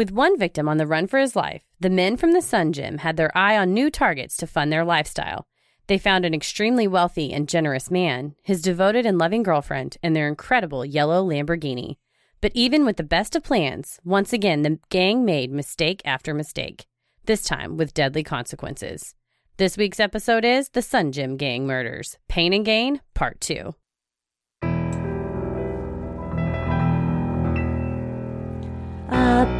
[0.00, 2.96] With one victim on the run for his life, the men from the Sun Gym
[2.96, 5.46] had their eye on new targets to fund their lifestyle.
[5.88, 10.26] They found an extremely wealthy and generous man, his devoted and loving girlfriend, and their
[10.26, 11.98] incredible yellow Lamborghini.
[12.40, 16.86] But even with the best of plans, once again the gang made mistake after mistake,
[17.26, 19.14] this time with deadly consequences.
[19.58, 23.74] This week's episode is The Sun Gym Gang Murders Pain and Gain, Part 2.
[29.10, 29.59] A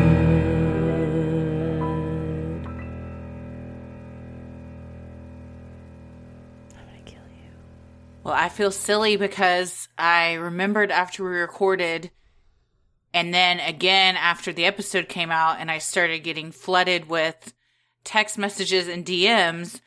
[8.41, 12.09] I feel silly because I remembered after we recorded
[13.13, 17.53] and then again after the episode came out and I started getting flooded with
[18.03, 19.79] text messages and DMs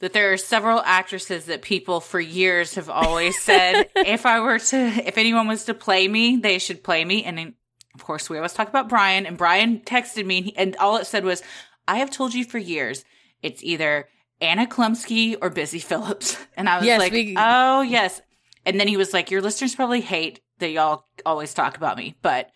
[0.00, 4.58] that there are several actresses that people for years have always said if I were
[4.58, 7.24] to if anyone was to play me, they should play me.
[7.24, 7.54] And then,
[7.94, 10.98] of course we always talk about Brian and Brian texted me and, he- and all
[10.98, 11.42] it said was
[11.88, 13.06] I have told you for years
[13.42, 14.06] it's either
[14.40, 16.36] Anna Chlumsky or Busy Phillips.
[16.56, 18.20] And I was Yes, like, we- oh, yes.
[18.66, 22.14] And then he was like, your listeners probably hate that y'all always talk about me,
[22.20, 22.50] but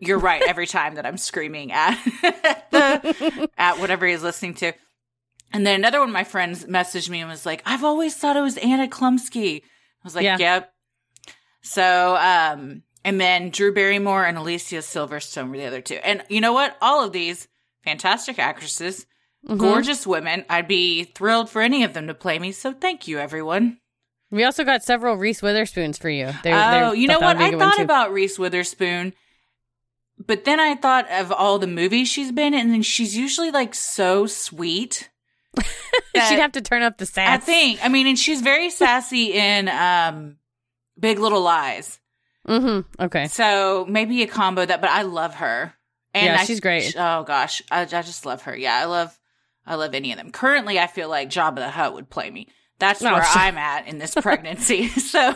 [0.00, 2.02] you're right every time that I'm screaming at
[2.70, 4.72] the, at whatever he's listening to.
[5.52, 8.36] And then another one of my friends messaged me and was like, I've always thought
[8.36, 9.60] it was Anna Chlumsky.
[9.62, 9.64] I
[10.04, 10.38] was like, Yeah.
[10.38, 10.72] yep.
[11.62, 15.96] So, um, and then Drew Barrymore and Alicia Silverstone were the other two.
[15.96, 16.76] And you know what?
[16.80, 17.48] All of these
[17.84, 19.06] fantastic actresses,
[19.46, 19.56] Mm-hmm.
[19.58, 20.44] gorgeous women.
[20.50, 22.52] I'd be thrilled for any of them to play me.
[22.52, 23.78] So thank you, everyone.
[24.30, 26.30] We also got several Reese Witherspoons for you.
[26.44, 27.38] They- oh, you know what?
[27.38, 29.14] would be a I thought about Reese Witherspoon,
[30.24, 33.74] but then I thought of all the movies she's been in, and she's usually like
[33.74, 35.08] so sweet.
[36.14, 37.28] She'd have to turn up the sass.
[37.28, 37.84] I think.
[37.84, 40.36] I mean, and she's very sassy in um,
[40.98, 41.98] Big Little Lies.
[42.46, 43.02] Mm-hmm.
[43.04, 43.26] Okay.
[43.28, 45.74] So maybe a combo that, but I love her.
[46.14, 46.94] And Yeah, I- she's great.
[46.96, 48.56] Oh gosh, I, I just love her.
[48.56, 49.18] Yeah, I love,
[49.66, 50.30] I love any of them.
[50.30, 52.48] Currently, I feel like Jabba the Hutt would play me.
[52.78, 53.22] That's No, where.
[53.26, 54.88] I'm at in this pregnancy.
[54.88, 55.34] so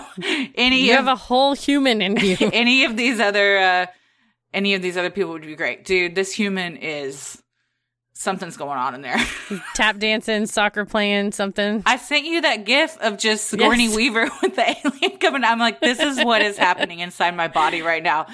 [0.54, 2.36] any of You of have a whole human in you.
[2.52, 3.86] any of these other uh
[4.52, 5.84] any of these other people would be great.
[5.84, 7.42] Dude, this human is
[8.14, 9.16] something's going on in there.
[9.74, 11.82] Tap dancing, soccer playing, something.
[11.84, 13.96] I sent you that gif of just Sigourney Yes.
[13.96, 15.42] Weaver with the alien coming.
[15.44, 18.26] I'm like, this is what is happening inside my body right now.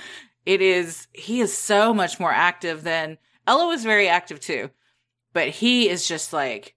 [0.45, 3.17] It is, he is so much more active than
[3.47, 4.69] Ella was very active too,
[5.33, 6.75] but he is just like,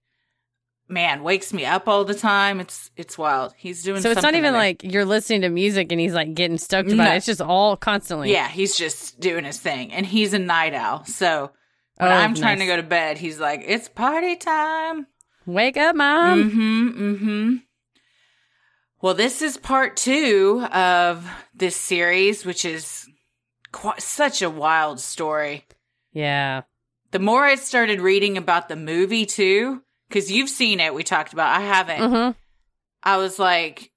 [0.88, 2.60] man, wakes me up all the time.
[2.60, 3.54] It's, it's wild.
[3.56, 6.58] He's doing So it's not even like you're listening to music and he's like getting
[6.58, 7.12] stoked about No.
[7.12, 7.16] it.
[7.16, 8.30] It's just all constantly.
[8.32, 11.04] yeah, he's just doing his thing and he's a night owl.
[11.06, 11.50] So
[11.96, 15.06] when Oh, I'm trying to go to bed, he's like, it's party time.
[15.46, 16.50] Wake up, mom.
[16.50, 16.88] Mm-hmm.
[16.88, 17.54] Mm-hmm.
[19.00, 23.06] Well, this is part two of this series, which is
[23.72, 25.66] quite such a wild story.
[26.12, 26.62] Yeah.
[27.14, 31.32] The more I started reading about the movie too, because you've seen it, we talked
[31.32, 31.56] about.
[31.56, 32.10] I haven't.
[32.10, 32.30] hmm
[33.04, 33.92] I was like,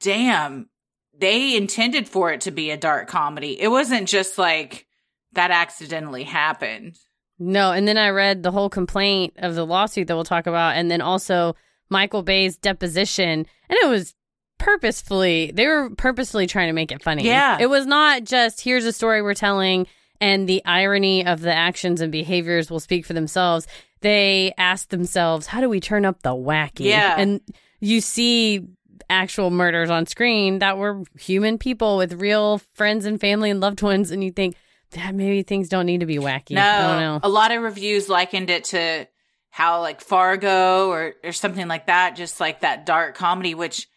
[0.00, 0.70] damn,
[1.18, 3.60] they intended for it to be a dark comedy.
[3.60, 4.86] It wasn't just like
[5.32, 6.96] that accidentally happened.
[7.38, 10.76] No, and then I read the whole complaint of the lawsuit that we'll talk about,
[10.76, 11.54] and then also
[11.90, 14.14] Michael Bay's deposition, and it was
[14.58, 17.24] purposefully they were purposefully trying to make it funny.
[17.26, 17.58] Yeah.
[17.60, 19.86] it was not just here's a story we're telling,
[20.22, 23.66] and the irony of the actions and behaviors will speak for themselves.
[24.00, 26.86] They ask themselves, how do we turn up the wacky?
[26.86, 27.16] Yeah.
[27.18, 27.40] and
[27.80, 28.66] you see
[29.10, 33.82] actual murders on screen that were human people with real friends and family and loved
[33.82, 34.56] ones, and you think.
[34.92, 36.54] That maybe things don't need to be wacky.
[36.58, 37.14] I don't know.
[37.14, 39.08] No, a lot of reviews likened it to
[39.48, 43.54] how like Fargo or or something like that, just like that dark comedy.
[43.54, 43.88] Which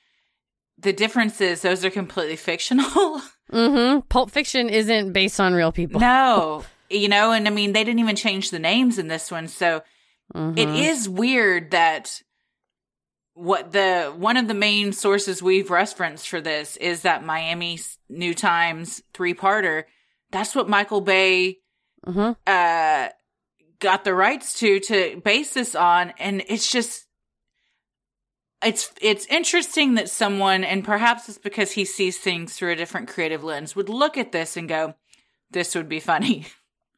[0.77, 3.21] the difference is those are completely fictional.
[3.51, 4.01] Mm-hmm.
[4.09, 5.99] Pulp Fiction isn't based on real people.
[6.01, 9.47] no, you know, and I mean they didn't even change the names in this one,
[9.47, 9.81] so
[10.33, 10.57] Mhm.
[10.57, 12.21] it is weird that
[13.35, 18.33] what the one of the main sources we've referenced for this is that Miami New
[18.33, 19.83] Times three parter.
[20.31, 21.59] That's what Michael Bay
[22.07, 22.35] Mhm.
[22.47, 23.09] uh
[23.79, 27.04] got the rights to to base this on and it's just
[28.65, 33.07] it's it's interesting that someone and perhaps it's because he sees things through a different
[33.07, 34.95] creative lens would look at this and go
[35.51, 36.45] this would be funny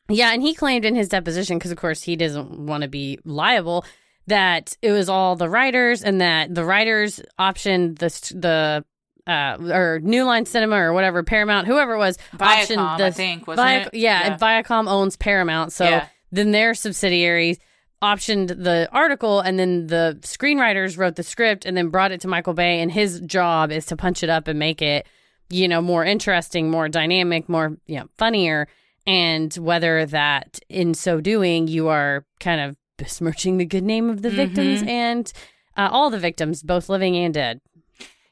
[0.10, 3.20] Yeah, and he claimed in his deposition, because of course he doesn't want to be
[3.26, 3.84] liable,
[4.28, 8.86] that it was all the writers and that the writers optioned the the
[9.30, 12.48] uh or New Line Cinema or whatever Paramount, whoever it was, Viacom,
[12.78, 13.90] optioned the I think, wasn't it?
[13.96, 14.32] Yeah, Yeah.
[14.32, 16.08] and Viacom owns Paramount, so Yeah.
[16.32, 17.60] then their subsidiaries
[18.02, 22.28] optioned the article and then the screenwriters wrote the script and then brought it to
[22.28, 25.08] Michael Bay and his job is to punch it up and make it
[25.50, 28.68] you know more interesting more dynamic more you know funnier.
[29.08, 34.22] And whether that in so doing you are kind of besmirching the good name of
[34.22, 35.32] the victims and
[35.78, 37.62] uh, all the victims both living and dead.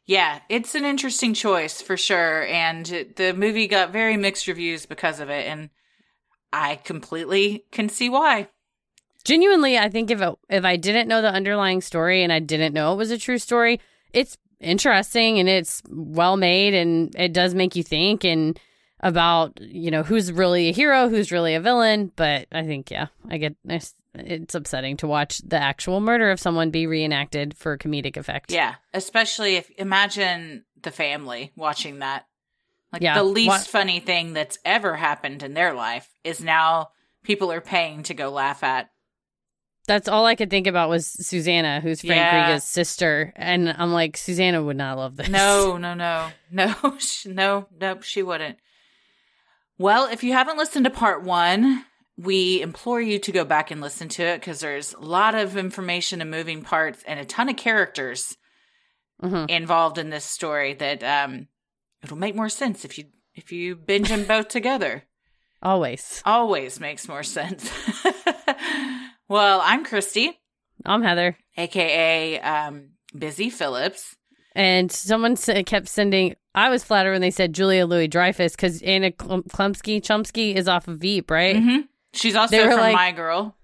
[0.06, 2.44] Yeah it's an interesting choice for sure.
[2.46, 2.86] And
[3.16, 5.48] the movie got very mixed reviews because of it.
[5.48, 5.72] And
[6.54, 8.48] i completely can see why
[9.26, 12.74] genuinely i think if it, if i didn't know the underlying story and i didn't
[12.74, 13.82] know it was a true story
[14.14, 18.58] it's interesting and it's well made and it does make you think and
[19.02, 22.12] about you know who's really a hero who's really a villain.
[22.16, 26.40] But i think yeah i get it's, it's upsetting to watch the actual murder of
[26.40, 28.52] someone be reenacted for comedic effect.
[28.52, 32.26] Yeah especially if imagine the family watching that.
[32.94, 36.90] Like Yeah, the least what- funny thing that's ever happened in their life is now
[37.24, 38.90] people are paying to go laugh at
[39.86, 42.46] that's all i could think about was susanna who's frank Yeah.
[42.48, 46.76] Griga's sister and i'm like susanna would not love this No, no, no, no,
[47.26, 48.58] no, nope, she wouldn't.
[49.78, 51.84] Well, if you haven't listened to part one,
[52.18, 55.58] we implore you to go back and listen to it because there's a lot of
[55.58, 58.38] information and moving parts and a ton of characters
[59.22, 59.50] Mhm.
[59.50, 61.48] involved in this story that um
[62.04, 65.04] it'll make more sense if you if you binge them both together.
[65.62, 67.70] always Always makes more sense.
[69.28, 70.40] Well, I'm Christy,
[70.86, 74.16] i'm heather aka um Busy Phillips.
[74.58, 76.36] And someone s- kept sending.
[76.54, 80.68] I was flattered when they said Julia Louis Dreyfus because Anna Klum- Klumsky Chumsky is
[80.68, 81.58] off of Veep, right?
[81.58, 81.78] hmm
[82.14, 83.56] She's also from like- My Girl.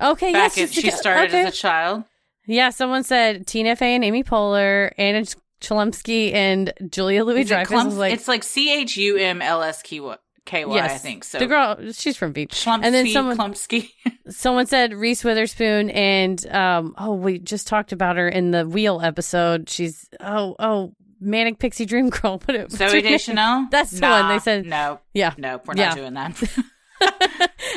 [0.00, 1.42] Okay, back yes, she started okay.
[1.46, 2.04] as a child.
[2.46, 5.24] Yeah, someone said Tina Fey and Amy Poehler, Anna
[5.62, 7.70] Chlumsky and Julia Louis Is it Dreyfus.
[7.72, 10.16] I Clump- was like, it's like C H U M L S K Y,
[10.46, 11.24] K Y, I yes, think.
[11.24, 12.52] So the girl, she's from Veep.
[12.52, 13.90] Schlumpsky, and then someone, Klumpsky.
[14.28, 19.00] someone said Reese Witherspoon, and um, oh, we just talked about her in the Wheel
[19.02, 19.68] episode.
[19.68, 22.38] She's oh oh Manic Pixie Dream Girl.
[22.46, 23.02] What, what's her Zooey?
[23.02, 23.66] Deschanel.
[23.70, 24.64] That's the one they said.
[24.66, 25.88] No, Yeah, no, we're Yeah.
[25.88, 26.58] not doing that.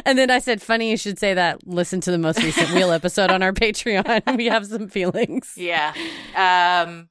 [0.06, 1.68] and then I said, funny you should say that.
[1.68, 4.38] Listen to the most recent Wheel episode on our Patreon.
[4.38, 5.54] we have some feelings.
[5.58, 5.94] Yeah.
[6.36, 7.10] Um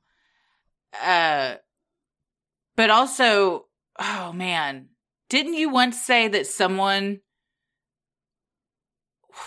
[1.04, 1.56] uh
[2.76, 3.66] but also
[3.98, 4.88] oh man,
[5.28, 7.20] didn't you once say that someone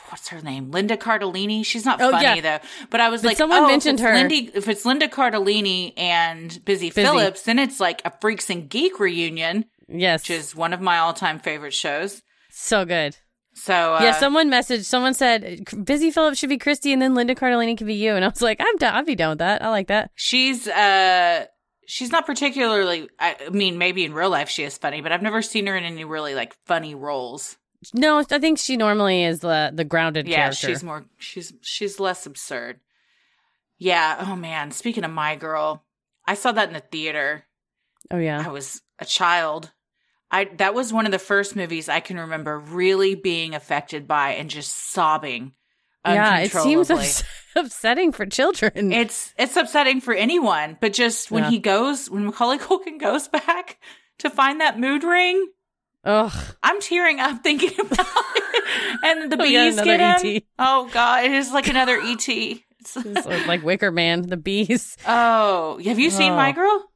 [0.09, 0.71] what's her name?
[0.71, 1.65] Linda Cardellini.
[1.65, 2.41] She's not Oh, funny yeah.
[2.59, 2.65] though.
[2.89, 4.13] But I was But like, someone oh, mentioned if her.
[4.13, 6.91] Lindy, if it's Linda Cardellini and Busy, Busy.
[6.91, 10.21] Phillips, then it's like a Freaks and Geek reunion, Yes.
[10.23, 12.21] which is one of my all-time favorite shows.
[12.51, 13.17] so good.
[13.53, 17.35] So uh, yeah, someone messaged, someone said, Busy Phillips should be Christy and then Linda
[17.35, 18.15] Cardellini could be you.
[18.15, 18.95] And I was like, I'm down.
[18.95, 19.61] I'd be down with that.
[19.61, 20.09] I like that.
[20.15, 21.45] she's uh
[21.91, 23.09] she's not particularly.
[23.19, 25.83] I mean, maybe in real life she is funny, but I've never seen her in
[25.83, 27.57] any really like funny roles.
[27.93, 30.67] No, I think she normally is the, the grounded yeah character.
[30.67, 32.79] she's more she's she's less absurd
[33.81, 35.83] yeah oh man speaking of my girl
[36.27, 37.43] i saw that in the theater
[38.11, 38.43] oh, yeah.
[38.45, 39.71] i was a child
[40.29, 44.33] i that was one of the first movies i can remember really being affected by
[44.33, 45.53] and just sobbing
[46.05, 47.23] Yeah, it seems ups-
[47.55, 48.91] upsetting for children.
[48.91, 51.49] it's it's upsetting for anyone but just when Yeah.
[51.51, 53.79] he goes when macaulay culkin goes back
[54.19, 55.47] to find that mood ring
[56.03, 56.31] Ugh.
[56.63, 58.63] I'm tearing up thinking about it.
[59.03, 60.35] And the bees get him.
[60.37, 60.43] ET.
[60.59, 62.27] Oh god, it is like another ET.
[62.27, 62.61] It's-
[62.97, 64.97] It's like Wicker Man, the bees.
[65.07, 66.35] Oh, have you seen Oh.
[66.35, 66.90] My Girl?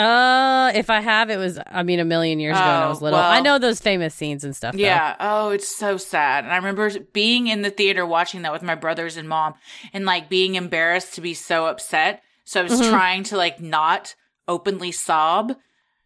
[0.00, 2.88] Uh, if I have, it was, I mean, a million years ago when I Oh,
[2.88, 3.18] was little.
[3.18, 3.30] well.
[3.30, 4.74] I know those famous scenes and stuff.
[4.74, 4.78] though.
[4.78, 5.16] Yeah.
[5.20, 6.44] Oh, it's so sad.
[6.44, 9.54] And I remember being in the theater watching that with my brothers and mom
[9.92, 12.22] and like being embarrassed to be so upset.
[12.44, 12.90] So I was Mhm.
[12.90, 14.14] trying to like not
[14.48, 15.54] openly sob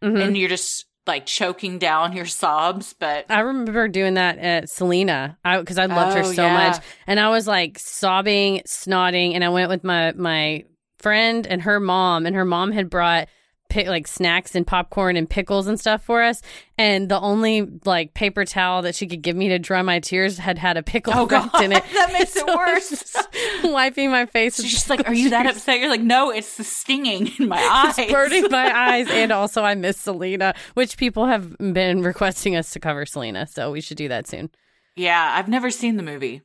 [0.03, 0.21] Mhm.
[0.23, 5.37] and you're just like choking down your sobs, but I remember doing that at Selena
[5.43, 6.53] because I, loved her Oh, so yeah.
[6.53, 10.63] much, and I was like sobbing, snotting, and I went with my my
[10.97, 13.27] friend and her mom, and her mom had brought
[13.73, 16.41] like snacks and popcorn and pickles and stuff for us,
[16.77, 20.37] and the only like paper towel that she could give me to dry my tears
[20.37, 21.49] had had a pickle Oh, God.
[21.61, 21.83] in it.
[21.93, 23.15] That makes it So I was
[23.63, 23.71] worse.
[23.73, 24.55] wiping my face.
[24.61, 25.79] she's just like, Are you that upset?
[25.79, 27.97] You're like, No, it's the stinging in my eyes.
[27.99, 32.69] It's burning my eyes, and also I miss Selena, which people have been requesting us
[32.71, 34.49] to cover Selena, so we should do that soon.
[34.95, 36.41] Yeah, I've never seen the movie.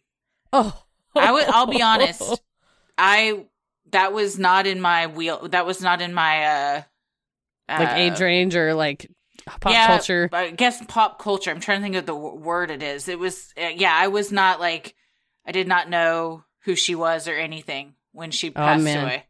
[0.52, 0.82] Oh,
[1.14, 2.40] I would I'll be honest.
[2.98, 3.44] I
[3.92, 6.82] that was not in my wheel that was not in my uh
[7.78, 9.10] like uh, age range or like
[9.46, 10.28] pop yeah, culture.
[10.32, 11.50] I guess pop culture.
[11.50, 13.08] I'm trying to think of the w- word it is.
[13.08, 14.94] It was uh, yeah, I was not like
[15.46, 19.24] I did not know who she was or anything when she passed Oh, away.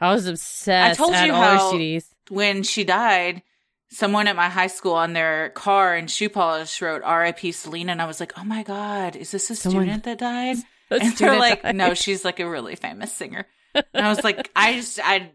[0.00, 1.00] I was obsessed.
[1.00, 2.06] I told you how- CDs.
[2.28, 3.42] When she died,
[3.90, 7.52] someone at my high school on their car and shoe polish wrote R.I.P.
[7.52, 10.56] Selena, and I was like, oh my god, is this a Someone- student that died?
[10.90, 11.74] And they're like, died.
[11.76, 13.46] no, she's like a really famous singer.
[13.74, 15.30] And I was like, I just, I,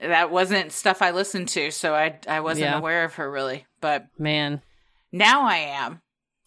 [0.00, 2.78] that wasn't stuff I listened to, so I, I wasn't Yeah.
[2.78, 3.66] aware of her really.
[3.80, 4.62] But Man,
[5.12, 6.00] now I am,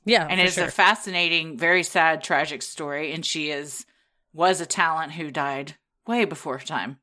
[0.06, 0.66] yeah, and it's sure.
[0.66, 3.12] a fascinating, very sad, tragic story.
[3.14, 3.86] And she is,
[4.34, 5.76] was a talent who died
[6.08, 7.00] way before her time.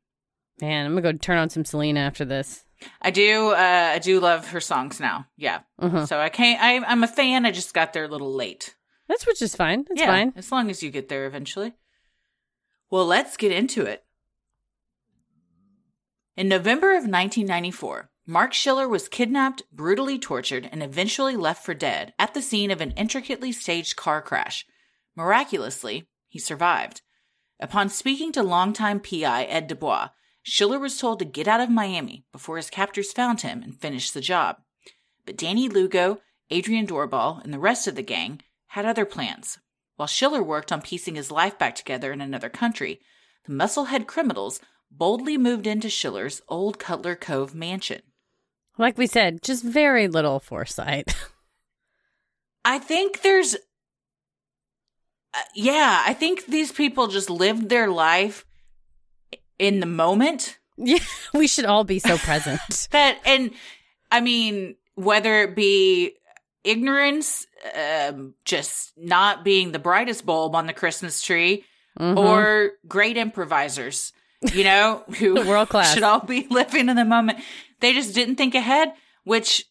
[0.60, 2.64] Man, I'm gonna go turn on some Selena after this.
[3.02, 5.26] I do, uh, I do love her songs now.
[5.36, 5.60] Yeah.
[5.80, 6.06] Mhm.
[6.06, 7.46] So I can't, I, I'm a fan.
[7.46, 8.74] I just got there a little late.
[9.08, 9.84] That's which is fine.
[9.88, 10.32] That's yeah, fine.
[10.36, 11.72] As long as you get there eventually.
[12.90, 14.04] Well, let's get into it.
[16.36, 22.12] In November of 1994, Marc Schiller was kidnapped, brutally tortured, and eventually left for dead
[22.18, 24.66] at the scene of an intricately staged car crash.
[25.14, 27.00] Miraculously, he survived.
[27.58, 30.10] Upon speaking to longtime PI Ed Dubois,
[30.42, 34.12] Schiller was told to get out of Miami before his captors found him and finished
[34.12, 34.58] the job.
[35.24, 39.58] But Danny Lugo, Adrian Doorbal, and the rest of the gang had other plans.
[39.96, 43.00] While Schiller worked on piecing his life back together in another country,
[43.46, 48.02] the musclehead criminals boldly moved into Schiller's old Cutler Cove mansion.
[48.78, 51.14] Like we said, just very little foresight.
[52.64, 53.54] I think there's.
[55.34, 58.44] Uh, yeah, I think these people just lived their life
[59.58, 60.58] in the moment.
[60.76, 60.98] yeah,
[61.34, 62.60] we should all be so present.
[62.90, 63.50] That, and
[64.10, 66.12] I mean, whether it be
[66.64, 71.64] ignorance, um, just not being the brightest bulb on the Christmas tree,
[71.98, 72.16] Mhm.
[72.18, 74.12] or great improvisers,
[74.52, 75.94] you know, who World class.
[75.94, 77.38] should all be living in the moment.
[77.80, 78.92] They just didn't think ahead,
[79.24, 79.64] which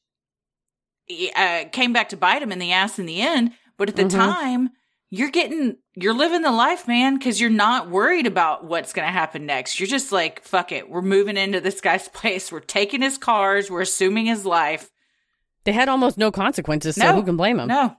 [1.36, 3.52] uh, came back to bite them in the ass in the end.
[3.78, 4.12] But at the Mhm.
[4.12, 4.70] time,
[5.10, 9.12] you're getting, you're living the life, man, because you're not worried about what's going to
[9.12, 9.80] happen next.
[9.80, 10.90] You're just like, fuck it.
[10.90, 12.52] We're moving into this guy's place.
[12.52, 13.70] We're taking his cars.
[13.70, 14.90] We're assuming his life.
[15.64, 17.14] they had almost no consequences, so No.
[17.16, 17.68] who can blame them?
[17.68, 17.96] No.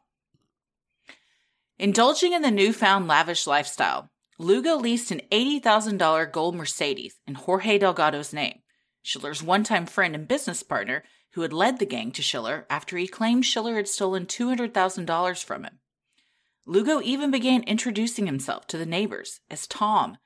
[1.79, 4.09] Indulging in the newfound lavish lifestyle,
[4.39, 8.61] Lugo leased an $80,000 gold Mercedes in Jorge Delgado's name,
[9.03, 12.99] Schiller's one time friend and business partner who had led the gang to Schiller after
[12.99, 15.79] he claimed Schiller had stolen $200,000 from him.
[16.67, 20.19] Lugo even began introducing himself to the neighbors as Tom,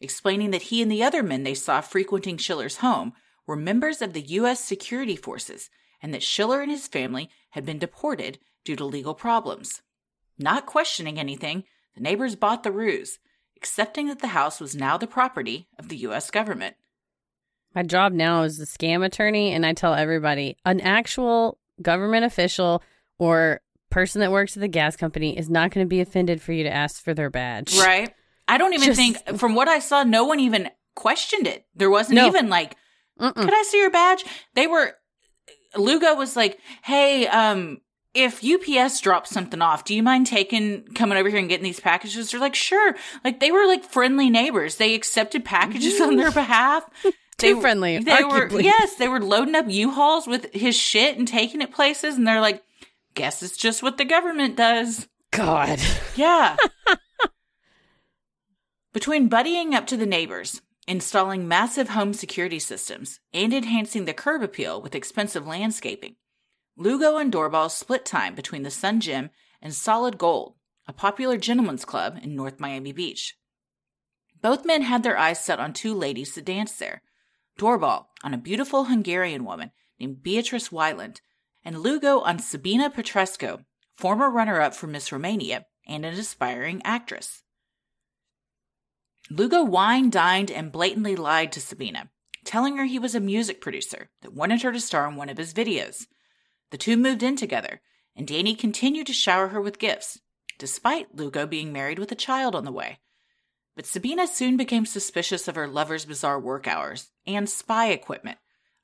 [0.00, 3.14] explaining that he and the other men they saw frequenting Schiller's home
[3.46, 4.60] were members of the U.S.
[4.60, 5.70] security forces
[6.02, 9.82] and that Schiller and his family had been deported due to legal problems.
[10.38, 13.18] Not questioning anything, the neighbors bought the ruse,
[13.56, 16.30] accepting that the house was now the property of the U.S.
[16.30, 16.76] government.
[17.74, 22.82] My job now is the scam attorney, and I tell everybody an actual government official
[23.18, 23.60] or
[23.90, 26.64] person that works at the gas company is not going to be offended for you
[26.64, 27.76] to ask for their badge.
[27.78, 28.14] Right?
[28.48, 31.66] I don't even Just- think, from what I saw, no one even questioned it.
[31.74, 32.26] There wasn't No.
[32.26, 32.76] even like,
[33.20, 33.34] Mm-mm.
[33.34, 34.24] could I see your badge?
[34.54, 34.94] They were,
[35.76, 37.78] Lugo was like, hey, um,
[38.16, 41.80] if UPS drops something off, do you mind taking, coming over here and getting these
[41.80, 42.30] packages?
[42.30, 42.94] They're like, sure.
[43.24, 44.76] Like they were like friendly neighbors.
[44.76, 46.84] They accepted packages on their behalf.
[47.38, 51.28] They Too friendly, They were, yes, they were loading up U-Hauls with his shit and
[51.28, 52.16] taking it places.
[52.16, 52.62] And they're like,
[53.12, 55.06] guess it's just what the government does.
[55.32, 55.78] God.
[56.14, 56.56] Yeah.
[58.94, 64.42] Between buddying up to the neighbors, installing massive home security systems, and enhancing the curb
[64.42, 66.16] appeal with expensive landscaping,
[66.76, 69.30] Lugo and Doorbal split time between the Sun Gym
[69.62, 70.54] and Solid Gold,
[70.86, 73.36] a popular gentlemen's club in North Miami Beach.
[74.42, 77.02] Both men had their eyes set on two ladies to dance there
[77.56, 81.20] Doorbal on a beautiful Hungarian woman named Beatrice Wyland,
[81.64, 83.64] and Lugo on Sabina Petrescu,
[83.96, 87.42] former runner up for Miss Romania and an aspiring actress.
[89.30, 92.10] Lugo wined, dined, and blatantly lied to Sabina,
[92.44, 95.38] telling her he was a music producer that wanted her to star in one of
[95.38, 96.06] his videos.
[96.70, 97.80] The two moved in together,
[98.14, 100.20] and Danny continued to shower her with gifts,
[100.58, 102.98] despite Lugo being married with a child on the way.
[103.74, 108.38] But Sabina soon became suspicious of her lover's bizarre work hours and spy equipment,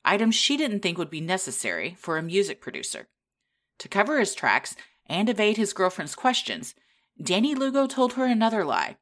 [0.05, 3.07] items she didn't think would be necessary for a music producer.
[3.79, 4.75] To cover his tracks
[5.07, 6.75] and evade his girlfriend's questions,
[7.21, 8.97] Danny Lugo told her another lie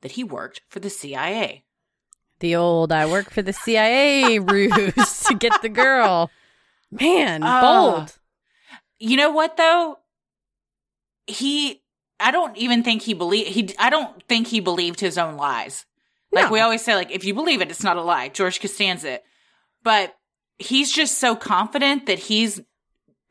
[0.00, 1.64] that he worked for the CIA.
[2.38, 6.30] The old I work for the CIA ruse to get the girl.
[6.90, 7.60] Man, Ah.
[7.60, 8.18] bold.
[9.04, 9.98] You know what though?
[11.26, 11.82] He
[12.20, 15.84] I don't even think he believe he I don't think he believed his own lies.
[16.30, 16.52] Like No.
[16.52, 18.28] we always say like if you believe it it's not a lie.
[18.28, 19.20] George Costanza.
[19.82, 20.14] But
[20.58, 22.60] he's just so confident that he's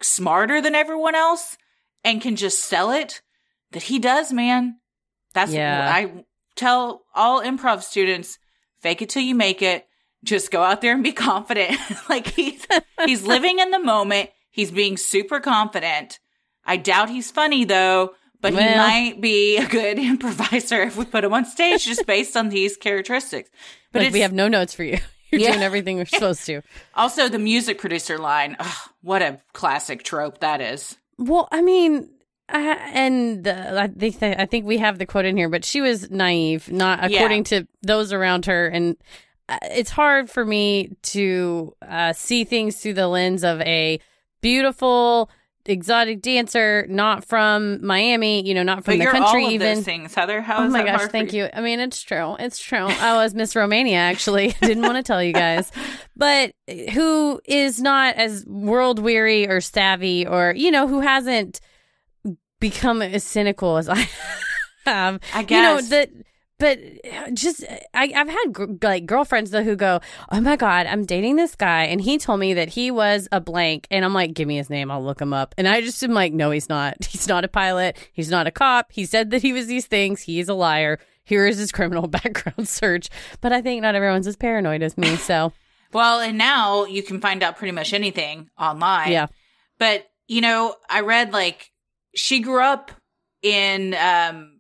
[0.02, 1.58] smarter than everyone else
[2.04, 3.22] and can just sell it
[3.72, 4.78] that he does, man.
[5.34, 5.90] That's Yeah.
[5.94, 6.26] I
[6.58, 8.38] tell all improv students,
[8.82, 9.88] fake it till you make it.
[10.24, 11.78] Just go out there and be confident.
[12.10, 12.66] like he's
[13.06, 14.30] he's living in the moment.
[14.52, 16.20] He's being super confident.
[16.66, 21.24] I doubt he's funny though, but he might be a good improviser if we put
[21.24, 23.50] him on stage just based on these characteristics.
[23.92, 25.00] But it's we have no notes for you.
[25.32, 25.52] You're Yeah.
[25.52, 26.62] doing everything we're supposed to.
[26.96, 28.58] also the music producer line.
[28.60, 30.98] Ugh, what a classic trope that is.
[31.18, 32.10] Well, I mean,
[32.50, 32.58] uh,
[32.94, 36.12] and uh, I think I think we have the quote in here, but she was
[36.12, 37.18] naive, not Yeah.
[37.20, 38.98] according to those around her, and
[39.48, 44.00] uh, it's hard for me to uh, see things through the lens of a
[44.42, 45.30] beautiful
[45.66, 49.84] exotic dancer, not from Miami, you know, not from But the you're country even.
[49.84, 50.42] things, Heather.
[50.42, 51.50] How Oh my gosh, thank you.
[51.54, 52.36] I mean, it's true.
[52.40, 52.80] It's true.
[52.88, 54.56] I was Miss Romania, actually.
[54.62, 55.72] Didn't want to tell you guys.
[56.16, 61.60] But eh, who is not as world weary or savvy or, you know, who hasn't
[62.60, 64.08] become as cynical as I
[64.86, 65.20] have.
[65.34, 65.90] I You know, guess.
[65.90, 66.10] that.
[66.62, 66.80] But
[67.34, 70.00] just, I, I've had gr- like girlfriends though who go,
[70.32, 73.42] "Oh my god, I'm dating this guy, and he told me that he was a
[73.42, 76.04] blank," and I'm like, "Give me his name, I'll look him up." And I just
[76.04, 77.04] am like, "No, he's not.
[77.10, 77.98] He's not a pilot.
[78.14, 78.92] He's not a cop.
[78.92, 80.22] He said that he was these things.
[80.22, 81.00] He is a liar.
[81.24, 83.10] Here is his criminal background search."
[83.42, 85.16] But I think not everyone's as paranoid as me.
[85.18, 85.54] So
[85.94, 89.12] Well, and now you can find out pretty much anything online.
[89.12, 89.28] yeah,
[89.80, 91.72] But, you know, I read like
[92.16, 92.92] she grew up
[93.42, 94.51] in um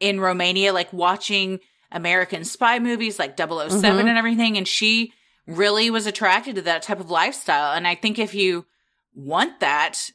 [0.00, 4.00] in Romania like watching American spy movies like 7 Mhm.
[4.08, 5.12] and everything and she
[5.46, 8.66] really was attracted to that type of lifestyle and I think if you
[9.14, 10.10] want that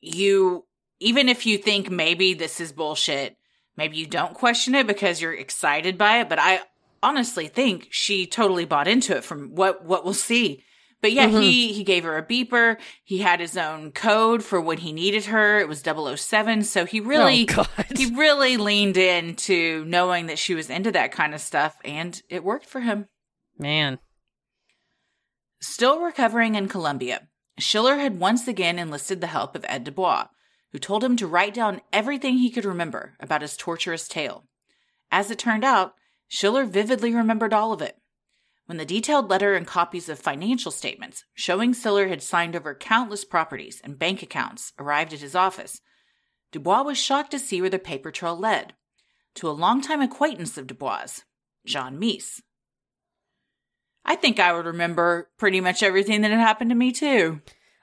[0.00, 0.64] you
[0.98, 3.36] even if you think maybe this is bullshit,
[3.76, 6.60] maybe you don't question it because you're excited by it, but I
[7.02, 10.62] honestly think she totally bought into it from what what we'll see.
[11.02, 11.42] But yeah, Mhm.
[11.42, 12.78] he he gave her a beeper.
[13.04, 15.58] He had his own code for when he needed her.
[15.58, 20.68] It was 007, so he really oh he really leaned into knowing that she was
[20.68, 23.06] into that kind of stuff and it worked for him.
[23.58, 23.98] man,
[25.60, 30.28] Still recovering in Colombia, Schiller had once again enlisted the help of Ed Dubois,
[30.72, 34.46] who told him to write down everything he could remember about his torturous tale.
[35.10, 35.94] As it turned out,
[36.28, 37.99] Schiller vividly remembered all of it.
[38.70, 43.24] When the detailed letter and copies of financial statements showing Schiller had signed over countless
[43.24, 45.80] properties and bank accounts arrived at his office,
[46.52, 48.74] Dubois was shocked to see where the paper trail led
[49.34, 51.22] to a longtime acquaintance of Dubois,
[51.66, 52.42] John Mese.
[54.04, 57.40] I think I would remember pretty much everything that had happened to me, too.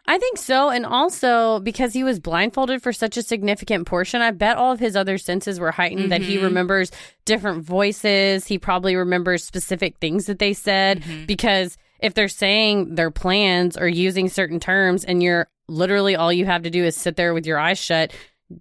[0.09, 0.69] I think so.
[0.69, 4.79] And also because he was blindfolded for such a significant portion, I bet all of
[4.79, 6.91] his other senses were heightened that he remembers
[7.25, 8.47] different voices.
[8.47, 13.87] He probably remembers specific things that they said because if they're saying their plans or
[13.87, 17.45] using certain terms and you're literally all you have to do is sit there with
[17.45, 18.13] your eyes shut,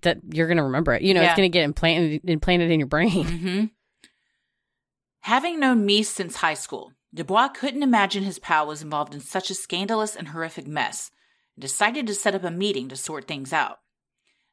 [0.03, 1.03] that you're going to remember it.
[1.03, 1.29] You know, Yeah.
[1.29, 3.25] it's going to get implanted implanted in your brain.
[3.25, 3.65] hmm
[5.21, 9.51] Having known Mese since high school, Dubois couldn't imagine his pal was involved in such
[9.51, 11.11] a scandalous and horrific mess
[11.57, 13.81] and decided to set up a meeting to sort things out.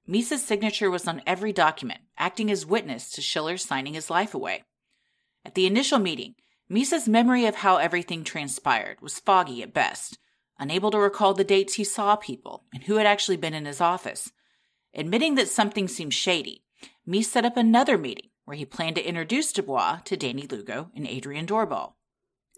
[0.07, 4.63] Mese's signature was on every document, acting as witness to Schiller signing his life away.
[5.45, 6.35] At the initial meeting,
[6.67, 10.17] Mese's memory of how everything transpired was foggy at best,
[10.57, 13.81] unable to recall the dates he saw people and who had actually been in his
[13.81, 14.31] office.
[14.93, 16.63] Admitting that something seemed shady,
[17.05, 21.07] Mese set up another meeting where he planned to introduce Dubois to Danny Lugo and
[21.07, 21.95] Adrian Doorbal.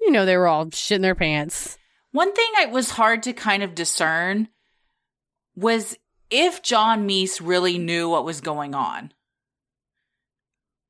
[0.02, 1.78] You know, they were all shitting their pants.
[2.16, 4.48] One thing I was hard to kind of discern
[5.56, 5.98] was
[6.30, 9.12] if John Mese really knew what was going on.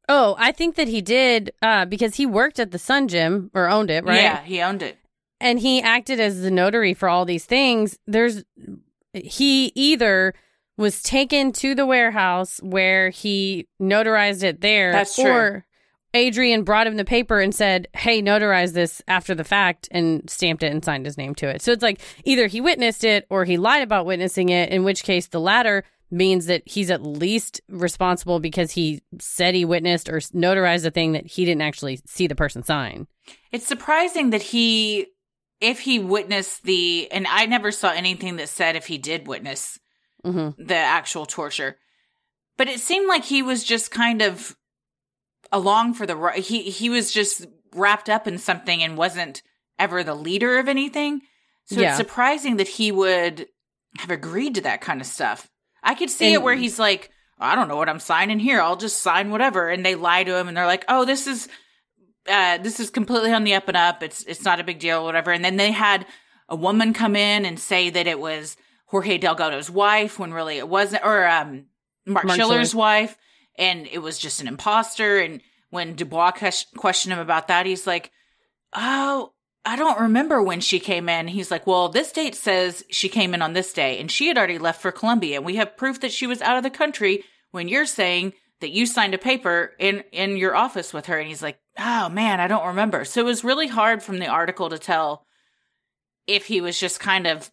[0.07, 3.67] Oh, I think that he did uh, because he worked at the Sun Gym or
[3.67, 4.21] owned it, right?
[4.21, 4.99] Yeah, he owned it.
[5.39, 8.43] and he acted as the notary for all these things there's
[9.13, 10.33] he either
[10.77, 15.25] was taken to the warehouse where he notarized it there That's true.
[15.25, 15.65] or
[16.15, 20.63] adrian brought him the paper and said hey notarize this after the fact and stamped
[20.63, 21.61] it and signed his name to it.
[21.61, 25.03] So it's like either he witnessed it or he lied about witnessing it in which
[25.03, 30.17] case the latter means that he's at least responsible because he said he witnessed or
[30.17, 33.07] notarized a thing that he didn't actually see the person sign.
[33.51, 35.07] It's surprising that he,
[35.59, 39.79] if he witnessed the, and I never saw anything that said if he did witness
[40.23, 41.77] hmm the actual torture,
[42.57, 44.55] but it seemed like he was just kind of
[45.55, 49.41] along for the he he was just wrapped up in something and wasn't
[49.79, 51.21] ever the leader of anything.
[51.65, 51.89] So Yeah.
[51.89, 53.47] it's surprising that he would
[53.97, 55.49] have agreed to that kind of stuff.
[55.81, 58.61] I could see it where he's like, I don't know what I'm signing here.
[58.61, 61.47] I'll just sign whatever, and they lie to him, and they're like, Oh, this is
[62.29, 64.01] uh, this is completely on the up and up.
[64.03, 65.31] It's it's not a big deal, whatever.
[65.31, 66.05] And then they had
[66.49, 68.55] a woman come in and say that it was
[68.87, 71.65] Jorge Delgado's wife when really it wasn't, or um,
[72.05, 72.79] Marc, Marc Schiller's Schiller.
[72.81, 73.17] wife,
[73.57, 75.19] and it was just an imposter.
[75.19, 76.31] And when Dubois
[76.77, 78.11] questioned him about that, he's like,
[78.73, 79.33] "Oh,
[79.65, 83.33] I don't remember when she came in." He's like, "Well, this date says she came
[83.33, 85.37] in on this day, and she had already left for Colombia.
[85.37, 88.71] And we have proof that she was out of the country when you're saying." That
[88.71, 92.39] you signed a paper in in your office with her, and he's like, "Oh man,
[92.39, 95.25] I don't remember." So it was really hard from the article to tell
[96.25, 97.51] if he was just kind of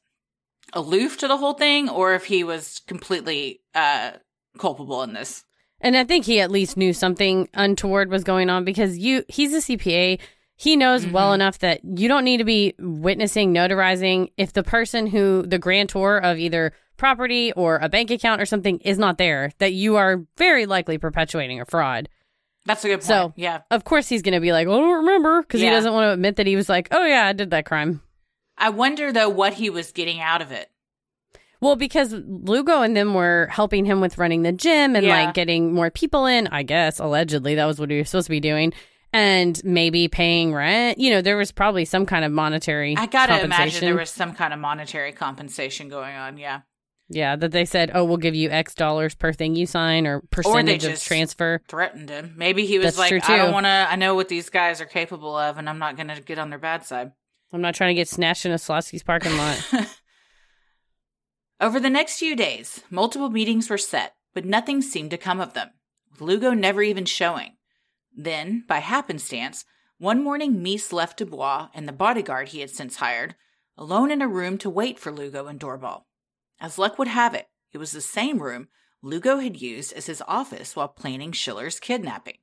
[0.73, 4.13] aloof to the whole thing or if he was completely uh
[4.59, 5.45] culpable in this.
[5.83, 9.53] And I think he at least knew something untoward was going on because you he's
[9.53, 10.21] a CPA.
[10.57, 11.35] He knows well mm-hmm.
[11.35, 16.19] enough that you don't need to be witnessing, notarizing if the person who the grantor
[16.19, 20.25] of either property or a bank account or something is not there, that you are
[20.37, 22.09] very likely perpetuating a fraud.
[22.65, 23.05] That's a good point.
[23.05, 23.63] So- yeah.
[23.73, 25.71] Of course he's going to be like, "I don't remember" because Yeah.
[25.71, 28.03] he doesn't want to admit that he was like, "Oh yeah, I did that crime."
[28.57, 30.71] I wonder though what he was getting out of it.
[31.63, 35.25] Well, because Lugo and them were helping him with running the gym and Yeah.
[35.27, 37.55] like getting more people in, I guess, allegedly.
[37.55, 38.73] That was what he was supposed to be doing.
[39.13, 40.99] And maybe paying rent.
[40.99, 44.35] You know, there was probably some kind of monetary I gotta imagine there was some
[44.35, 46.63] kind of monetary compensation going on, yeah.
[47.09, 50.23] Yeah, that they said, oh, we'll give you X dollars per thing you sign or
[50.31, 51.61] percentage of just- transfer.
[51.69, 52.33] Threatened him.
[52.37, 55.37] Maybe he was That's like, I don't wanna I know what these guys are capable
[55.37, 57.13] of and I'm not gonna get on their bad side.
[57.53, 59.63] I'm not trying to get snatched in a Schlotzsky's parking lot.
[61.63, 65.55] Over the next few days, multiple meetings were set, but nothing seemed to come of
[65.55, 65.71] them,
[66.11, 67.53] with Lugo never even showing.
[68.13, 69.65] Then, by happenstance,
[69.97, 73.37] one morning Mese left Dubois and the bodyguard he had since hired
[73.79, 76.05] alone in a room to wait for Lugo and Doorbal.
[76.61, 78.67] As luck would have it, it was the same room
[79.01, 82.39] Lugo had used as his office while planning Schiller's kidnapping.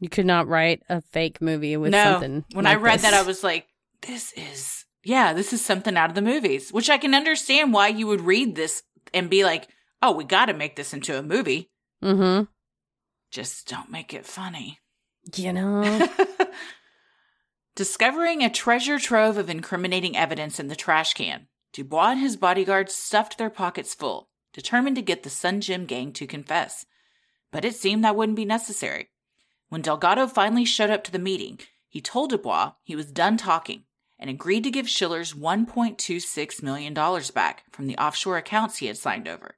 [0.00, 2.44] you could not write a fake movie with no, something.
[2.52, 3.02] when I read this.
[3.02, 3.68] that, I was like,
[4.02, 7.86] this is, yeah, this is something out of the movies, which I can understand why
[7.86, 8.82] you would read this
[9.14, 9.68] and be like,
[10.02, 11.70] oh, we got to make this into a movie.
[12.02, 12.46] Mm-hmm.
[13.30, 14.80] Just don't make it funny.
[15.36, 16.08] You know?
[17.76, 22.92] Discovering a treasure trove of incriminating evidence in the trash can, Dubois and his bodyguards
[22.92, 26.84] stuffed their pockets full, determined to get the Sun Gym gang to confess.
[27.52, 29.10] But it seemed that wouldn't be necessary.
[29.68, 33.84] When Delgado finally showed up to the meeting, he told Dubois he was done talking
[34.18, 36.94] and agreed to give Schiller's $1.26 million
[37.34, 39.56] back from the offshore accounts he had signed over.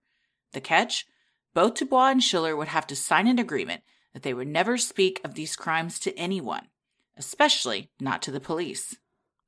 [0.53, 1.07] The catch?
[1.55, 3.83] both Dubois and Schiller would have to sign an agreement
[4.14, 6.68] that they would never speak of these crimes to anyone,
[7.16, 8.97] especially not to the police.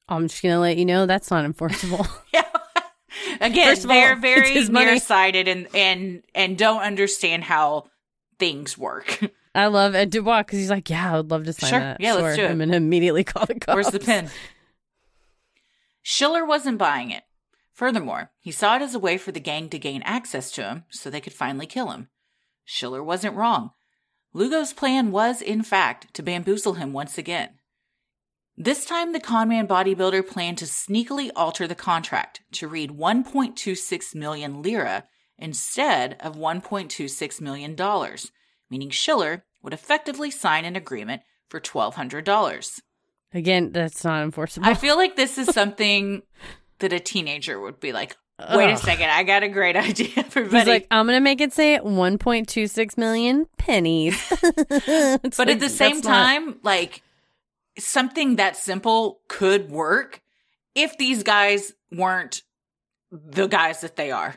[0.09, 2.07] Oh, I'm just gonna let you know that's not enforceable.
[2.35, 2.44] Yeah.
[3.40, 4.87] Again, they're very money.
[4.87, 7.87] nearsighted and and and don't understand how
[8.38, 9.20] things work.
[9.55, 11.81] I love Ed Dubois because he's like, yeah, I would love to sign Sure.
[11.81, 12.01] that.
[12.01, 12.51] Yeah, let's do it.
[12.51, 13.75] I'm gonna immediately call the cops.
[13.75, 14.31] Where's the pen?
[16.03, 17.25] Schiller wasn't buying it.
[17.73, 20.85] Furthermore, he saw it as a way for the gang to gain access to him
[20.91, 22.09] so they could finally kill him.
[22.65, 23.71] Schiller wasn't wrong.
[24.33, 27.59] Lugo's plan was, in fact, to bamboozle him once again.
[28.57, 34.63] This time, the conman bodybuilder planned to sneakily alter the contract to read 1.26 million
[34.63, 35.05] lira
[35.39, 38.31] instead of 1.26 million dollars,
[38.69, 42.81] meaning Schiller would effectively sign an agreement for $1,200.
[43.33, 44.66] Again, that's not enforceable.
[44.66, 46.23] I feel like this is something
[46.81, 48.16] that a teenager would be like,
[48.55, 51.79] wait a second, I got a great idea, He's like, I'm gonna make it say
[51.83, 54.16] 1.26 million pennies.
[54.53, 57.03] But like, at the same that's not- time, like
[57.79, 60.23] something that simple could work
[60.75, 62.43] if these guys weren't
[63.12, 64.37] the guys that they are.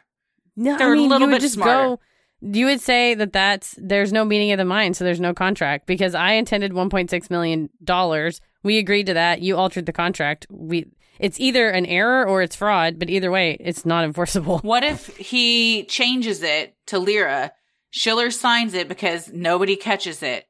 [0.56, 1.96] no, they're I a mean, little you bit just smarter.
[1.96, 2.00] Go,
[2.42, 5.86] you would say that that's there's no meeting of the mind, so there's no contract
[5.88, 8.42] because I intended 1.6 million dollars.
[8.64, 9.42] We agreed to that.
[9.42, 10.48] You altered the contract.
[10.50, 10.88] We
[11.20, 14.60] it's either an error or it's fraud, but either way, it's not enforceable.
[14.64, 17.52] What if he changes it to lira?
[17.92, 20.48] Schiller signs it because nobody catches it.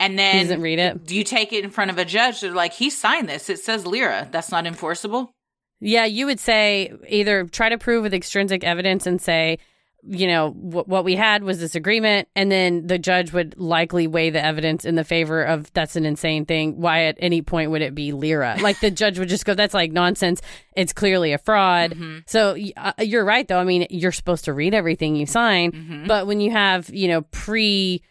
[0.00, 1.06] And then He doesn't read it.
[1.06, 2.40] Do you take it in front of a judge?
[2.40, 3.48] They're like, he signed this.
[3.48, 4.28] It says lira.
[4.32, 5.32] That's not enforceable.
[5.80, 9.58] Yeah, you would say either try to prove with extrinsic evidence and say,
[10.04, 14.06] you know, wh- what we had was this agreement, and then the judge would likely
[14.06, 16.80] weigh the evidence in the favor of that's an insane thing.
[16.80, 18.56] Why at any point would it be lira?
[18.60, 20.42] Like the judge would just go, that's like nonsense.
[20.74, 21.96] It's clearly a fraud.
[22.26, 23.58] So uh, you're right, though.
[23.58, 27.22] I mean, you're supposed to read everything you sign, but when you have, you know,
[27.30, 28.02] pre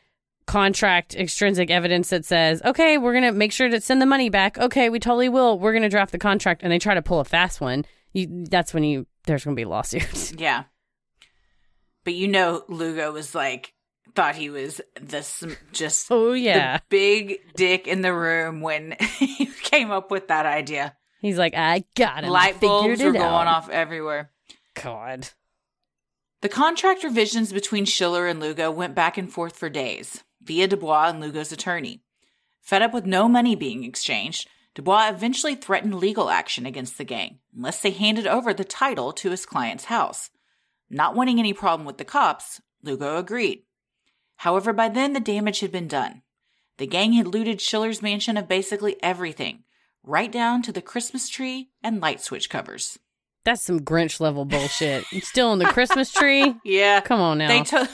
[0.48, 4.30] contract extrinsic evidence that says, okay, we're going to make sure to send the money
[4.30, 4.58] back.
[4.58, 5.58] Okay, we totally will.
[5.60, 6.62] We're going to draft the contract.
[6.64, 7.86] And they try to pull a fast one.
[8.12, 10.34] You, that's when you, there's going to be lawsuits.
[10.34, 10.64] Yeah.
[12.04, 13.74] But you know, Lugo was like,
[14.16, 16.78] thought he was this just oh, yeah.
[16.78, 20.96] the big dick in the room when he came up with that idea.
[21.22, 22.30] He's like, I got it.
[22.30, 23.48] Light bulbs were going out.
[23.48, 24.32] off everywhere.
[24.74, 25.30] God.
[26.42, 31.10] The contract revisions between Schiller and Lugo went back and forth for days via Dubois
[31.10, 32.02] and Lugo's attorney.
[32.62, 37.40] Fed up with no money being exchanged, Dubois eventually threatened legal action against the gang
[37.56, 40.32] unless they handed over the title to his client's house.
[40.94, 43.64] Not wanting any problem with the cops, Lugo agreed.
[44.38, 46.22] However, by then the damage had been done.
[46.78, 49.64] The gang had looted Schiller's mansion of basically everything,
[50.04, 53.00] right down to the Christmas tree and light switch covers.
[53.46, 55.06] That's some Grinch level bullshit.
[55.22, 56.56] Still in the Christmas tree?
[56.66, 57.00] Yeah.
[57.00, 57.48] Come on now.
[57.48, 57.90] They took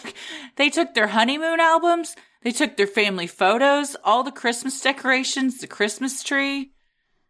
[0.56, 5.68] they took their honeymoon albums, they took their family photos, all the Christmas decorations, the
[5.68, 6.72] Christmas tree.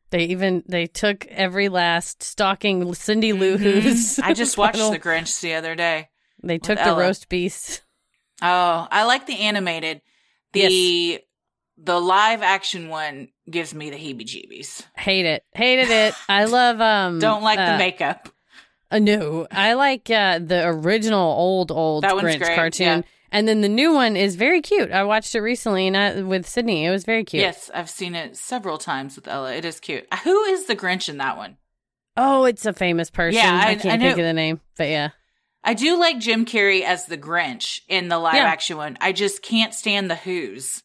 [0.09, 4.15] They even they took every last stalking Cindy Lou Who's.
[4.15, 4.23] Mm-hmm.
[4.23, 6.09] I just watched The Grinch the other day.
[6.43, 7.83] They took the roast beast.
[8.41, 10.01] Oh, I like the animated.
[10.53, 11.21] The
[11.77, 14.85] the live action one gives me the heebie-jeebies.
[14.95, 15.43] Hate it.
[15.53, 16.13] Hated it.
[16.27, 18.29] I love um Don't like uh, the makeup.
[18.89, 23.01] Uh, no, I like uh, the original old old That Grinch great, cartoon, yeah.
[23.31, 24.91] And then the new one is very cute.
[24.91, 26.85] I watched it recently and I, with Sydney.
[26.85, 27.41] It was very cute.
[27.41, 29.53] Yes, I've seen it several times with Ella.
[29.53, 30.05] It is cute.
[30.23, 31.57] Who is the Grinch in that one?
[32.15, 33.39] Oh, it's a famous person.
[33.39, 35.09] Yeah, I- I, I can't know- think of the name, but yeah.
[35.63, 38.43] I do like Jim Carrey as the Grinch in the live Yeah.
[38.45, 38.97] action one.
[39.01, 40.81] I just can't stand the Who's.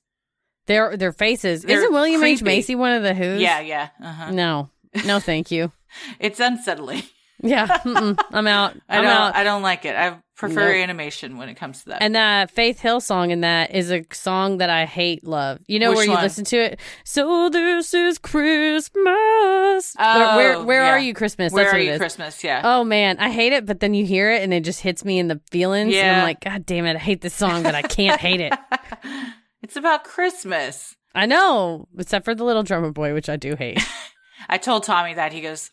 [0.66, 1.62] Their their faces.
[1.62, 2.42] They're Isn't William H.
[2.42, 3.40] Macy one of the Who's?
[3.40, 3.88] Yeah, yeah.
[4.02, 4.30] Uh-huh.
[4.30, 4.70] No,
[5.06, 5.72] no, thank you.
[6.18, 7.02] It's unsettling.
[7.42, 8.76] Yeah, I'm out.
[8.88, 9.12] I I'm don't.
[9.12, 9.34] out.
[9.36, 9.96] I don't like it.
[9.96, 10.82] I prefer Nope.
[10.82, 12.02] animation when it comes to that.
[12.02, 15.60] And that Faith Hill song in that is a song that I hate love.
[15.68, 16.22] You know Which where you one?
[16.22, 16.80] listen to it?
[17.04, 19.94] So this is Christmas.
[19.96, 20.90] where where, Oh, where yeah.
[20.90, 21.52] are you Christmas?
[21.52, 21.98] Where That's are you is.
[21.98, 22.42] Christmas?
[22.44, 22.62] Yeah.
[22.64, 25.18] Oh man, I hate it, but then you hear it and it just hits me
[25.18, 25.94] in the feelings.
[25.94, 28.52] And I'm like, God damn it, I hate this song, but I can't hate it.
[29.64, 30.96] It's about Christmas.
[31.14, 33.80] I know, except for the little drummer boy, which I do hate.
[34.48, 35.32] I told Tommy that.
[35.32, 35.70] He goes,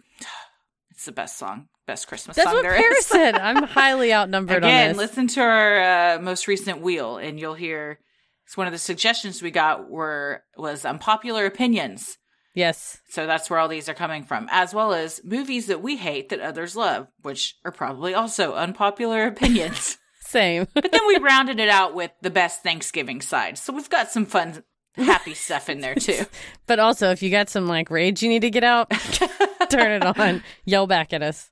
[0.99, 3.35] "It's the best song, best Christmas That's song what there Paris is." said.
[3.37, 8.01] I'm highly outnumbered on Again, listen to our uh, most recent wheel, and you'll hear.
[8.45, 12.17] It's one of the suggestions we got were was unpopular opinions.
[12.53, 12.97] Yes.
[13.07, 16.27] So that's where all these are coming from, as well as movies that we hate
[16.29, 19.97] that others love, which are probably also unpopular opinions.
[20.19, 20.67] Same.
[20.73, 23.57] but then we rounded it out with the best Thanksgiving side.
[23.57, 24.63] So we've got some fun,
[24.95, 26.25] happy stuff in there too.
[26.67, 28.89] but also, if you got some like rage you need to get out,
[29.69, 30.43] turn it on.
[30.65, 31.49] Yell back at us.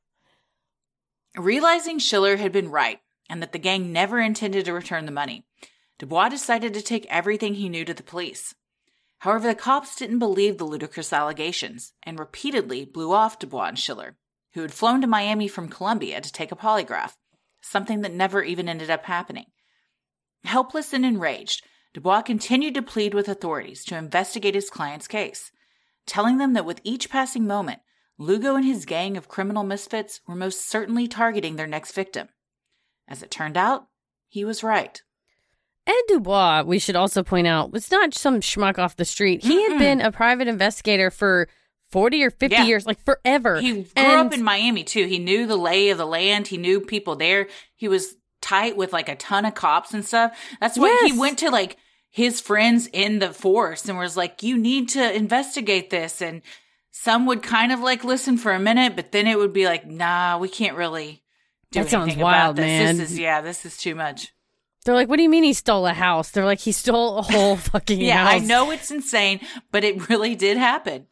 [1.36, 5.45] Realizing Schiller had been right and that the gang never intended to return the money.
[6.00, 8.56] Dubois decided to take everything he knew to the police.
[9.19, 14.15] However, the cops didn't believe the ludicrous allegations and repeatedly blew off Dubois and Schiller,
[14.54, 17.13] who had flown to Miami from Colombia to take a polygraph,
[17.62, 19.45] something that never even ended up happening.
[20.43, 21.63] Helpless and enraged,
[21.97, 25.51] Dubois continued to plead with authorities to investigate his client's case,
[26.05, 27.79] telling them that with each passing moment,
[28.19, 32.27] Lugo and his gang of criminal misfits were most certainly targeting their next victim.
[33.07, 33.88] As it turned out,
[34.27, 35.01] he was right.
[35.88, 39.43] Ed Dubois, we should also point out, was not some schmuck off the street.
[39.43, 41.49] He had been a private investigator for
[41.89, 42.63] 40 or 50 Yeah.
[42.65, 43.60] years, like forever.
[43.60, 45.07] He grew And- up in Miami too.
[45.07, 46.49] He knew the lay of the land.
[46.49, 47.47] He knew people there.
[47.75, 50.38] He was tight with like a ton of cops and stuff.
[50.62, 51.12] That's why Yes.
[51.12, 51.75] he went to like
[52.17, 56.41] his friends in the force and was like, "You need to investigate this." And
[56.91, 59.86] some would kind of like listen for a minute, but then it would be like,
[59.86, 61.23] "Nah, we can't really
[61.71, 62.65] do That sounds wild, about this.
[62.65, 62.97] man.
[62.97, 64.34] This is yeah, this is too much."
[64.84, 66.32] They're like, what do you mean he stole a house?
[66.32, 68.41] They're like, he stole a whole fucking Yeah, house.
[68.41, 71.08] I know it's insane, but it really did happen.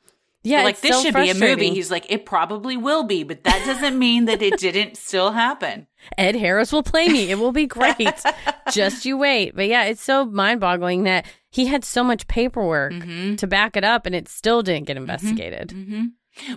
[0.46, 1.72] Yeah, like this so should be a movie.
[1.72, 5.88] He's like, it probably will be, but that doesn't mean that it didn't still happen.
[6.18, 7.32] Ed Harris will play me.
[7.32, 8.14] It will be great.
[8.72, 9.56] Just you wait.
[9.56, 13.36] But yeah, it's so mind boggling that he had so much paperwork Mm-hmm.
[13.36, 15.74] to back it up and it still didn't get investigated.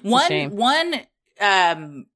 [0.03, 0.51] one shame.
[0.57, 1.01] one
[1.40, 2.07] um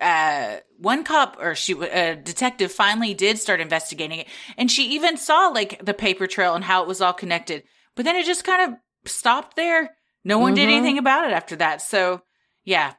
[0.00, 4.26] uh one cop or she a detective finally did start investigating it
[4.58, 7.62] and she even saw like the paper trail and how it was all connected
[7.94, 8.78] but then it just kind of
[9.10, 10.72] stopped there no one did Mhm.
[10.72, 12.22] anything about it after that so
[12.64, 12.94] yeah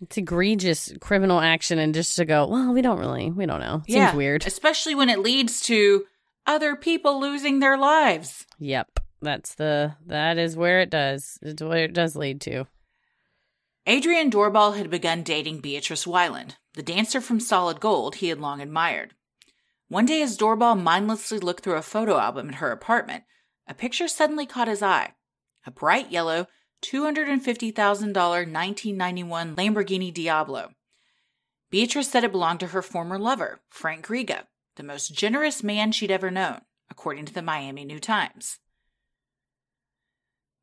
[0.00, 3.82] It's egregious criminal action and just to go, well, we don't really, we don't know.
[3.86, 4.46] Seems yeah weird.
[4.46, 6.06] especially when it leads to
[6.46, 9.00] other people losing their lives Yep.
[9.20, 11.38] That's the, that is where it does.
[11.42, 12.66] It's where it does lead to.
[13.86, 18.60] Adrian Doorbal had begun dating Beatrice Weiland, the dancer from Solid Gold he had long
[18.60, 19.14] admired.
[19.88, 23.24] One day, as Doorbal mindlessly looked through a photo album in her apartment,
[23.66, 25.14] a picture suddenly caught his eye
[25.66, 26.46] a bright yellow,
[26.82, 30.70] $250,000 1991 Lamborghini Diablo.
[31.70, 34.44] Beatrice said it belonged to her former lover, Frank Griga,
[34.76, 36.60] the most generous man she'd ever known,
[36.90, 38.58] according to the Miami New Times.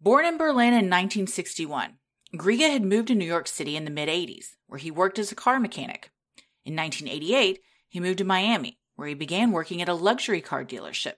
[0.01, 1.97] Born in Berlin in 1961,
[2.36, 5.32] Griga had moved to New York City in the mid 80s, where he worked as
[5.32, 6.12] a car mechanic.
[6.65, 11.13] In 1988, he moved to Miami, where he began working at a luxury car dealership.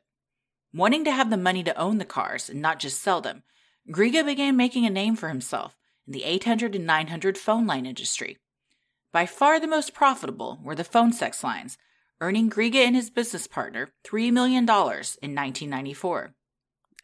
[0.74, 3.44] Wanting to have the money to own the cars and not just sell them,
[3.90, 8.38] Griga began making a name for himself in the 800 and 900 phone line industry.
[9.14, 11.78] By far the most profitable were the phone sex lines,
[12.22, 14.68] earning Griga and his business partner $3 million in
[15.36, 16.34] 1994.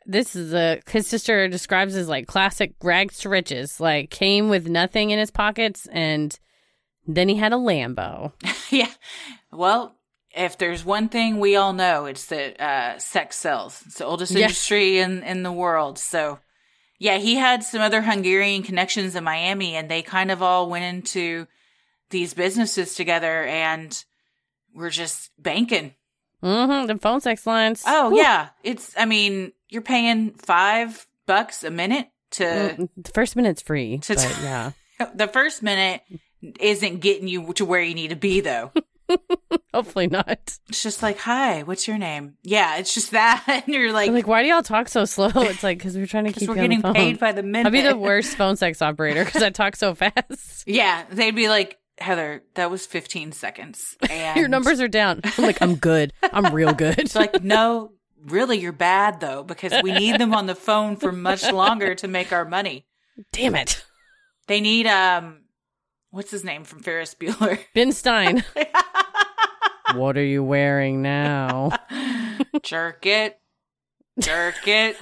[0.06, 4.68] This is a, his sister describes as like classic rags to riches, like came with
[4.68, 6.38] nothing in his pockets and
[7.08, 8.34] then he had a Lambo.
[8.70, 8.92] yeah.
[9.52, 9.96] Well,
[10.36, 13.82] if there's one thing we all know, it's that uh, sex sells.
[13.86, 14.42] It's the oldest Yeah.
[14.44, 15.98] industry in, in the world.
[16.00, 16.40] So,
[17.04, 20.86] yeah, he had some other Hungarian connections in Miami, and they kind of all went
[20.86, 21.48] into
[22.12, 24.06] these businesses together and
[24.74, 25.94] were just banking.
[26.42, 26.88] Mm-hmm.
[26.88, 27.84] The phone sex lines.
[27.86, 28.50] Oh, yeah.
[28.64, 32.44] It's, I mean, you're paying five bucks a minute to.
[32.46, 33.98] Mm, The first minute's free.
[34.00, 34.72] To- yeah.
[35.16, 36.02] The first minute
[36.62, 38.72] isn't getting you to where you need to be, though.
[39.74, 40.58] Hopefully not.
[40.70, 42.36] It's just like, hi, what's your name?
[42.44, 43.44] Yeah, it's just that.
[43.48, 45.30] And you're like, I'm like, why do y'all talk so slow?
[45.36, 47.44] It's like, because we're trying to keep we're you on the getting paid by the
[47.44, 47.68] minute.
[47.68, 50.64] I'd be the worst phone sex operator because I talk so fast.
[50.66, 53.96] Yeah, they'd be like, Heather, that was 15 seconds.
[54.10, 55.22] And Your numbers are down.
[55.38, 56.12] I'm like, I'm good.
[56.24, 56.98] I'm real good.
[57.00, 57.92] It's like, no,
[58.26, 62.08] really, you're bad though, because we need them on the phone for much longer to
[62.08, 62.86] make our money.
[63.32, 63.86] Damn it.
[64.48, 65.43] They need, um,
[66.14, 67.60] what's his name from Ferris Bueller?
[67.74, 68.44] Ben Stein.
[69.96, 71.72] what are you wearing now?
[72.62, 73.40] Jerk it.
[74.20, 74.96] Jerk it.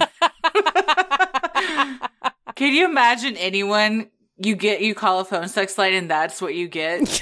[2.56, 6.56] Can you imagine anyone you get you call a phone sex line and that's what
[6.56, 7.22] you get?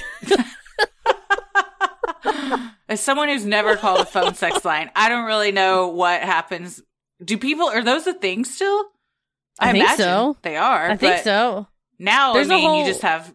[2.88, 6.80] As someone who's never called a phone sex line, I don't really know what happens.
[7.24, 8.84] Do people are those a thing still?
[9.58, 10.36] I think imagine so.
[10.42, 10.90] They are.
[10.90, 11.66] I think so.
[11.98, 13.34] Now There's a I mean whole- you just have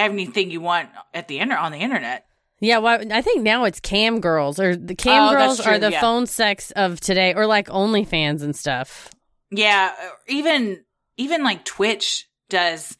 [0.00, 2.26] anything you want at the inter on the internet.
[2.62, 5.92] Yeah, well, I think now it's cam girls or the cam Oh, girls are the
[5.92, 6.00] yeah.
[6.00, 9.08] phone sex of today or like OnlyFans and stuff.
[9.50, 9.92] Yeah,
[10.28, 10.84] even
[11.16, 12.96] even like Twitch does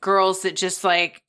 [0.00, 1.22] girls that just like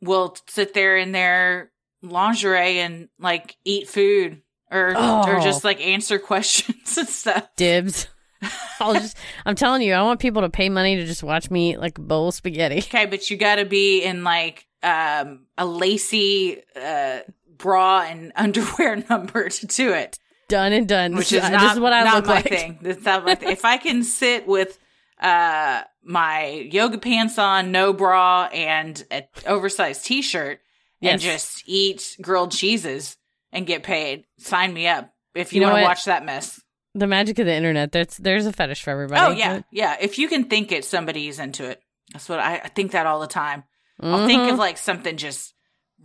[0.00, 1.70] will sit there in their
[2.02, 5.40] lingerie and like eat food or or Oh.
[5.42, 7.46] just like answer questions and stuff.
[7.56, 8.08] Dibs.
[8.80, 9.16] I'll just,
[9.46, 11.98] I'm telling you, I want people to pay money to just watch me eat like
[11.98, 12.78] a bowl of spaghetti.
[12.78, 17.20] Okay, but you got to be in like um a lacy uh
[17.56, 20.18] bra and underwear number to do it,
[20.48, 21.14] Done and done.
[21.14, 22.48] which This is not, this is what I look like.
[22.48, 22.78] thing.
[22.82, 23.48] My thing.
[23.50, 24.78] If I can sit with
[25.20, 30.58] uh my yoga pants on, no bra, and an oversized t-shirt,
[31.00, 33.16] and just eat grilled cheeses
[33.52, 35.12] and get paid, sign me up.
[35.34, 36.60] If you, You know want to watch that mess.
[36.94, 37.92] The magic of the internet.
[37.92, 39.20] There's there's a fetish for everybody.
[39.20, 39.96] Oh yeah, yeah.
[40.00, 41.82] If you can think it, somebody's into it.
[42.12, 43.64] That's what I, I think that all the time.
[44.00, 44.58] I'll think of mm-hmm.
[44.58, 45.54] like something just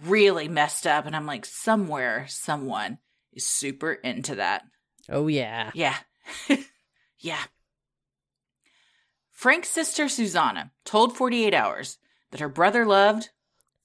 [0.03, 2.99] really messed up, and I'm like, somewhere, someone
[3.33, 4.63] is super into that.
[5.09, 5.71] Oh yeah.
[5.73, 5.95] Yeah,
[7.19, 7.43] yeah.
[9.31, 11.97] Frank's sister Susanna told 48 Hours
[12.31, 13.29] that her brother loved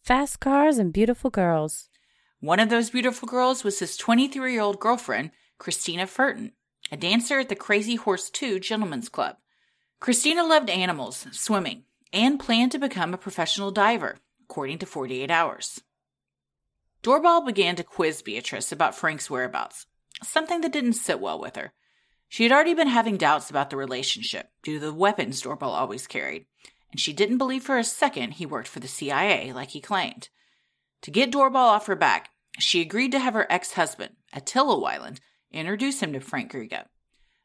[0.03, 1.89] Fast cars and beautiful girls.
[2.41, 6.53] one of those beautiful girls was his 23 year old girlfriend, Christina Furton,
[6.93, 9.37] a dancer at the Crazy Horse 2 Gentlemen's Club.
[9.99, 15.81] Christina loved animals, swimming, and planned to become a professional diver, according to 48 Hours.
[17.03, 19.87] Doorbal began to quiz Beatrice about Frank's whereabouts,
[20.23, 21.73] something that didn't sit well with her.
[22.29, 26.07] She had already been having doubts about the relationship due to the weapons Doorbal always
[26.07, 26.45] carried,
[26.91, 30.29] and she didn't believe for a second he worked for the CIA like he claimed.
[31.03, 32.29] To get Doorbal off her back,
[32.59, 35.21] she agreed to have her ex husband, Attila Weiland,
[35.53, 36.87] introduce him to Frank Griga.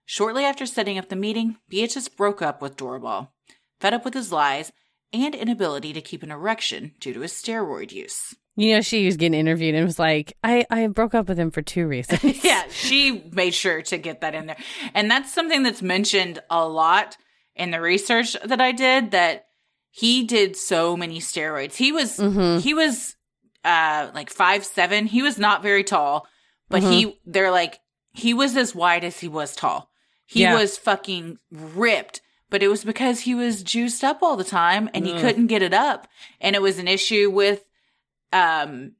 [0.05, 3.31] Shortly after setting up the meeting, Beatrice broke up with Doorbal,
[3.79, 4.71] fed up with his lies
[5.13, 8.33] and inability to keep an erection due to his steroid use.
[8.55, 11.51] You know, she was getting interviewed and was like, I, I broke up with him
[11.51, 12.23] for two reasons.
[12.43, 14.57] yeah, she made sure to get that in there.
[14.95, 17.17] And that's something that's mentioned a lot
[17.55, 19.45] in the research that I did that
[19.91, 21.75] he did so many steroids.
[21.75, 22.61] He was Mhm.
[22.61, 23.15] he was
[23.63, 25.05] uh like five seven.
[25.07, 26.27] He was not very tall,
[26.69, 27.79] but he they're like
[28.13, 29.91] he was as wide as he was tall.
[30.25, 30.55] He Yeah.
[30.55, 35.05] was fucking ripped, but it was because he was juiced up all the time and
[35.05, 35.21] he Ugh.
[35.21, 36.07] couldn't get it up.
[36.41, 37.63] And it was an issue with
[38.33, 38.93] um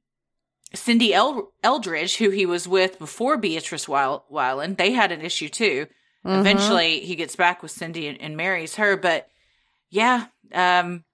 [0.74, 5.48] Cindy El- Eldridge, who he was with before Beatrice Weil- Weiland, they had an issue
[5.48, 5.86] too.
[6.26, 6.40] Mhm.
[6.40, 8.96] Eventually, he gets back with Cindy and, and marries her.
[8.96, 9.28] But
[9.88, 11.04] yeah, um,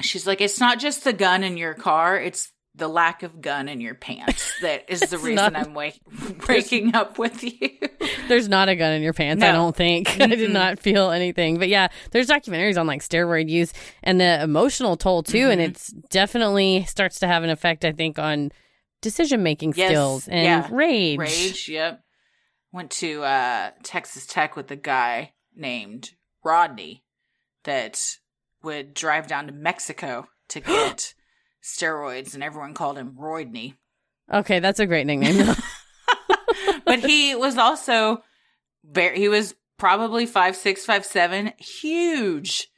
[0.00, 3.68] she's like, it's not just the gun in your car; it's the lack of gun
[3.68, 6.00] in your pants that is the reason not- I'm wake-
[6.38, 7.70] breaking up with you.
[8.28, 9.42] There's not a gun in your pants.
[9.44, 10.20] I don't think.
[10.20, 11.58] I did not feel anything.
[11.58, 13.72] But yeah, there's documentaries on like steroid use
[14.02, 15.50] and the emotional toll too.
[15.50, 15.68] And Mhm.
[15.68, 18.50] it's definitely starts to have an effect, I think, on
[19.02, 20.68] decision making Yes, skills and yeah.
[20.70, 21.18] rage.
[21.18, 22.00] Rage, yep.
[22.72, 26.10] Went to uh, Texas Tech with a guy named
[26.42, 27.04] Rodney
[27.64, 28.02] that
[28.62, 31.14] would drive down to Mexico to get
[31.64, 33.76] steroids, and everyone called him Roydney.
[34.32, 35.54] Okay, that's a great nickname.
[36.84, 38.22] but he was also
[38.84, 42.68] very he was probably five six five seven huge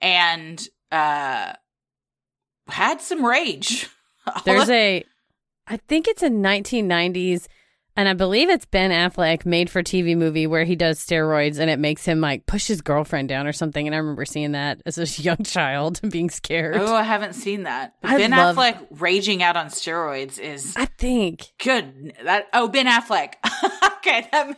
[0.00, 1.52] and uh
[2.68, 3.88] had some rage
[4.44, 5.04] There's a,
[5.66, 7.46] I think it's a 1990s,
[7.96, 11.68] and I believe it's Ben Affleck made for TV movie where he does steroids and
[11.70, 13.86] it makes him like push his girlfriend down or something.
[13.86, 16.76] And I remember seeing that as a young child and being scared.
[16.76, 21.52] oh i haven't seen that ben love- affleck raging out on steroids is I think.
[21.62, 23.34] good that oh ben affleck
[23.98, 24.56] okay that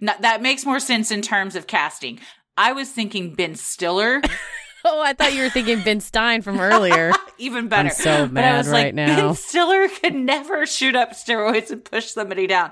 [0.00, 2.18] no, that makes more sense in terms of casting
[2.56, 4.20] i was thinking ben stiller
[4.84, 7.12] Oh, I thought you were thinking Ben Stein from earlier.
[7.38, 7.90] even better.
[7.90, 9.16] so but I mad was right like, now.
[9.28, 12.70] Ben Stiller could never shoot up steroids and push somebody down.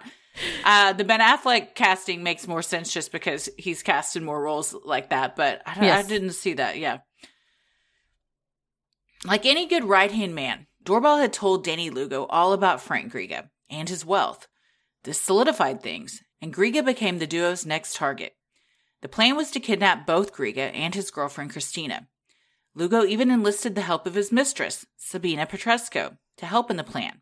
[0.65, 4.75] Uh, the Ben Affleck casting makes more sense just because he's cast in more roles
[4.85, 6.05] like that, but I, don't- Yes.
[6.05, 6.79] I didn't see that.
[6.79, 6.99] Yeah.
[9.25, 13.49] Like any good right hand man, Doorbal had told Danny Lugo all about Frank Griga
[13.69, 14.47] and his wealth.
[15.05, 18.35] This solidified things, and Griga became the duo's next target.
[19.07, 22.09] The plan was to kidnap both Griga and his girlfriend Christina.
[22.75, 27.21] Lugo even enlisted the help of his mistress, Sabina Petrescu, to help in the plan,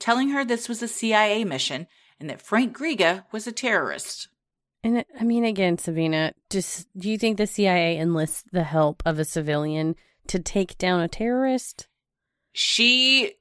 [0.00, 1.86] telling her this was a CIA mission
[2.18, 4.26] and that Frank Griga was a terrorist.
[4.82, 9.20] And I mean, again, Sabina, just do you think the CIA enlists the help of
[9.20, 9.94] a civilian
[10.26, 11.86] to take down a terrorist?
[12.52, 13.34] She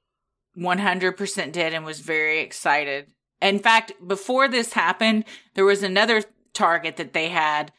[0.55, 3.07] 100% did and was very excited.
[3.41, 5.25] In fact, before this happened,
[5.55, 6.21] there was another
[6.53, 7.71] target that they had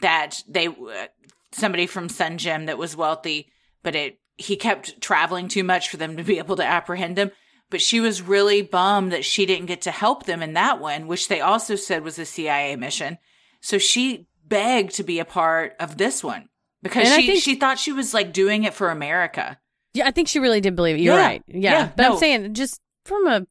[0.00, 1.06] that they uh,
[1.52, 3.50] somebody from Sun Gym that was wealthy,
[3.82, 7.30] but it he kept traveling too much for them to be able to apprehend him.
[7.68, 11.06] But she was really bummed that she didn't get to help them in that one,
[11.06, 13.18] which they also said was a CIA mission.
[13.60, 16.48] So she begged to be a part of this one
[16.82, 19.58] because And she she thought she was like doing it for America.
[19.94, 21.00] Yeah, I think she really did believe it.
[21.00, 21.24] You're Yeah.
[21.24, 21.42] right.
[21.46, 21.58] Yeah.
[21.72, 22.12] Yeah, but no.
[22.14, 23.46] I'm saying, just from a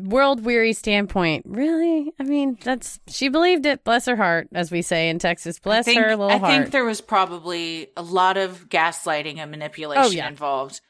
[0.00, 2.12] world weary standpoint, really?
[2.18, 3.84] I mean, that's she believed it.
[3.84, 5.58] Bless her heart, as we say in Texas.
[5.58, 6.50] Bless think, her little I heart.
[6.52, 10.28] think there was probably a lot of gaslighting and manipulation Oh, yeah.
[10.28, 10.80] involved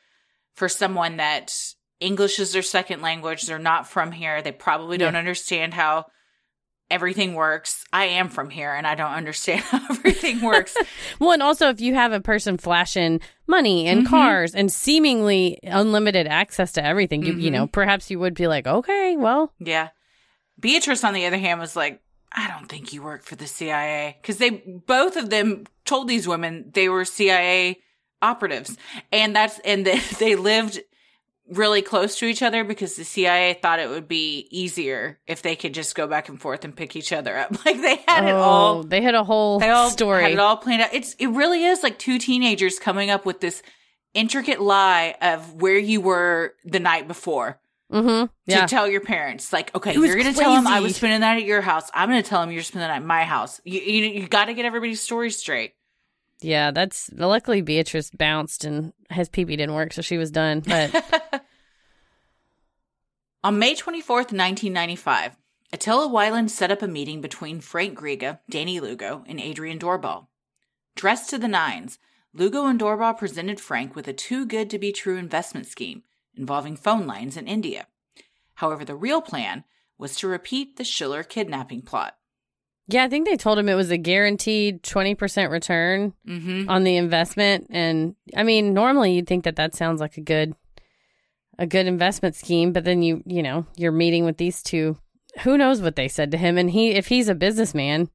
[0.54, 1.54] for someone that
[2.00, 3.42] English is their second language.
[3.42, 4.42] They're not from here.
[4.42, 5.18] They probably don't Yeah.
[5.18, 6.06] understand how
[6.92, 7.84] everything works.
[7.92, 10.76] I am from here and I don't understand how everything works.
[11.18, 14.10] Well, and also if you have a person flashing money and Mhm.
[14.10, 17.52] cars and seemingly unlimited access to everything, you you Mhm.
[17.54, 19.88] know, perhaps you would be like, okay, well, yeah.
[20.60, 22.00] Beatrice, on the other hand, was like,
[22.34, 24.16] I don't think you work for the CIA.
[24.20, 24.50] Because they,
[24.86, 27.80] both of them told these women they were CIA
[28.20, 28.76] operatives.
[29.10, 30.80] And that's, and they, they lived
[31.52, 35.56] really close to each other because the CIA thought it would be easier if they
[35.56, 37.50] could just go back and forth and pick each other up.
[37.64, 40.22] Like they had it all oh, they had a whole they all story.
[40.22, 40.92] had it all planned out.
[40.92, 43.62] It's it really is like two teenagers coming up with this
[44.14, 47.60] intricate lie of where you were the night before
[47.92, 48.24] mm-hmm.
[48.50, 49.52] to tell your parents.
[49.52, 51.90] Like, okay, you're gonna tell them I was spending the night at your house.
[51.94, 53.60] I'm gonna tell them you're spending the night at my house.
[53.64, 55.74] You you, you got to get everybody's story straight.
[56.42, 60.60] Yeah, that's luckily Beatrice bounced and his pee pee didn't work, so she was done.
[60.60, 61.44] But
[63.44, 65.36] On May 24th, 1995,
[65.72, 70.28] Attila Weiland set up a meeting between Frank Griga, Danny Lugo, and Adrian Doorbal.
[70.94, 71.98] Dressed to the nines,
[72.34, 76.02] Lugo and Doorbal presented Frank with a too good to be true investment scheme
[76.36, 77.86] involving phone lines in India.
[78.54, 79.64] However, the real plan
[79.98, 82.16] was to repeat the Schiller kidnapping plot.
[82.88, 86.68] Yeah, I think they told him it was a guaranteed twenty percent return Mm-hmm.
[86.68, 90.54] on the investment, and I mean, normally you'd think that that sounds like a good,
[91.58, 94.96] a good investment scheme, but then you, you know, you're meeting with these two.
[95.42, 96.58] Who knows what they said to him?
[96.58, 98.10] And he, if he's a businessman,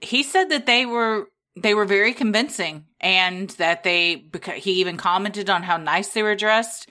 [0.00, 4.96] he said that they were they were very convincing and that they because he even
[4.96, 6.88] commented on how nice they were dressed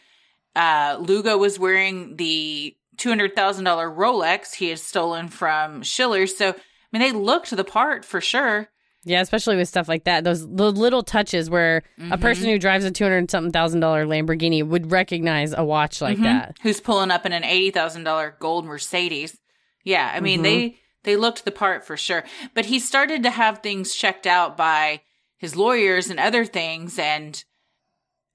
[0.56, 3.64] uh lugo was wearing the $200000
[3.98, 6.54] rolex he had stolen from schiller so
[6.92, 8.70] mean they looked the part for sure
[9.04, 10.24] Yeah, especially with stuff like that.
[10.24, 11.82] Those the little touches where
[12.12, 16.02] a person who drives a two hundred something thousand dollar Lamborghini would recognize a watch
[16.02, 16.24] like Mhm.
[16.24, 16.58] that.
[16.62, 19.38] who's pulling up in an $80000 gold mercedes
[19.84, 22.24] yeah i mean they they looked the part for sure
[22.54, 25.02] but he started to have things checked out by
[25.38, 27.44] his lawyers and other things and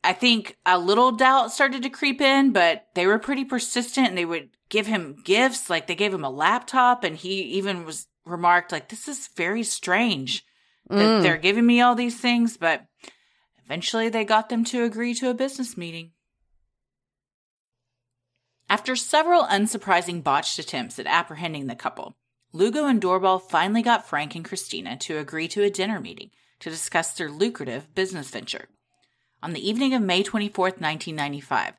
[0.03, 4.19] i think a little doubt started to creep in but they were pretty persistent and
[4.19, 8.09] they would give him gifts like they gave him a laptop and he even was
[8.27, 10.45] remarked like this is very strange
[10.89, 11.23] that Mm.
[11.23, 12.87] they're giving me all these things but
[13.65, 16.13] eventually they got them to agree to a business meeting
[18.69, 22.17] after several unsurprising botched attempts at apprehending the couple,
[22.53, 26.71] Lugo and Doorbal finally got Frank and Christina to agree to a dinner meeting to
[26.71, 28.69] discuss their lucrative business venture.
[29.43, 31.75] On the evening of May 24th, 1995,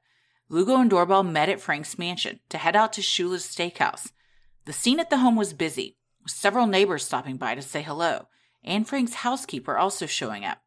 [0.49, 4.11] Lugo and Doorbal met at Frank's mansion to head out to Shula's steakhouse.
[4.65, 5.96] The scene at the home was busy,
[6.27, 8.27] with several neighbors stopping by to say hello,
[8.63, 10.57] and Frank's housekeeper also showing up.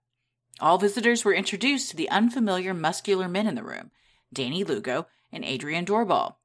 [0.58, 3.90] All visitors were introduced to the unfamiliar muscular men in the room,
[4.32, 6.38] Danny Lugo and Adrian Doorbal.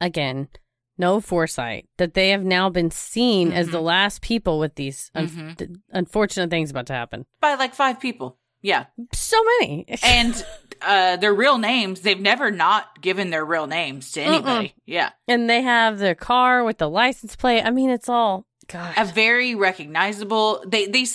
[0.00, 0.48] Again,
[0.96, 5.28] no foresight that they have now been seen as the last people with these un-
[5.28, 5.56] Mhm.
[5.58, 7.26] th- unfortunate things about to happen.
[7.40, 8.38] By like five people.
[8.62, 8.86] Yeah.
[9.12, 9.84] So many.
[10.04, 10.46] And
[10.82, 14.74] uh their real names, they've never not given their real names to anybody.
[14.86, 15.10] Yeah.
[15.28, 17.62] and they have their car with the license plate.
[17.62, 18.94] I mean, it's all God.
[18.96, 21.06] A very recognizable they they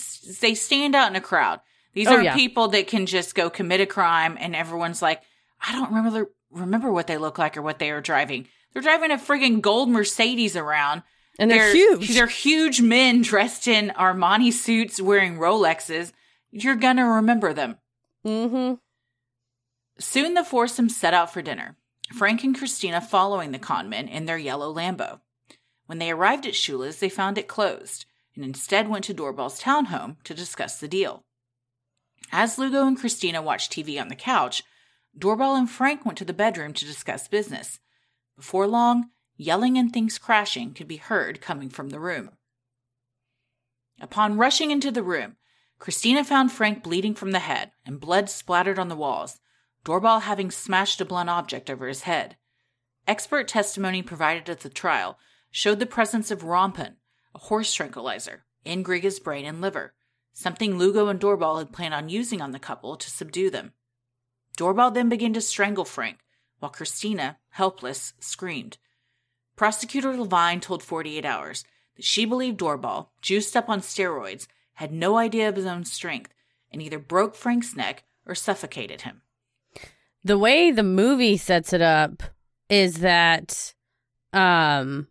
[0.41, 1.59] they stand out in a crowd.
[1.93, 2.35] These Oh, aren't yeah.
[2.35, 5.21] people that can just go commit a crime and everyone's like,
[5.61, 8.47] I don't remember remember what they look like or what they are driving.
[8.73, 11.01] They're driving a friggin' gold Mercedes around.
[11.39, 12.09] and they're, huge.
[12.09, 16.11] They're huge men dressed in Armani suits wearing Rolexes.
[16.51, 17.77] You're gonna remember them.
[18.25, 18.75] mm-hmm.
[19.99, 21.75] Soon the foursome set out for dinner,
[22.15, 25.19] Frank and Christina following the conmen in their yellow Lambo.
[25.87, 30.15] When they arrived at Shula's, they found it closed and instead went to Doorbal's townhome
[30.23, 31.25] to discuss the deal.
[32.31, 34.63] As Lugo and Christina watched TV on the couch,
[35.17, 37.79] Doorbal and Frank went to the bedroom to discuss business.
[38.37, 42.29] Before long, yelling and things crashing could be heard coming from the room.
[43.99, 45.35] Upon rushing into the room,
[45.77, 49.39] Christina found Frank bleeding from the head and blood splattered on the walls,
[49.83, 52.37] Doorbal having smashed a blunt object over his head.
[53.07, 55.17] Expert testimony provided at the trial
[55.51, 56.95] showed the presence of Rompun,
[57.33, 59.93] a horse tranquilizer, in Griga's brain and liver,
[60.33, 63.73] something Lugo and Doorbal had planned on using on the couple to subdue them.
[64.57, 66.19] Doorbal then began to strangle Frank,
[66.59, 68.77] while Christina, helpless, screamed.
[69.55, 71.63] Prosecutor Levine told 48 Hours
[71.95, 76.33] that she believed Doorbal, juiced up on steroids, had no idea of his own strength
[76.71, 79.21] and either broke Frank's neck or suffocated him.
[80.23, 82.23] The way the movie sets it up
[82.69, 83.73] is that
[84.33, 85.07] um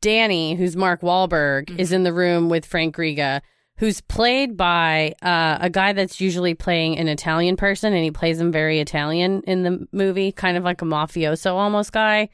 [0.00, 3.40] Danny, who's Mark Wahlberg, is in the room with Frank Griga,
[3.78, 8.40] who's played by uh, a guy that's usually playing an Italian person, and he plays
[8.40, 12.28] him very Italian in the movie, kind of like a mafioso almost guy.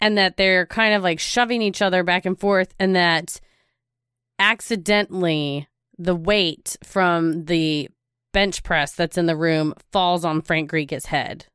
[0.00, 3.40] And that they're kind of like shoving each other back and forth, and that
[4.38, 5.68] accidentally
[5.98, 7.88] the weight from the
[8.32, 11.46] bench press that's in the room falls on Frank Griga's head.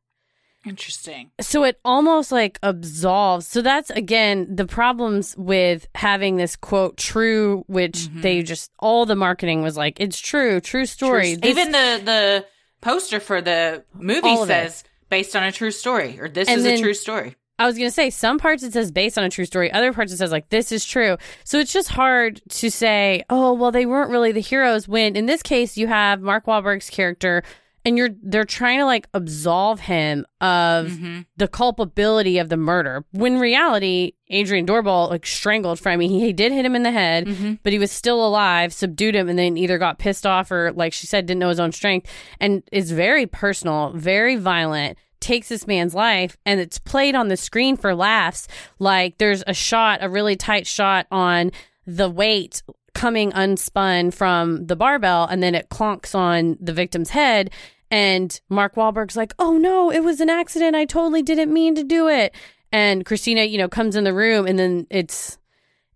[0.65, 1.32] Interesting.
[1.39, 3.47] So it almost like absolves.
[3.47, 8.21] So that's again the problems with having this quote true, which mm-hmm.
[8.21, 11.34] they just all the marketing was like it's true, true story.
[11.34, 12.45] True- This- Even the the
[12.82, 14.47] poster for the movie it.
[14.47, 17.36] says based on a true story or this And is then- a true story.
[17.59, 20.11] I was gonna say some parts it says based on a true story, other parts
[20.11, 21.17] it says like this is true.
[21.43, 24.87] So it's just hard to say, oh well, they weren't really the heroes.
[24.87, 27.43] When in this case you have Mark Wahlberg's character,
[27.87, 31.21] and you're they're trying to like absolve him of mm-hmm.
[31.37, 33.05] the culpability of the murder.
[33.11, 36.09] When in reality, Adrian Doorbal like strangled Frammy.
[36.09, 37.53] He, he did hit him in the head, mm-hmm.
[37.63, 40.91] but he was still alive, subdued him, and then either got pissed off or like
[40.91, 45.65] she said, didn't know his own strength, and it's very personal, very violent takes this
[45.68, 48.47] man's life and it's played on the screen for laughs.
[48.80, 51.51] Like there's a shot a really tight shot on
[51.86, 52.63] the weight
[52.93, 57.51] coming unspun from the barbell and then it clonks on the victim's head.
[57.89, 60.76] And Mark Wahlberg's like oh no it was an accident.
[60.76, 62.34] I totally didn't mean to do it.
[62.72, 65.38] And Christina you know comes in the room and then it's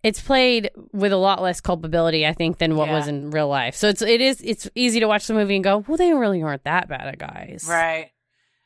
[0.04, 2.96] it's played with a lot less culpability I think than what Yeah.
[2.96, 3.76] was in real life.
[3.76, 6.42] So it's it is it's easy to watch the movie and go well they really
[6.42, 7.66] aren't that bad at guys.
[7.70, 8.12] Right.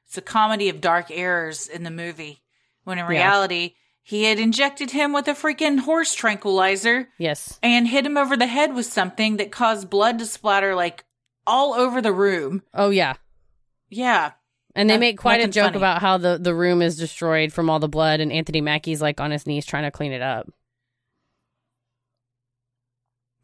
[0.08, 2.44] It's a comedy of dark errors in the movie.
[2.84, 3.10] When in Yeah.
[3.10, 8.38] reality, he had injected him with a freaking horse tranquilizer yes and hit him over
[8.38, 11.04] the head with something that caused blood to splatter like
[11.48, 12.62] all over the room.
[12.74, 13.16] oh yeah
[13.90, 14.34] Yeah.
[14.76, 15.78] And they No- make quite a joke funny.
[15.78, 19.20] about how the, the room is destroyed from all the blood, and Anthony Mackie's like
[19.22, 20.50] on his knees trying to clean it up.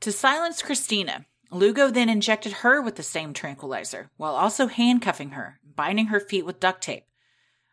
[0.02, 5.60] To silence Christina, Lugo then injected her with the same tranquilizer, while also handcuffing her,
[5.64, 7.06] binding her feet with duct tape.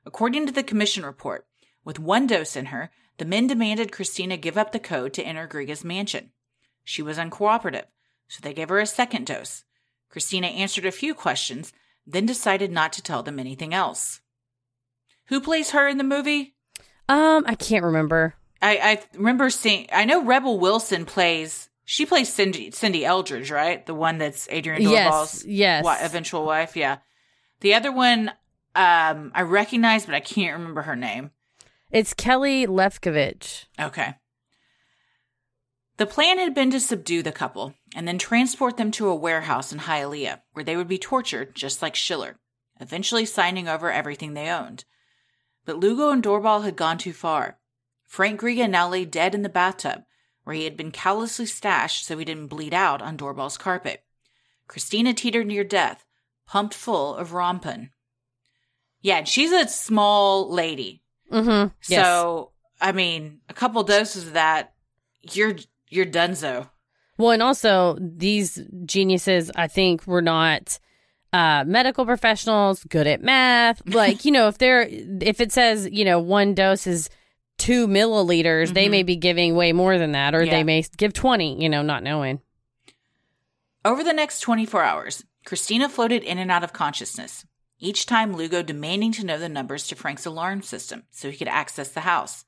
[0.05, 1.47] According to the commission report,
[1.85, 5.47] with one dose in her, the men demanded Christina give up the code to enter
[5.47, 6.33] Griga's mansion.
[6.83, 7.85] She was uncooperative,
[8.27, 9.65] so they gave her a second dose.
[10.09, 11.73] Christina answered a few questions,
[12.07, 14.21] then decided not to tell them anything else.
[15.27, 16.55] Who plays her in the movie?
[17.09, 18.35] Um, I can't remember.
[18.61, 19.87] I, I remember seeing.
[19.93, 21.69] I know Rebel Wilson plays.
[21.91, 23.85] She plays Cindy Cindy Eldridge, right?
[23.87, 25.83] The one that's Adrian Yes, Doorbal's yes.
[25.83, 26.77] wi- eventual wife.
[26.77, 26.99] Yeah.
[27.61, 28.29] The other one,
[28.75, 31.31] um, I recognize, but I can't remember her name.
[31.91, 33.65] It's Keili Lefkovitz.
[33.81, 34.17] Okay.
[35.97, 39.73] The plan had been to subdue the couple and then transport them to a warehouse
[39.73, 42.39] in Hialeah, where they would be tortured just like Schiller,
[42.79, 44.85] eventually signing over everything they owned.
[45.65, 47.57] But Lugo and Doorbal had gone too far.
[48.07, 50.03] Frank Griga now lay dead in the bathtub,
[50.49, 54.03] where he had been callously stashed so he didn't bleed out on Doorbal's carpet.
[54.67, 56.07] Christina teetered near death,
[56.47, 57.91] pumped full of rompun.
[59.03, 61.03] Yeah, and she's a small lady.
[61.31, 61.75] Mm-hmm.
[61.87, 62.03] Yes.
[62.03, 64.73] So, I mean, a couple doses of that,
[65.21, 65.57] you're
[65.91, 66.71] you're donezo.
[67.19, 70.79] well, and also these geniuses, I think, were not
[71.35, 73.83] uh, medical professionals, good at math.
[73.95, 77.11] Like, you know, if they're if it says you know one dose is
[77.59, 80.47] two milliliters, they may be giving way more than that, or Mm-hmm.
[80.47, 80.53] Yeah.
[80.59, 81.61] they may give twenty.
[81.63, 82.41] You know, not knowing.
[83.85, 87.47] Over the next 24 hours, Christina floated in and out of consciousness,
[87.79, 91.49] each time Lugo demanding to know the numbers to Frank's alarm system so he could
[91.49, 92.45] access the house.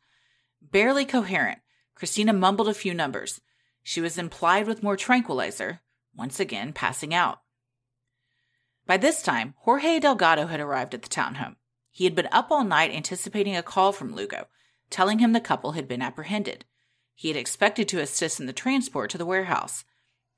[0.61, 1.61] Barely coherent,
[1.95, 3.41] Christina mumbled a few numbers.
[3.83, 5.81] She was implied with more tranquilizer,
[6.15, 7.39] once again passing out.
[8.87, 11.57] By this time, Jorge Delgado had arrived at the townhome.
[11.93, 14.47] He had been up all night anticipating a call from Lugo,
[14.91, 16.65] telling him the couple had been apprehended.
[17.15, 19.85] He had expected to assist in the transport to the warehouse.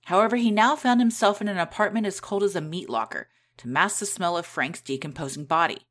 [0.06, 3.28] However, he now found himself in an apartment as cold as a meat locker
[3.58, 5.86] to mask the smell of Frank's decomposing body.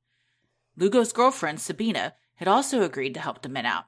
[0.76, 3.86] Lugo's girlfriend, Sabina, had also agreed to help the men out.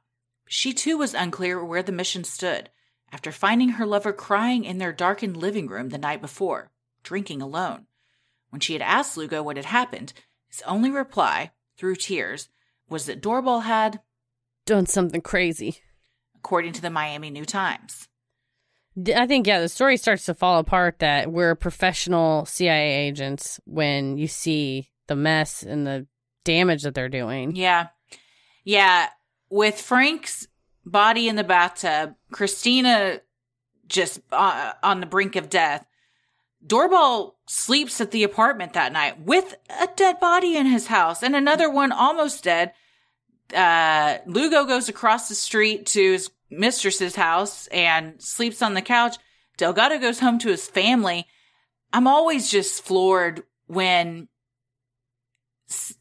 [0.47, 2.69] She too was unclear where the mission stood
[3.11, 6.71] after finding her lover crying in their darkened living room the night before,
[7.03, 7.85] drinking alone.
[8.49, 10.13] When she had asked Lugo what had happened,
[10.47, 12.49] his only reply, through tears,
[12.89, 14.01] was that Doorbal had,
[14.65, 15.79] Done something crazy.
[16.35, 18.07] according to the Miami New Times.
[19.15, 24.17] I think yeah, the story starts to fall apart that we're professional CIA agents when
[24.17, 26.05] you see the mess and the
[26.43, 27.55] damage that they're doing.
[27.55, 27.87] Yeah.
[28.63, 29.09] Yeah.
[29.49, 30.47] With Frank's
[30.85, 33.21] body in the bathtub, Christina
[33.87, 35.85] just uh, on the brink of death.
[36.65, 41.35] Doorbal sleeps at the apartment that night with a dead body in his house and
[41.35, 42.73] another one almost dead.
[43.53, 49.17] Uh, Lugo goes across the street to his mistress's house and sleeps on the couch.
[49.57, 51.25] Delgado goes home to his family.
[51.91, 54.27] I'm always just floored when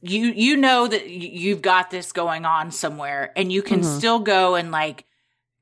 [0.03, 3.97] you you know that you've got this going on somewhere and you can Mhm.
[3.99, 5.07] still go and like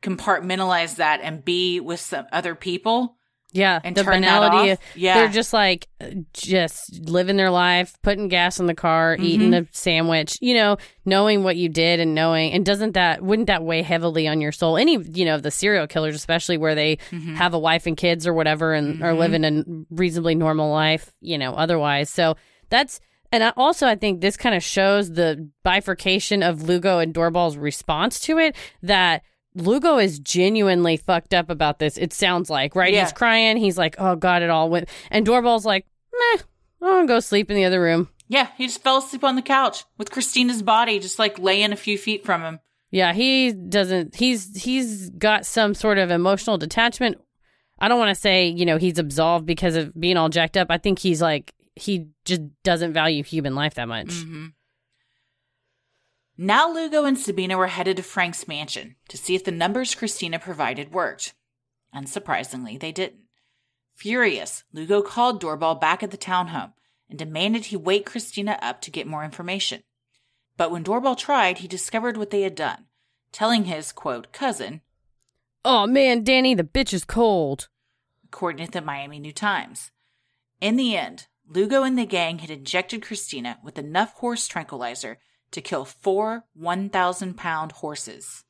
[0.03, 3.17] compartmentalize that and be with some other people
[3.53, 4.71] Yeah, and the banality.
[4.71, 5.15] Of, Yeah.
[5.15, 5.89] they're just like
[6.33, 9.65] just living their life, putting gas in the car, eating Mm-hmm.
[9.65, 10.37] a sandwich.
[10.41, 14.29] You know, knowing what you did and knowing, and doesn't that wouldn't that weigh heavily
[14.29, 14.77] on your soul?
[14.77, 17.35] Any you know the serial killers, especially where they Mm-hmm.
[17.35, 21.13] have a wife and kids or whatever, and are living a reasonably normal life.
[21.21, 22.11] You know, otherwise.
[22.11, 22.37] So
[22.69, 23.01] that's.
[23.33, 27.57] And I also, I think this kind of shows the bifurcation of Lugo and Doorbal's
[27.57, 28.57] response to it.
[28.83, 29.23] That
[29.55, 31.99] Lugo is genuinely fucked up about this.
[31.99, 32.93] It sounds like, right?
[32.93, 33.03] Yeah.
[33.03, 33.57] He's crying.
[33.57, 36.43] He's like, "Oh God, it all went." And Doorbal's like, "Meh,
[36.83, 39.43] I'm gonna go sleep in the other room." yeah, he just fell asleep on the
[39.43, 42.61] couch with Christina's body just like laying a few feet from him.
[42.93, 44.15] Yeah, he doesn't.
[44.15, 47.19] He's he's got some sort of emotional detachment.
[47.81, 50.69] I don't want to say you know he's absolved because of being all jacked up.
[50.71, 54.09] I think he's like he just doesn't value human life that much.
[54.09, 54.47] Mm-hmm.
[56.43, 60.39] Now Lugo and Sabina were headed to Frank's mansion to see if the numbers Christina
[60.39, 61.35] provided worked.
[61.95, 63.25] Unsurprisingly, they didn't.
[63.95, 66.73] Furious, Lugo called Doorbal back at the townhome
[67.11, 69.83] and demanded he wake Christina up to get more information.
[70.57, 72.87] But when Doorbal tried, he discovered what they had done,
[73.33, 74.81] telling his, quote, cousin,
[75.63, 77.69] Oh man, Danny, the bitch is cold.
[78.25, 79.91] according to the Miami New Times.
[80.59, 85.19] In the end, Lugo and the gang had injected Christina with enough horse tranquilizer
[85.53, 88.45] to kill four 1,000 pound horses.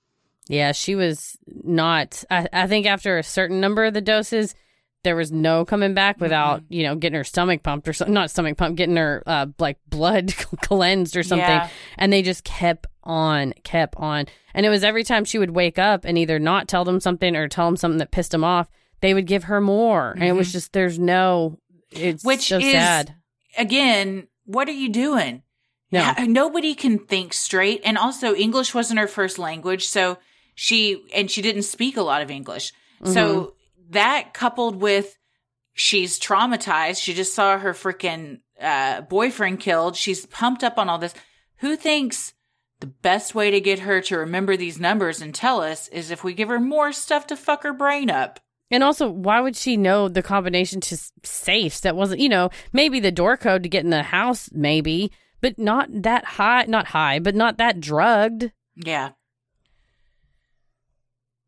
[0.48, 2.24] Yeah, she was not.
[2.30, 4.55] I, I think after a certain number of the doses,
[5.03, 8.12] there was no coming back without you know getting her stomach pumped or something.
[8.12, 11.48] Not stomach pumped, getting her uh, like blood cleansed or something.
[11.48, 11.68] Yeah.
[11.96, 15.78] And they just kept on, kept on, and it was every time she would wake
[15.78, 18.68] up and either not tell them something or tell them something that pissed them off,
[19.01, 21.59] they would give her more, and it was just there's no.
[21.92, 23.14] It's Which so is, sad.
[23.57, 25.42] again, what are you doing?
[25.93, 26.14] No.
[26.20, 27.80] Nobody can think straight.
[27.84, 29.86] And also, English wasn't her first language.
[29.86, 30.18] So
[30.55, 32.72] she, and she didn't speak a lot of English.
[33.03, 33.12] Mm-hmm.
[33.12, 33.55] So
[33.91, 35.18] that coupled with
[35.72, 37.03] she's traumatized.
[37.03, 39.97] She just saw her freaking uh, boyfriend killed.
[39.97, 41.14] She's pumped up on all this.
[41.59, 42.34] Who thinks
[42.80, 46.24] the best way to get her to remember these numbers and tell us is if
[46.24, 48.41] we give her more stuff to fuck her brain up?
[48.70, 53.01] And also, why would she know the combination to safes that wasn't, you know, maybe
[53.01, 55.11] the door code to get in the house, maybe,
[55.41, 58.53] but not that high, not high, but not that drugged.
[58.74, 59.11] Yeah.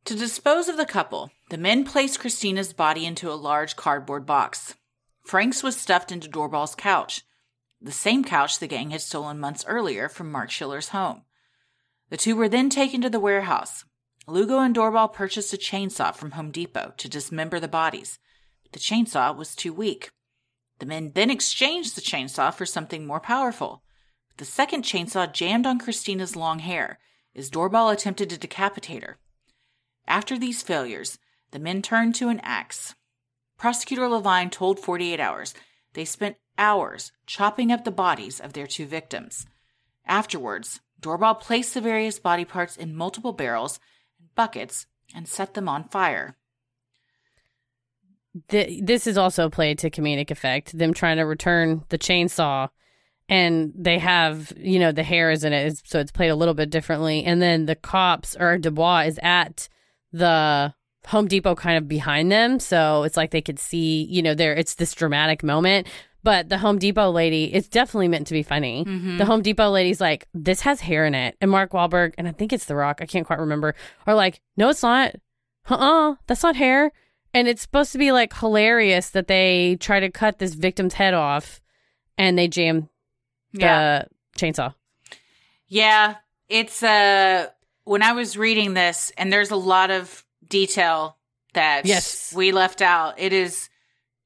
[0.07, 4.74] To dispose of the couple, the men placed Christina's body into a large cardboard box.
[5.24, 7.22] Frank's was stuffed into Doorbal's couch,
[7.80, 11.22] the same couch the gang had stolen months earlier from Marc Schiller's home.
[12.11, 13.84] The two were then taken to the warehouse.
[14.28, 18.20] Lugo and Doorbal purchased a chainsaw from Home Depot to dismember the bodies,
[18.72, 20.11] the chainsaw was too weak.
[20.78, 23.82] The men then exchanged the chainsaw for something more powerful.
[24.43, 26.99] The second chainsaw jammed on Christina's long hair
[27.36, 29.18] as Doorbal attempted to decapitate her.
[30.09, 31.20] After these failures,
[31.53, 32.97] the men turned to an axe.
[33.57, 35.55] Prosecutor Levine told 48 Hours
[35.93, 39.47] they spent hours chopping up the bodies of their two victims.
[40.07, 43.78] Afterwards, Doorbal placed the various body parts in multiple barrels
[44.18, 46.36] and buckets and set them on fire.
[48.49, 50.76] Th- this is also played to comedic effect.
[50.76, 52.70] Them trying to return the chainsaw,
[53.29, 56.55] and they have, you know, the hair is in it, so it's played a little
[56.55, 57.25] bit differently.
[57.25, 59.68] And then the cops or Dubois is at
[60.12, 60.75] the
[61.07, 64.55] Home Depot kind of behind them, so it's like they could see, you know, there.
[64.55, 65.89] It's this dramatic moment.
[66.25, 68.85] But the Home Depot lady, it's definitely meant to be funny.
[69.18, 72.33] The Home Depot lady's like, "This has hair in it," and Mark Wahlberg and I
[72.33, 73.75] think it's The Rock, I can't quite remember,
[74.07, 75.16] are like, "No, it's not.
[75.68, 76.93] Uh, uh that's not hair."
[77.35, 81.14] And it's supposed to be like hilarious that they try to cut this victim's head
[81.14, 81.61] off,
[82.16, 82.89] and they jam
[83.53, 84.05] the Yeah.
[84.36, 84.74] chainsaw.
[85.68, 86.16] Yeah,
[86.48, 87.48] it's uh
[87.84, 91.16] when I was reading this and there's a lot of detail
[91.55, 92.32] that Yes.
[92.34, 93.18] we left out.
[93.18, 93.68] It is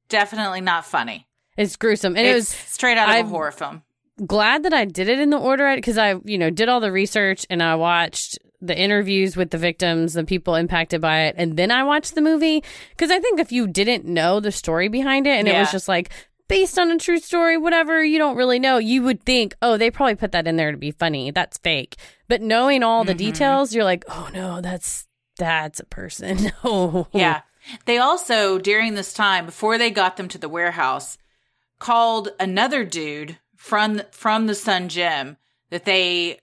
[0.08, 1.26] definitely not funny.
[1.56, 3.82] It's gruesome, and it's it was straight out of I've- a horror film.
[4.26, 6.80] glad that I did it in the order I because I, you know, did all
[6.80, 11.34] the research and I watched the interviews with the victims, the people impacted by it,
[11.38, 12.62] and then I watched the movie.
[12.90, 15.88] Because I think if you didn't know the story behind it and it was just
[15.88, 16.10] like
[16.48, 19.90] based on a true story, whatever, you don't really know, you would think, oh, they
[19.90, 21.30] probably put that in there to be funny.
[21.30, 21.96] That's fake.
[22.28, 23.18] But knowing all the mm-hmm.
[23.18, 25.06] details, you're like, oh no, that's
[25.38, 26.52] that's a person.
[26.64, 27.42] oh Yeah.
[27.84, 31.18] They also during this time before they got them to the warehouse
[31.78, 35.36] called another dude from from the Sun Gym
[35.70, 36.38] that they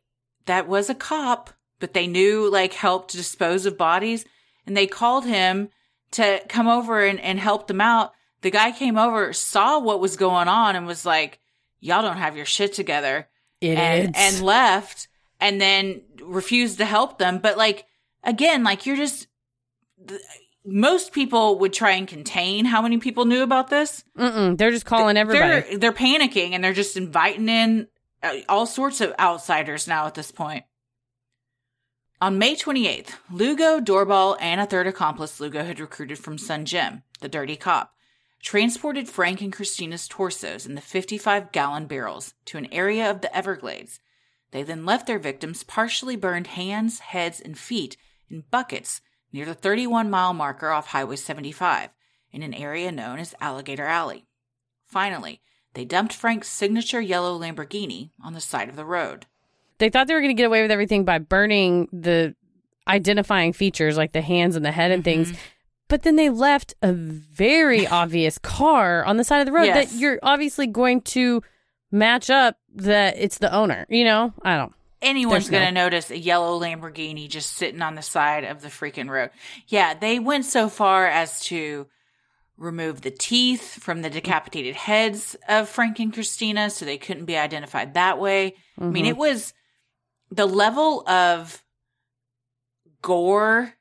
[0.45, 4.25] that was a cop, but they knew like helped dispose of bodies
[4.65, 5.69] and they called him
[6.11, 8.13] to come over and, and help them out.
[8.43, 11.39] The guy came over, saw what was going on, and was like,
[11.79, 13.27] Y'all don't have your shit together.
[13.61, 15.09] And, and left
[15.41, 17.39] and then refused to help them.
[17.39, 17.85] But like,
[18.23, 19.27] again, like you're just,
[20.07, 20.21] th-
[20.65, 24.05] most people would try and contain how many people knew about this.
[24.17, 25.61] Mm-mm, they're just calling everybody.
[25.61, 27.87] They're, they're panicking and they're just inviting in
[28.21, 30.63] uh, all sorts of outsiders now at this point.
[32.21, 37.03] On May 28th, Lugo, Doorbal, and a third accomplice Lugo had recruited from Sun Gym,
[37.19, 37.93] the dirty cop,
[38.43, 43.35] transported Frank and Christina's torsos in the 55 gallon barrels to an area of the
[43.35, 43.99] Everglades.
[44.51, 47.97] They then left their victims partially burned hands, heads, and feet
[48.29, 51.89] in buckets near the 31 mile marker off Highway 75
[52.31, 54.25] in an area known as Alligator Alley.
[54.85, 55.41] Finally,
[55.73, 59.25] they dumped Frank's signature yellow Lamborghini on the side of the road.
[59.79, 62.35] they thought they were going to get away with everything by burning the
[62.87, 65.29] identifying features like the hands and the head and things.
[65.29, 65.41] Mm-hmm.
[65.89, 69.91] But then they left a very obvious car on the side of the road Yes.
[69.91, 71.41] that you're obviously going to
[71.91, 73.85] match up that it's the owner.
[73.89, 74.73] You know, I don't.
[75.01, 79.09] anyone's going to notice a yellow Lamborghini just sitting on the side of the freaking
[79.09, 79.29] road.
[79.67, 81.87] Yeah, they went so far as to
[82.57, 87.35] remove the teeth from the decapitated heads of Frank and Christina so they couldn't be
[87.37, 88.55] identified that way.
[88.79, 89.09] I mean, mm-hmm.
[89.09, 89.53] it was
[90.31, 91.63] the level of
[93.01, 93.73] gore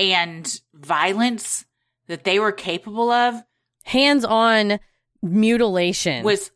[0.00, 1.64] and violence
[2.08, 3.42] that they were capable of
[3.84, 4.78] Hands on
[5.22, 6.50] mutilation was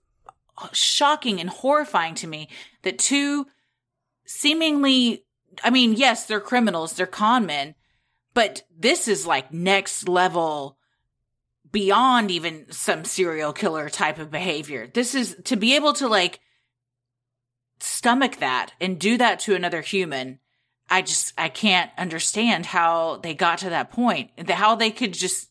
[0.72, 2.48] shocking and horrifying to me
[2.82, 3.46] that two
[4.26, 5.24] seemingly
[5.62, 7.74] I mean, yes, they're criminals, they're con men,
[8.34, 10.78] but this is like next level
[11.70, 14.88] beyond even some serial killer type of behavior.
[14.92, 16.40] This is to be able to like
[17.80, 20.38] stomach that and do that to another human.
[20.90, 24.30] I just I can't understand how they got to that point.
[24.50, 25.48] How they could just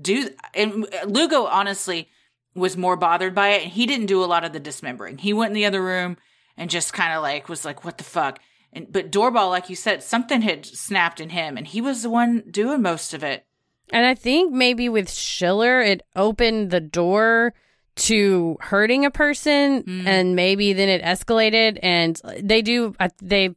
[0.00, 2.08] do and Lugo honestly
[2.54, 5.18] was more bothered by it and he didn't do a lot of the dismembering.
[5.18, 6.16] He went in the other room
[6.56, 8.38] and just kind of like was like what the fuck.
[8.72, 12.10] And but Doorbal like you said something had snapped in him and he was the
[12.10, 13.44] one doing most of it.
[13.92, 17.54] And I think maybe with Schiller, it opened the door
[17.96, 20.06] to hurting a person, Mm.
[20.06, 21.78] and maybe then it escalated.
[21.82, 23.54] And they do, they,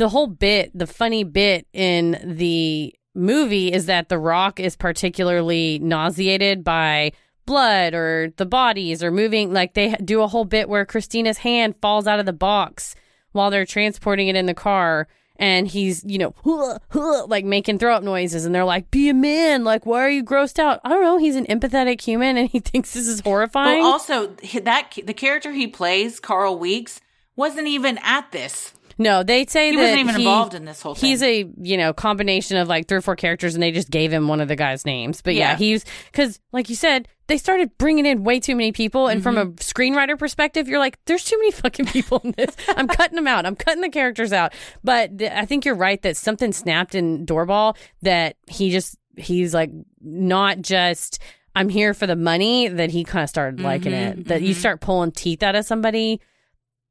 [0.00, 5.78] the whole bit, the funny bit in the movie is that The Rock is particularly
[5.78, 7.12] nauseated by
[7.44, 9.52] blood or the bodies or moving.
[9.52, 12.94] Like they do a whole bit where Christina's hand falls out of the box
[13.32, 15.06] while they're transporting it in the car.
[15.36, 18.46] And he's, you know, "Huh, huh," like making throw up noises.
[18.46, 19.64] And they're like, be a man.
[19.64, 20.80] Like, why are you grossed out?
[20.82, 21.18] I don't know.
[21.18, 23.84] He's an empathetic human and he thinks this is horrifying.
[23.84, 24.28] also
[24.62, 27.02] that the character he plays, Carl Weeks,
[27.36, 28.72] wasn't even at this.
[29.00, 31.08] No, they say that He that wasn't even he- involved in this whole thing.
[31.10, 34.12] He's a, you know, combination of like three or four characters and they just gave
[34.12, 35.22] him one of the guys' names.
[35.22, 35.56] But yeah, Yeah.
[35.56, 39.06] he's, because like you said, they started bringing in way too many people.
[39.08, 39.54] And from a Mm-hmm.
[39.54, 42.54] screenwriter perspective, you're like, there's too many fucking people in this.
[42.68, 43.46] I'm cutting them out.
[43.46, 44.52] I'm cutting the characters out.
[44.84, 49.54] But th- I think you're right that something snapped in Doorbal that he just, he's
[49.54, 49.70] like,
[50.02, 51.20] not just,
[51.56, 54.28] I'm here for the money, that he kind of started liking Mhm, it.
[54.28, 54.58] That you mhm.
[54.58, 56.20] start pulling teeth out of somebody.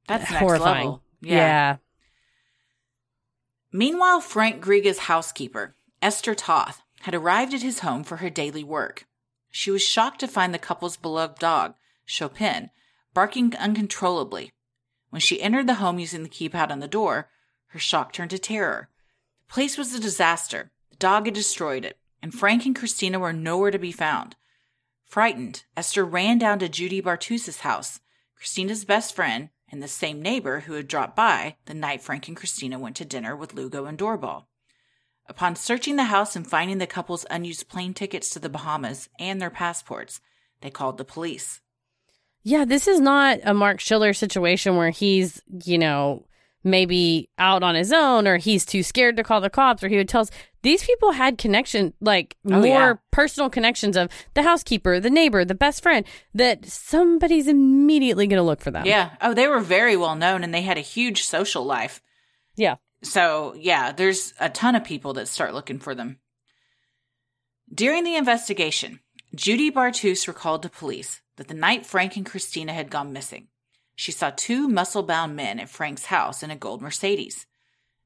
[0.07, 0.85] That's horrifying.
[0.87, 1.03] level.
[1.21, 1.77] yeah.
[3.71, 9.05] Meanwhile, Frank Griga's housekeeper, Esther Toth, had arrived at his home for her daily work.
[9.51, 12.71] She was shocked to find the couple's beloved dog, Chopin,
[13.13, 14.51] barking uncontrollably.
[15.09, 17.29] When she entered the home using the keypad on the door,
[17.67, 18.89] her shock turned to terror.
[19.47, 20.71] The place was a disaster.
[20.89, 24.35] The dog had destroyed it, and Frank and Christina were nowhere to be found.
[25.05, 27.99] Frightened, Esther ran down to Judy Bartus's house,
[28.35, 32.37] Christina's best friend, and the same neighbor who had dropped by the night Frank and
[32.37, 34.47] Christina went to dinner with Lugo and Doorbal.
[35.27, 39.39] Upon searching the house and finding the couple's unused plane tickets to the Bahamas and
[39.39, 40.21] their passports,
[40.61, 41.61] they called the police.
[42.43, 46.25] Yeah, this is not a Marc Schiller situation where he's, you know,
[46.63, 49.97] maybe out on his own or he's too scared to call the cops or he
[49.97, 50.31] would tell us
[50.61, 52.93] these people had connection like Oh, more yeah.
[53.11, 58.43] personal connections of the housekeeper, the neighbor, the best friend that somebody's immediately going to
[58.43, 58.85] look for them.
[58.85, 59.11] Yeah.
[59.21, 62.01] Oh, they were very well known and they had a huge social life.
[62.55, 62.75] Yeah.
[63.01, 66.19] So, yeah, there's a ton of people that start looking for them.
[67.73, 68.99] During the investigation,
[69.33, 73.47] Judy Bartus recalled to police that the night Frank and Christina had gone missing,
[73.95, 77.45] she saw two muscle bound men at Frank's house in a gold Mercedes.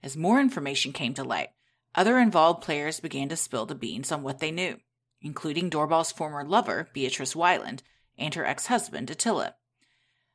[0.03, 1.49] As more information came to light,
[1.95, 4.77] other involved players began to spill the beans on what they knew,
[5.21, 7.81] including Doorbal's former lover, Beatrice Weiland,
[8.17, 9.55] and her ex husband, Attila.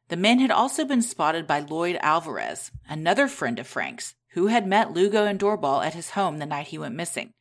[0.09, 4.67] The men had also been spotted by Lloyd Alvarez, another friend of Frank's, who had
[4.67, 7.35] met Lugo and Doorbal at his home the night he went missing.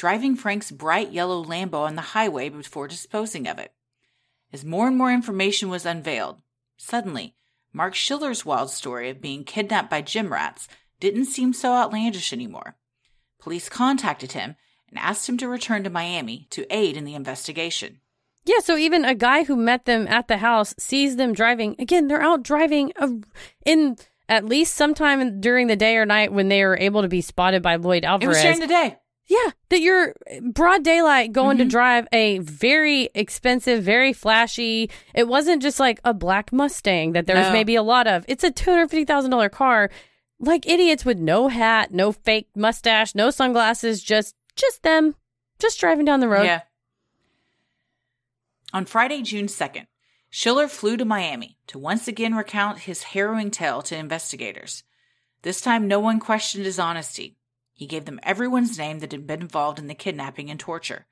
[0.00, 3.74] driving Frank's bright yellow Lambo on the highway before disposing of it.
[4.50, 6.40] As more and more information was unveiled,
[6.78, 7.34] suddenly,
[7.70, 10.68] Marc Schiller's wild story of being kidnapped by gym rats
[11.00, 12.76] didn't seem so outlandish anymore.
[13.40, 14.56] Police contacted him
[14.88, 18.00] and asked him to return to Miami to aid in the investigation.
[18.44, 21.76] Yeah, so even a guy who met them at the house sees them driving.
[21.78, 23.08] Again, they're out driving a,
[23.66, 23.96] in
[24.28, 27.62] at least sometime during the day or night when they are able to be spotted
[27.62, 28.36] by Lloyd It Alvarez.
[28.36, 28.96] was during the day.
[29.28, 31.64] Yeah, that you're broad daylight going Mm-hmm.
[31.66, 34.90] to drive a very expensive, very flashy.
[35.14, 37.52] It wasn't just like a black Mustang that there's No.
[37.52, 38.24] maybe a lot of.
[38.26, 39.90] It's a two hundred fifty thousand dollar car,
[40.40, 45.14] like idiots with no hat, no fake mustache, no sunglasses, just just them,
[45.58, 46.44] just driving down the road.
[46.44, 46.62] Yeah.
[48.72, 49.86] On Friday, June 2nd,
[50.28, 54.84] Schiller flew to Miami to once again recount his harrowing tale to investigators.
[55.42, 57.36] This time, no one questioned his honesty.
[57.72, 61.06] He gave them everyone's name that had been involved in the kidnapping and torture.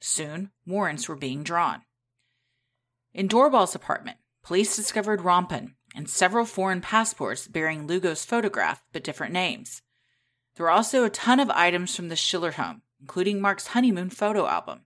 [0.00, 1.82] Soon, warrants were being drawn.
[3.12, 9.32] In Doorbal's apartment, police discovered Rompun and several foreign passports bearing Lugo's photograph but different
[9.32, 9.82] names.
[10.54, 14.46] There were also a ton of items from the Schiller home, including Marc's honeymoon photo
[14.46, 14.82] album.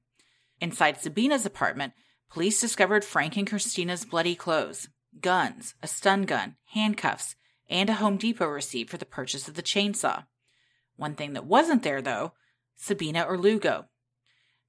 [0.61, 1.92] Inside Sabina's apartment,
[2.30, 4.88] police discovered Frank and Christina's bloody clothes,
[5.20, 7.36] guns, a stun gun, handcuffs,
[7.68, 10.26] and a Home Depot receipt for the purchase of the chainsaw.
[10.96, 12.32] One thing that wasn't there, though
[12.76, 13.86] Sabina or Lugo.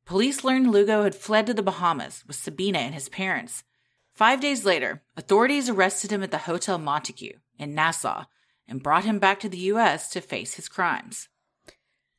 [0.05, 3.63] Police learned Lugo had fled to the Bahamas with Sabina and his parents.
[4.15, 8.23] Five days later, authorities arrested him at the Hotel Montague in Nassau
[8.67, 10.09] and brought him back to the U.S.
[10.11, 11.27] to face his crimes.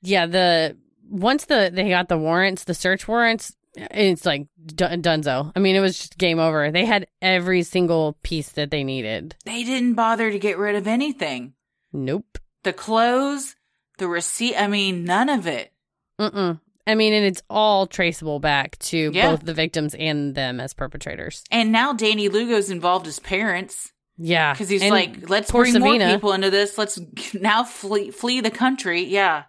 [0.03, 0.77] Yeah, the
[1.09, 5.53] once the they got the warrants, the search warrants, it's like dun- Dunzo.
[5.57, 6.71] I mean, it was just game over.
[6.71, 9.35] They had every single piece that they needed.
[9.45, 11.55] They didn't bother to get rid of anything.
[11.93, 12.39] Nope.
[12.63, 13.57] The clothes,
[13.99, 15.73] the receipt, I mean, none of it.
[16.21, 16.61] Mm-mm.
[16.87, 19.31] I mean, and it's all traceable back to Yeah.
[19.31, 21.43] both the victims and them as perpetrators.
[21.51, 25.99] And now Danny Lugo's involved as parents Yeah, because he's And like, let's bring more
[25.99, 26.79] people into this.
[26.79, 26.99] Let's
[27.35, 29.03] now flee, flee the country.
[29.03, 29.45] Yeah.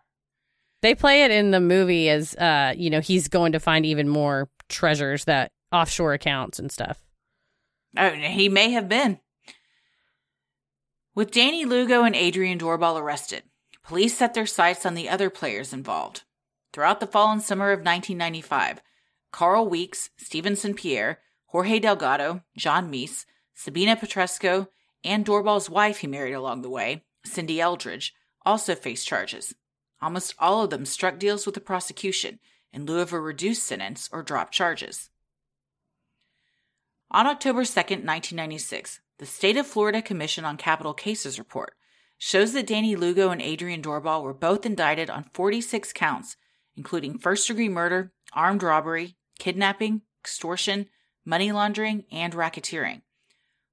[0.82, 4.08] They play it in the movie as, uh, you know, he's going to find even
[4.10, 7.00] more treasures that offshore accounts and stuff.
[7.98, 9.20] Oh, he may have been.
[11.16, 13.44] With Danny Lugo and Adrian Doorbal arrested,
[13.84, 16.22] police set their sights on the other players involved.
[16.78, 18.84] Throughout the fall and summer of 1995,
[19.32, 23.26] Carl Weekes, Stevenson Pierre, Jorge Delgado, John Mese,
[23.56, 24.68] Sabina Petrescu,
[25.04, 28.14] and Doorbal's wife he married along the way, Cindy Eldridge,
[28.46, 29.56] also faced charges.
[30.04, 32.38] Almost all of them struck deals with the prosecution
[32.72, 35.10] in lieu of a reduced sentence or dropped charges.
[37.10, 41.74] On October 2, 1996, the State of Florida Commission on Capital Cases report
[42.20, 46.38] shows that Danny Lugo and Adrian Doorbal were both indicted on 46 counts,
[46.78, 50.88] including first degree murder, armed robbery, kidnapping, extortion,
[51.26, 53.02] money laundering, and racketeering.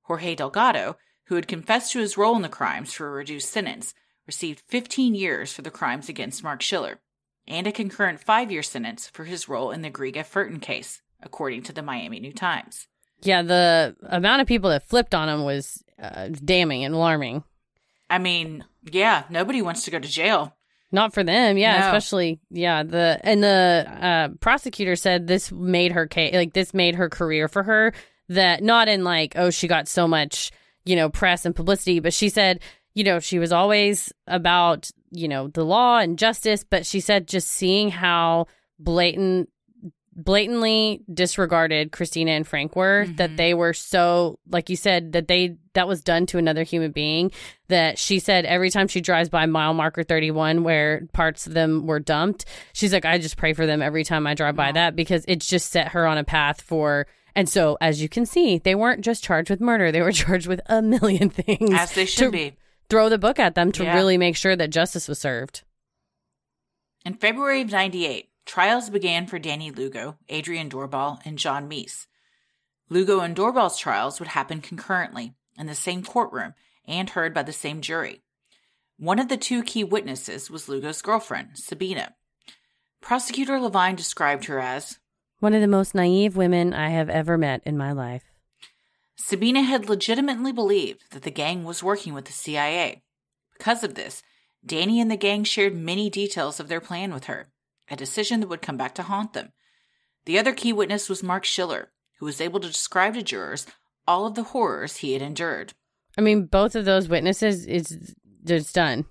[0.02, 0.96] Jorge Delgado,
[1.26, 3.94] who had confessed to his role in the crimes for a reduced sentence,
[4.26, 7.00] received 15 years for the crimes against Marc Schiller,
[7.46, 11.62] and a concurrent five year sentence for his role in the Griga Furton case, according
[11.64, 12.86] to the Miami New Times.
[13.22, 17.44] Yeah, the amount of people that flipped on him was uh, damning and alarming.
[18.10, 20.56] I mean, yeah, nobody wants to go to jail.
[20.92, 21.80] Not for them, yeah.
[21.80, 21.86] No.
[21.86, 22.82] Especially, yeah.
[22.82, 27.48] The and the uh, prosecutor said this made her case, like this made her career
[27.48, 27.92] for her.
[28.28, 30.50] That not in like, oh, she got so much,
[30.84, 32.60] you know, press and publicity, but she said,
[32.94, 36.64] you know, she was always about, you know, the law and justice.
[36.64, 38.46] But she said just seeing how
[38.78, 39.50] blatant,
[40.16, 43.36] blatantly disregarded Christina and Frank were, that mm-hmm.
[43.36, 47.32] they were so, like you said, that they that was done to another human being
[47.68, 51.86] that she said every time she drives by mile marker 31 where parts of them
[51.86, 54.94] were dumped she's like i just pray for them every time i drive by that
[54.94, 58.58] because it just set her on a path for and so as you can see
[58.58, 62.06] they weren't just charged with murder they were charged with a million things As they
[62.06, 62.54] should be.
[62.88, 63.94] throw the book at them to Yeah.
[63.94, 65.62] really make sure that justice was served
[67.04, 72.06] In February of 98, trials began for Danny Lugo, Adrian Doorbal, and John Mese.
[72.88, 76.54] Lugo and Doorbal's trials would happen concurrently in the same courtroom
[76.86, 78.22] and heard by the same jury.
[78.98, 82.14] One of the two key witnesses was Lugo's girlfriend, Sabina.
[83.00, 84.98] Prosecutor Levine described her as
[85.40, 88.24] one of the most naive women i have ever met in my life
[89.16, 93.02] Sabina had legitimately believed that the gang was working with the CIA.
[93.56, 94.22] Because of this,
[94.66, 97.48] Danny and the gang shared many details of their plan with her,
[97.90, 99.52] a decision that would come back to haunt them.
[100.26, 103.66] The other key witness was Marc Schiller, who was able to describe to jurors
[104.06, 105.72] all of the horrors he had endured.
[106.18, 108.14] i mean both of those witnesses is
[108.46, 109.04] it's done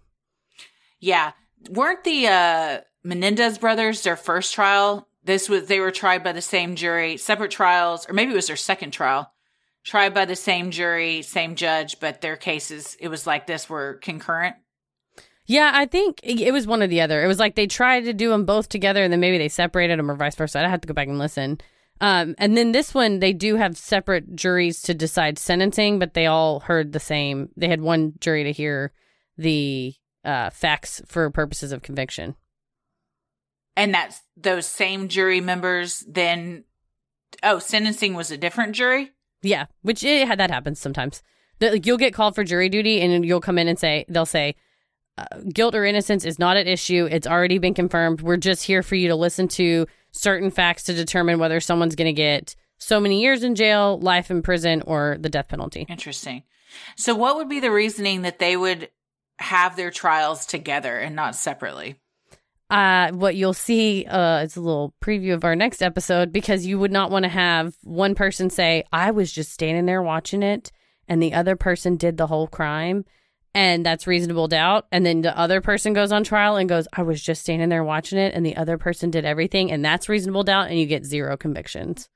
[1.00, 1.32] Yeah,
[1.70, 5.08] weren't the uh, Menendez brothers their first trial?
[5.24, 8.48] This was they were tried by the same jury, separate trials, or maybe it was
[8.48, 9.32] their second trial,
[9.84, 13.96] tried by the same jury, same judge, but their cases it was like this were
[14.02, 14.56] concurrent.
[15.46, 17.24] Yeah, I think it was one or the other.
[17.24, 20.00] It was like they tried to do them both together, and then maybe they separated
[20.00, 20.60] them, or vice versa.
[20.60, 21.60] I'd have to go back and listen.
[22.00, 26.26] Um, and then this one, they do have separate juries to decide sentencing, but they
[26.26, 27.50] all heard the same.
[27.56, 28.92] They had one jury to hear
[29.38, 29.94] the
[30.26, 32.36] uh, facts for purposes of conviction.
[33.76, 36.64] And that's those same jury members then.
[37.42, 39.12] Oh, sentencing was a different jury.
[39.42, 41.22] Yeah, which it, that happens sometimes.
[41.60, 44.26] The, like, you'll get called for jury duty, and you'll come in and say they'll
[44.26, 44.56] say
[45.18, 47.08] uh, guilt or innocence is not at issue.
[47.10, 48.22] It's already been confirmed.
[48.22, 52.14] We're just here for you to listen to certain facts to determine whether someone's going
[52.14, 55.86] to get so many years in jail, life in prison, or the death penalty.
[55.88, 56.44] Interesting.
[56.98, 58.90] So, what would be the reasoning that they would
[59.38, 61.96] have their trials together and not separately?
[62.70, 66.80] Uh, what you'll see uh, is a little preview of our next episode because you
[66.80, 70.72] would not want to have one person say, I was just standing there watching it,
[71.08, 73.06] and the other person did the whole crime
[73.54, 74.88] and that's reasonable doubt.
[74.92, 77.84] And then the other person goes on trial and goes, I was just standing there
[77.84, 81.06] watching it, and the other person did everything, and that's reasonable doubt, and you get
[81.06, 82.10] zero convictions.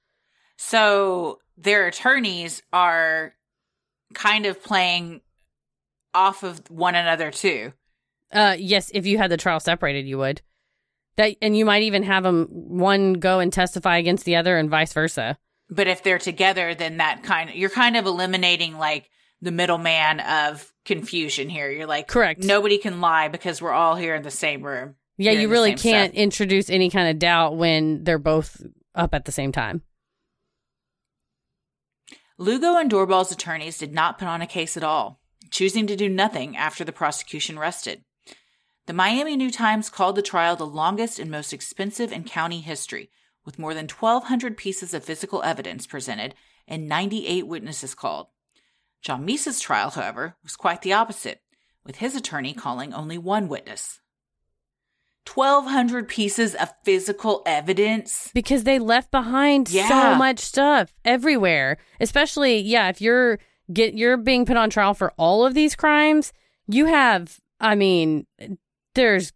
[0.57, 3.35] So their attorneys are
[4.13, 5.21] kind of playing
[6.13, 7.73] off of one another too.
[8.31, 10.41] Uh, yes, if you had the trial separated, you would.
[11.17, 14.69] That, and you might even have them one go and testify against the other, and
[14.69, 15.38] vice versa.
[15.69, 19.09] But if they're together, then that kind of you're kind of eliminating like
[19.41, 21.69] the middleman of confusion here.
[21.69, 22.43] You're like, correct.
[22.43, 24.95] Nobody can lie because we're all here in the same room.
[25.17, 26.19] Yeah, you really can't stuff.
[26.19, 28.61] introduce any kind of doubt when they're both
[28.95, 29.83] up at the same time.
[32.39, 35.19] Lugo and Doorbal's attorneys did not put on a case at all,
[35.49, 38.03] choosing to do nothing after the prosecution rested.
[38.85, 43.09] The Miami New Times called the trial the longest and most expensive in county history,
[43.43, 46.35] with more than 1,200 pieces of physical evidence presented
[46.67, 48.27] and 98 witnesses called.
[49.02, 51.41] John Mese's trial, however, was quite the opposite,
[51.86, 54.00] with his attorney calling only one witness.
[55.34, 58.32] 1,200 pieces of physical evidence.
[58.34, 59.88] Because they left behind yeah.
[59.88, 61.78] so much stuff everywhere.
[62.00, 63.39] Especially, yeah, if you're
[63.72, 66.32] get you're being put on trial for all of these crimes,
[66.68, 68.26] you have I mean,
[68.95, 69.34] there's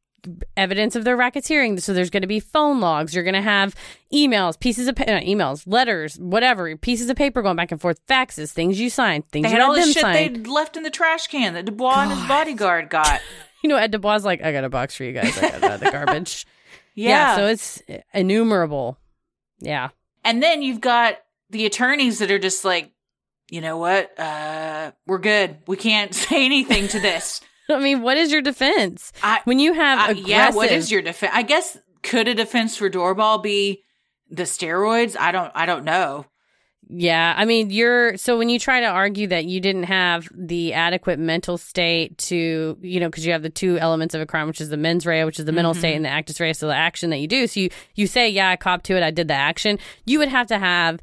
[0.55, 1.81] evidence of their racketeering.
[1.81, 3.13] So there's going to be phone logs.
[3.13, 3.75] You're going to have
[4.13, 8.05] emails, pieces of pa- uh, emails, letters, whatever, pieces of paper going back and forth,
[8.07, 10.89] faxes, things you signed, things they you had all this shit they left in the
[10.89, 12.01] trash can that Dubois God.
[12.03, 13.21] and his bodyguard got.
[13.63, 15.37] you know, Ed Dubois like, I got a box for you guys.
[15.37, 16.45] I got uh, the garbage.
[16.95, 17.09] yeah.
[17.09, 17.35] yeah.
[17.35, 17.81] So it's
[18.13, 18.97] innumerable.
[19.59, 19.89] Yeah.
[20.23, 21.17] And then you've got
[21.49, 22.91] the attorneys that are just like,
[23.49, 24.17] you know what?
[24.19, 25.57] Uh, we're good.
[25.67, 27.41] We can't say anything to this.
[27.75, 30.27] I mean, what is your defense I, when you have I, aggressive?
[30.27, 31.31] Yeah, what is your defense?
[31.35, 33.83] I guess could a defense for Doorbal be
[34.29, 35.15] the steroids?
[35.19, 35.51] I don't.
[35.55, 36.25] I don't know.
[36.93, 40.73] Yeah, I mean, you're so when you try to argue that you didn't have the
[40.73, 44.47] adequate mental state to, you know, because you have the two elements of a crime,
[44.47, 45.79] which is the mens rea, which is the mental mm-hmm.
[45.79, 47.47] state, and the actus reus, so the action that you do.
[47.47, 49.79] So you you say, yeah, I cop to it, I did the action.
[50.05, 50.99] You would have to have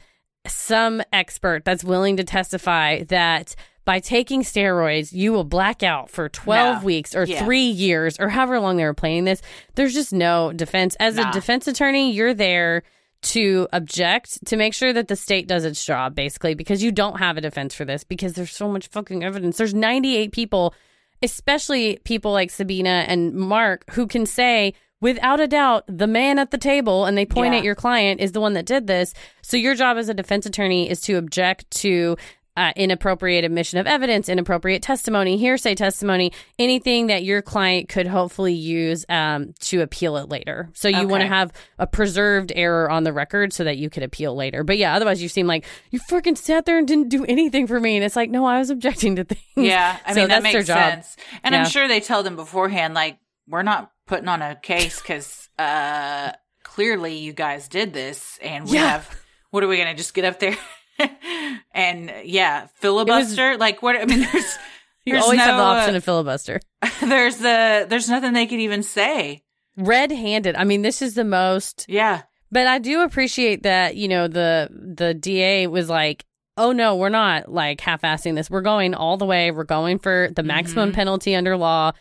[0.46, 3.54] some expert that's willing to testify that
[3.88, 7.42] by taking steroids, you will black out for 12 weeks or yeah.
[7.42, 9.40] three years or however long they were planning this.
[9.76, 10.94] There's just no defense.
[11.00, 11.30] As nah.
[11.30, 12.82] a defense attorney, you're there
[13.22, 17.18] to object to make sure that the state does its job, basically, because you don't
[17.18, 19.56] have a defense for this because there's so much fucking evidence.
[19.56, 20.74] There's 98 people,
[21.22, 26.50] especially people like Sabina and Marc, who can say, without a doubt, the man at
[26.50, 27.60] the table and they point yeah.
[27.60, 29.14] at your client is the one that did this.
[29.40, 32.18] So your job as a defense attorney is to object to
[32.58, 38.52] uh, inappropriate admission of evidence, inappropriate testimony, hearsay testimony, anything that your client could hopefully
[38.52, 40.68] use um, to appeal it later.
[40.74, 41.06] So you okay.
[41.06, 44.64] want to have a preserved error on the record so that you could appeal later.
[44.64, 47.78] But yeah, otherwise you seem like you freaking sat there and didn't do anything for
[47.78, 47.94] me.
[47.94, 49.40] And it's like, no, I was objecting to things.
[49.56, 51.16] Yeah, I so mean that makes sense.
[51.44, 51.60] And yeah.
[51.60, 56.32] I'm sure they tell them beforehand, like, we're not putting on a case because uh,
[56.64, 58.88] clearly you guys did this, and we yeah.
[58.88, 59.16] have.
[59.50, 60.58] What are we gonna just get up there?
[61.72, 63.50] and yeah, filibuster.
[63.50, 63.96] Was, like what?
[63.96, 64.58] I mean, there's
[65.04, 66.60] you there's always no, have the option uh, of filibuster.
[67.00, 69.42] There's the there's nothing they could even say.
[69.76, 70.56] Red handed.
[70.56, 71.86] I mean, this is the most.
[71.88, 72.22] Yeah.
[72.50, 76.24] But I do appreciate that you know the the DA was like,
[76.56, 78.50] oh no, we're not like half assing this.
[78.50, 79.50] We're going all the way.
[79.50, 80.96] We're going for the maximum mm-hmm.
[80.96, 81.92] penalty under law.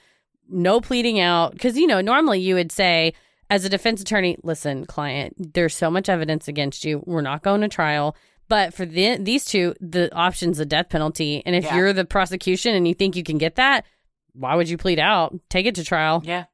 [0.49, 3.14] No pleading out because you know normally you would say
[3.49, 7.02] as a defense attorney, listen, client, there's so much evidence against you.
[7.06, 8.15] We're not going to trial.
[8.48, 11.44] But for the, these two, the option's a death penalty.
[11.45, 11.76] And if yeah.
[11.76, 13.86] you're the prosecution and you think you can get that,
[14.34, 15.36] why would you plead out?
[15.49, 16.22] Take it to trial.
[16.24, 16.45] Yeah.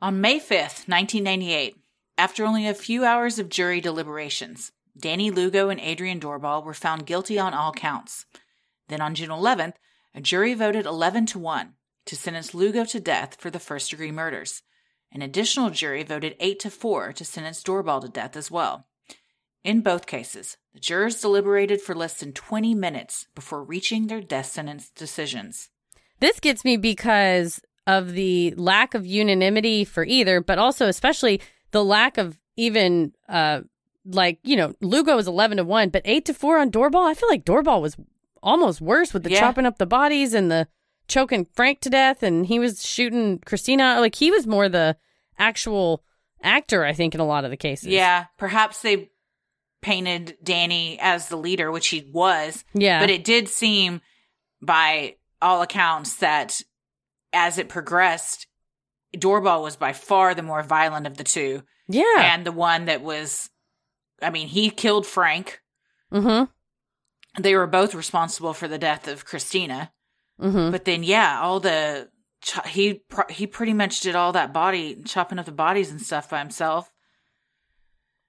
[0.00, 1.76] On May 5th, 1998,
[2.18, 7.06] after only a few hours of jury deliberations, Danny Lugo and Adrian Doorbal were found
[7.06, 8.26] guilty on all counts.
[8.88, 9.74] Then on June 11th,
[10.14, 11.74] a jury voted 11 to 1
[12.06, 14.62] to sentence Lugo to death for the first degree murders.
[15.12, 18.86] An additional jury voted 8 to 4 to sentence Doorbal to death as well.
[19.66, 24.46] In both cases, the jurors deliberated for less than 20 minutes before reaching their death
[24.46, 25.70] sentence decisions.
[26.20, 31.40] This gets me because of the lack of unanimity for either, but also especially
[31.72, 33.62] the lack of even uh
[34.08, 37.00] like, you know, Lugo was 11 to 1, but 8 to 4 on Doorbal.
[37.00, 37.96] I feel like Doorbal was
[38.44, 39.40] almost worse with the Yeah.
[39.40, 40.68] chopping up the bodies and the
[41.08, 44.96] choking Frank to death and he was shooting Christina like he was more the
[45.40, 46.04] actual
[46.40, 47.88] actor I think in a lot of the cases.
[47.88, 49.10] Yeah, perhaps they
[49.82, 53.00] painted Danny as the leader, which he was, Yeah.
[53.00, 54.00] but it did seem
[54.60, 56.60] by all accounts that
[57.32, 58.46] as it progressed,
[59.16, 62.34] Doorbal was by far the more violent of the two yeah.
[62.34, 63.50] and the one that was
[64.22, 65.60] I mean, he killed Frank.
[66.12, 67.42] Mm hmm.
[67.42, 69.92] They were both responsible for the death of Christina.
[70.40, 70.70] Mm-hmm.
[70.70, 72.08] But then, yeah, all the
[72.66, 76.38] he he pretty much did all that body chopping up the bodies and stuff by
[76.38, 76.90] himself.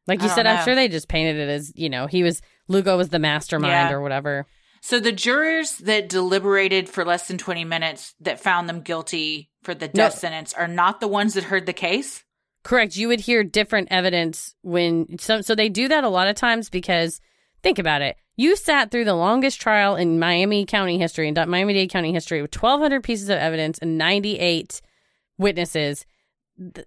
[0.07, 2.97] Like you said, I'm sure they just painted it as, you know, he was Lugo
[2.97, 3.91] was the mastermind Yeah.
[3.91, 4.45] or whatever.
[4.81, 9.73] So the jurors that deliberated for less than twenty minutes that found them guilty for
[9.73, 10.19] the death No.
[10.19, 12.23] sentence are not the ones that heard the case.
[12.63, 12.95] Correct.
[12.95, 16.69] You would hear different evidence when so so they do that a lot of times
[16.69, 17.19] because
[17.63, 18.17] think about it.
[18.35, 22.41] You sat through the longest trial in Miami County history, in Miami Dade County history,
[22.41, 24.79] with 1,200 pieces of evidence and 98
[25.39, 26.05] witnesses.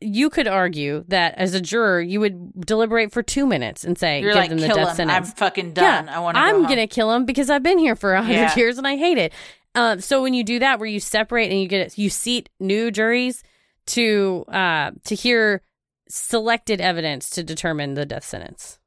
[0.00, 4.20] You could argue that as a juror, you would deliberate for two minutes and say,
[4.20, 4.96] You're "Give like, them the kill death him.
[5.08, 6.06] sentence." I'm fucking done.
[6.06, 6.40] Yeah, I want to.
[6.40, 8.56] I'm go gonna kill him because I've been here for a hundred Yeah.
[8.56, 9.32] years and I hate it.
[9.76, 12.90] Um, so when you do that, where you separate and you get you seat new
[12.90, 13.44] juries
[13.86, 15.62] to uh to hear
[16.08, 18.78] selected evidence to determine the death sentence.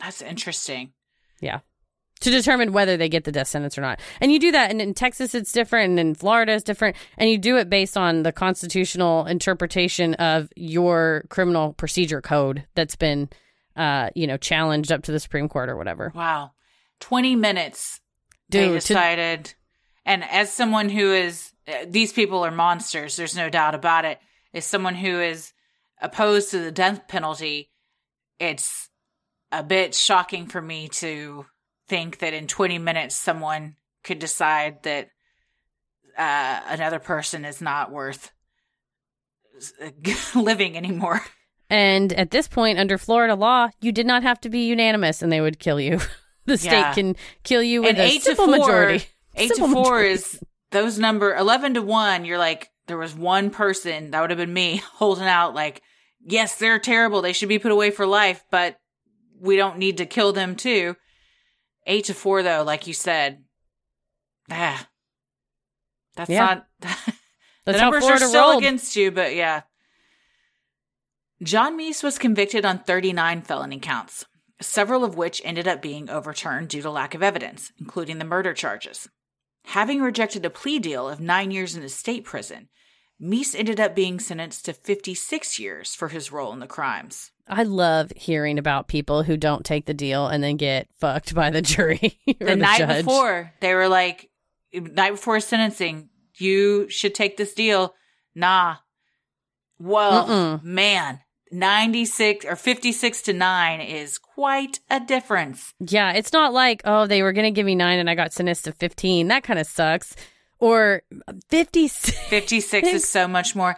[0.00, 0.92] That's interesting.
[1.40, 1.60] Yeah.
[2.22, 4.00] To determine whether they get the death sentence or not.
[4.20, 6.96] And you do that and in Texas it's different and in Florida it's different.
[7.18, 12.96] And you do it based on the constitutional interpretation of your criminal procedure code that's
[12.96, 13.28] been
[13.76, 16.12] uh, you know, challenged up to the Supreme Court or whatever.
[16.14, 16.52] Wow,
[17.00, 18.00] twenty minutes.
[18.50, 19.54] Dude, they to- decided,
[20.04, 23.16] and as someone who is, uh, these people are monsters.
[23.16, 24.18] There's no doubt about it.
[24.52, 25.52] As someone who is
[26.00, 27.70] opposed to the death penalty,
[28.38, 28.90] it's
[29.50, 31.46] a bit shocking for me to
[31.92, 35.08] think that in 20 minutes someone could decide that
[36.16, 38.32] uh, another person is not worth
[40.34, 41.20] living anymore.
[41.68, 45.30] And at this point, under Florida law, you did not have to be unanimous, and
[45.30, 46.00] they would kill you.
[46.46, 46.94] the state Yeah.
[46.94, 49.04] can kill you with and a eight simple to four, majority.
[49.36, 50.10] Eight Simple to four majority.
[50.12, 50.40] is
[50.70, 52.24] those number eleven to one.
[52.24, 55.54] You're like there was one person that would have been me holding out.
[55.54, 55.82] Like
[56.24, 57.20] yes, they're terrible.
[57.22, 58.76] They should be put away for life, but
[59.40, 60.96] we don't need to kill them too.
[61.86, 63.42] Eight to four though, like you said,
[64.50, 64.88] ah,
[66.16, 66.40] that's Yeah.
[66.46, 66.66] not.
[66.80, 66.92] the
[67.66, 68.62] That's numbers are still rolled.
[68.62, 69.62] against you, but yeah.
[71.42, 74.24] John Mese was convicted on 39 felony counts,
[74.60, 78.54] several of which ended up being overturned due to lack of evidence, including the murder
[78.54, 79.08] charges.
[79.66, 82.68] Having rejected a plea deal of nine years in a state prison,
[83.18, 87.30] Mese ended up being sentenced to 56 years for his role in the crimes.
[87.48, 91.50] I love hearing about people who don't take the deal and then get fucked by
[91.50, 93.04] the jury The, the, night judge.
[93.04, 94.30] before, they were like,
[94.72, 96.08] night before sentencing,
[96.38, 97.94] you should take this deal.
[98.34, 98.76] Nah.
[99.78, 100.62] Well, Mm-mm.
[100.62, 101.20] man,
[101.50, 105.74] 96 or 56 to 9 is quite a difference.
[105.80, 108.32] Yeah, it's not like, oh, they were going to give me nine and I got
[108.32, 109.28] sentenced to 15.
[109.28, 110.14] That kind of sucks.
[110.58, 111.02] Or
[111.50, 112.16] 56.
[112.28, 113.76] 56 is so much more.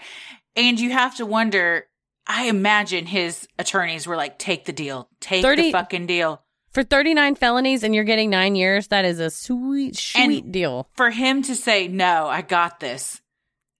[0.55, 1.86] And you have to wonder,
[2.26, 6.42] I imagine his attorneys were like, take the deal, take 30 the fucking deal.
[6.72, 10.88] For 39 felonies and you're getting nine years, that is a sweet, sweet And- deal.
[10.94, 13.20] For him to say, no, I got this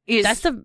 [0.06, 0.64] is That's the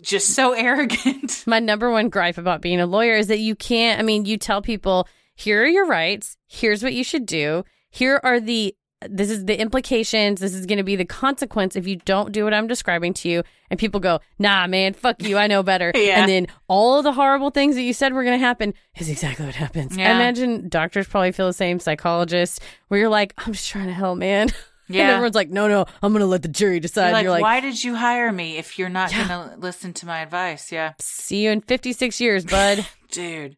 [0.00, 1.44] just so arrogant.
[1.46, 4.38] my number one gripe about being a lawyer is that you can't i mean you
[4.38, 8.74] tell people here are your rights here's what you should do here are the
[9.08, 12.44] this is the implications this is going to be the consequence if you don't do
[12.44, 15.90] what i'm describing to you and people go nah man fuck you i know better
[15.94, 16.20] Yeah.
[16.20, 19.08] and then all of the horrible things that you said were going to happen is
[19.08, 20.08] exactly what happens Yeah.
[20.10, 23.94] i imagine doctors probably feel the same psychologists where you're like i'm just trying to
[23.94, 24.48] help man
[24.88, 25.10] and Yeah.
[25.12, 27.42] everyone's like no no i'm going to let the jury decide You're like, you're like
[27.42, 29.26] why did you hire me if you're not Yeah.
[29.28, 30.70] going to listen to my advice?
[30.70, 30.92] Yeah.
[30.98, 33.56] see you in 56 years bud Dude.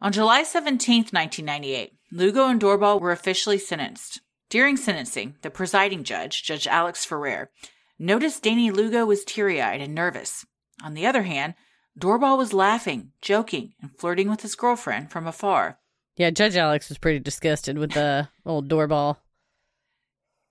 [0.00, 4.20] On July 17th, 1998, Lugo and Doorbal were officially sentenced.
[4.50, 7.50] During sentencing, the presiding judge, Judge Alex Ferrer,
[7.98, 10.44] noticed Danny Lugo was teary eyed and nervous.
[10.84, 11.54] On the other hand,
[11.98, 15.78] Doorbal was laughing, joking, and flirting with his girlfriend from afar.
[16.16, 19.16] Yeah, Judge Alex was pretty disgusted with the old Doorbal.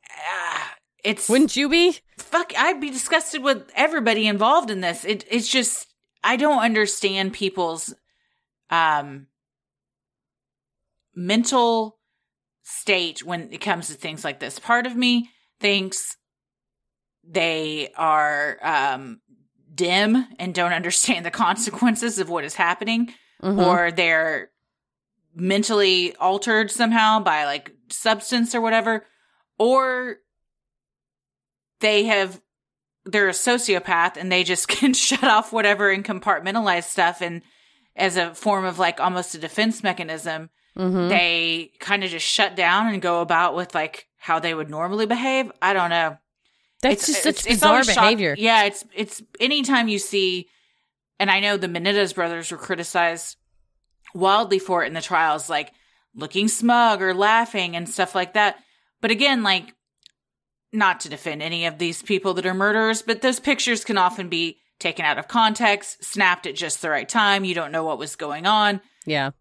[0.10, 1.98] Ah, it's Wouldn't you be?
[2.18, 2.54] fuck.
[2.58, 5.06] I'd be disgusted with everybody involved in this.
[5.06, 5.88] It, it's just
[6.24, 7.94] I don't understand people's
[8.70, 9.28] um
[11.16, 11.98] mental
[12.64, 14.60] state when it comes to things like this.
[14.60, 15.30] Part of me
[15.60, 16.18] thinks
[17.28, 19.22] they are um
[19.74, 23.66] dim and don't understand the consequences of what is happening Mhm.
[23.66, 24.52] or they're
[25.34, 29.06] mentally altered somehow by like substance or whatever
[29.58, 30.18] or
[31.80, 32.40] they have
[33.06, 37.42] they're a sociopath and they just can shut off whatever and compartmentalize stuff and
[37.96, 41.10] as a form of like almost a defense mechanism Mhm.
[41.10, 45.06] they kind of just shut down and go about with like how they would normally
[45.06, 46.18] behave i don't know
[46.81, 48.35] That's just such bizarre always shock- behavior.
[48.38, 50.48] yeah, it's it's anytime you see,
[51.19, 53.35] and I know the Menendez brothers were criticized
[54.15, 55.72] wildly for it in the trials, like
[56.15, 58.57] looking smug or laughing and stuff like that.
[59.02, 59.73] But again, like
[60.73, 64.27] not to defend any of these people that are murderers, but those pictures can often
[64.30, 67.43] be taken out of context, snapped at just the right time.
[67.45, 68.81] You don't know what was going on.
[69.06, 69.31] Yeah.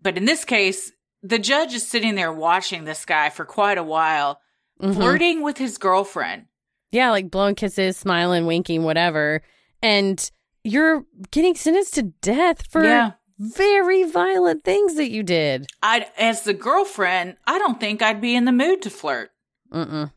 [0.00, 0.92] But in this case,
[1.22, 4.40] the judge is sitting there watching this guy for quite a while,
[4.80, 4.94] Mhm.
[4.94, 6.46] flirting with his girlfriend.
[6.92, 9.42] Yeah, like blowing kisses, smiling, winking, whatever.
[9.82, 10.30] And
[10.64, 13.12] you're getting sentenced to death for Yeah.
[13.38, 15.66] very violent things that you did.
[15.82, 19.32] I, as the girlfriend, I don't think I'd be in the mood to flirt.
[19.72, 20.12] Mm-mm.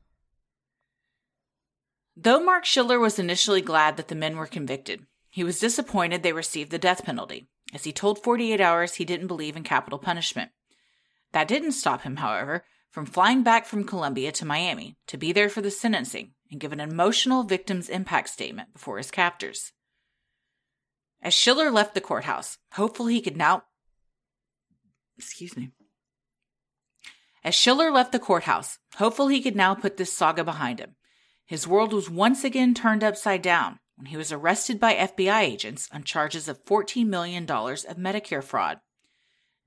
[2.16, 6.34] Though Marc Schiller was initially glad that the men were convicted, he was disappointed they
[6.34, 10.52] received the death penalty, as he told 48 Hours he didn't believe in capital punishment.
[11.32, 15.50] That didn't stop him, however, from flying back from Colombia to Miami to be there
[15.50, 19.72] for the sentencing and give an emotional victim's impact statement before his captors.
[21.22, 23.64] As Schiller left the courthouse, hopeful he could now.
[25.18, 25.72] Excuse me.
[27.44, 30.96] As Schiller left the courthouse, hopeful he could now put this saga behind him,
[31.46, 35.88] his world was once again turned upside down when he was arrested by FBI agents
[35.94, 38.80] on charges of $14 million of Medicare fraud.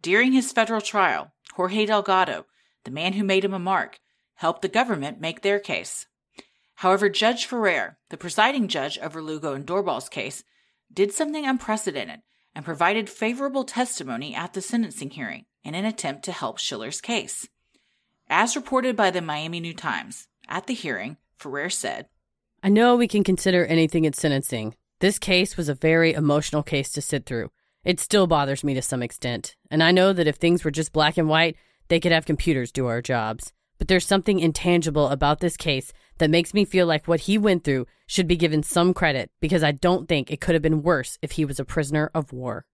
[0.03, 2.47] During his federal trial, Jorge Delgado,
[2.83, 4.01] the man who made him a mark,
[4.35, 6.09] helped the government make their case.
[6.75, 10.43] However, Judge Ferrer, the presiding judge over Lugo and Doorbal's case,
[10.93, 12.23] did something unprecedented
[12.57, 17.49] and provided favorable testimony at the sentencing hearing in an attempt to help Schiller's case.
[18.29, 22.09] As reported by the Miami New Times, at the hearing, Ferrer said,
[22.65, 24.75] I know we can consider anything at sentencing.
[25.01, 27.51] This case was a very emotional case to sit through.
[27.85, 29.55] It still bothers me to some extent.
[29.71, 31.57] And I know that if things were just black and white,
[31.89, 33.53] they could have computers do our jobs.
[33.77, 37.65] But there's something intangible about this case that makes me feel like what he went
[37.65, 41.19] through should be given some credit because I don't think it could have been worse
[41.21, 42.65] if he was a prisoner of war.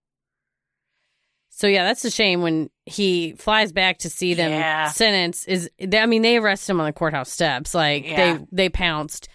[1.48, 4.88] So yeah, that's a shame when he flies back to see them Yeah.
[4.90, 8.34] sentence is I mean they arrested him on the courthouse steps like Yeah.
[8.38, 9.28] they they pounced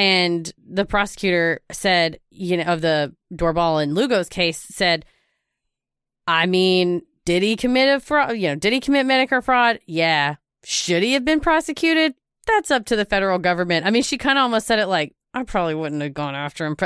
[0.00, 5.04] and the prosecutor said you know of the Doorbal and Lugo's case said
[6.26, 9.78] I mean did he commit a fraud you know did he commit Medicare fraud?
[9.86, 10.36] Yeah.
[10.64, 12.14] Should he have been prosecuted?
[12.46, 13.84] That's up to the federal government.
[13.84, 16.64] I mean she kind of almost said it like I probably wouldn't have gone after
[16.64, 16.76] him.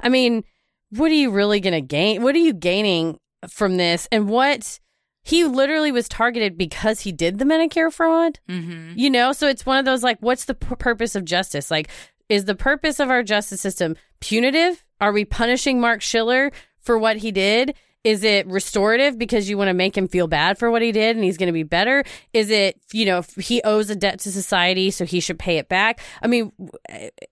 [0.00, 0.42] I mean
[0.88, 3.18] what are you really going to gain what are you gaining
[3.48, 4.08] from this?
[4.10, 4.80] And what
[5.24, 8.40] he literally was targeted because he did the Medicare fraud?
[8.48, 8.94] Mm-hmm.
[8.96, 11.70] you know, so it's one of those like, what's the p- purpose of justice?
[11.70, 11.88] Like,
[12.32, 14.82] is the purpose of our justice system punitive?
[15.02, 16.50] Are we punishing Marc Schiller
[16.80, 17.74] for what he did?
[18.04, 21.14] Is it restorative because you want to make him feel bad for what he did
[21.14, 22.04] and he's going to be better?
[22.32, 25.58] Is it, you know, if he owes a debt to society, so he should pay
[25.58, 26.00] it back?
[26.22, 26.52] I mean,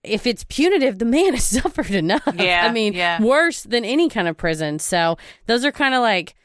[0.03, 2.35] if it's punitive, the man has suffered enough.
[2.35, 3.19] Yeah, I mean, yeah.
[3.19, 4.77] worse than any kind of prison.
[4.77, 5.17] So
[5.47, 6.35] those are kind of like,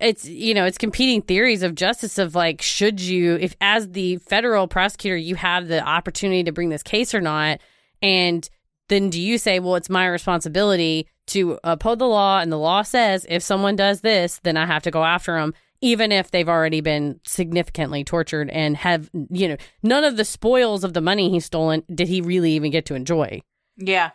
[0.00, 4.18] it's you know it's competing theories of justice of like should you if as the
[4.18, 7.58] federal prosecutor you have the opportunity to bring this case or not
[8.02, 8.48] and
[8.88, 12.82] then do you say well it's my responsibility to uphold the law and the law
[12.82, 16.48] says if someone does this then i have to go after them even if they've
[16.48, 21.30] already been significantly tortured and have you know none of the spoils of the money
[21.30, 23.40] he's stolen did he really even get to enjoy
[23.76, 24.10] Yeah.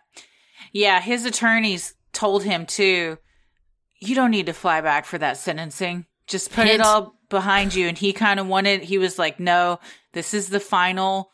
[0.73, 0.99] Yeah.
[1.01, 3.17] His attorneys told him too,
[3.99, 6.05] you don't need to fly back for that sentencing.
[6.27, 6.81] Just put Hint.
[6.81, 7.87] it all behind you.
[7.87, 9.79] And he kind of wanted, he was like, no,
[10.13, 11.31] this is the final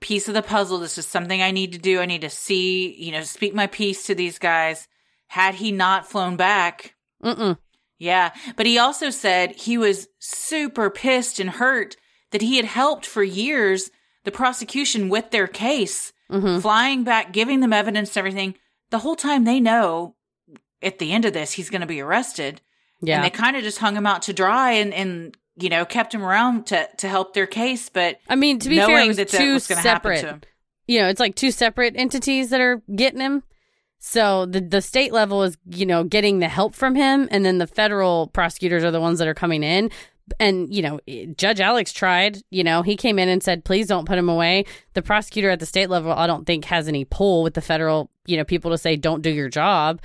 [0.00, 0.78] piece of the puzzle.
[0.78, 2.00] This is something I need to do.
[2.00, 4.86] I need to see, you know, speak my piece to these guys.
[5.28, 7.58] Had he not flown back, Mm-mm.
[7.98, 8.30] yeah.
[8.56, 11.96] But he also said he was super pissed and hurt
[12.30, 13.90] that he had helped for years
[14.24, 16.60] the prosecution with their case, Mhm.
[16.62, 18.54] flying back, giving them evidence and everything,
[18.90, 20.14] the whole time they know
[20.82, 22.60] at the end of this he's going to be arrested.
[23.00, 23.16] Yeah.
[23.16, 26.14] And they kind of just hung him out to dry and, and you know, kept
[26.14, 27.88] him around to, to help their case.
[27.88, 30.20] But I mean, to be fair, it was that that two was separate.
[30.20, 30.40] to him.
[30.86, 33.42] You know, it's like two separate entities that are getting him.
[33.98, 37.58] So the the state level is, you know, getting the help from him, and then
[37.58, 39.90] the federal prosecutors are the ones that are coming in.
[40.38, 42.38] And you know, eh, Judge Alex tried.
[42.50, 45.58] You know, he came in and said, "Please don't put him away." The prosecutor at
[45.58, 48.70] the state level, I don't think, has any pull with the federal, you know, people
[48.70, 50.00] to say, "Don't do your job."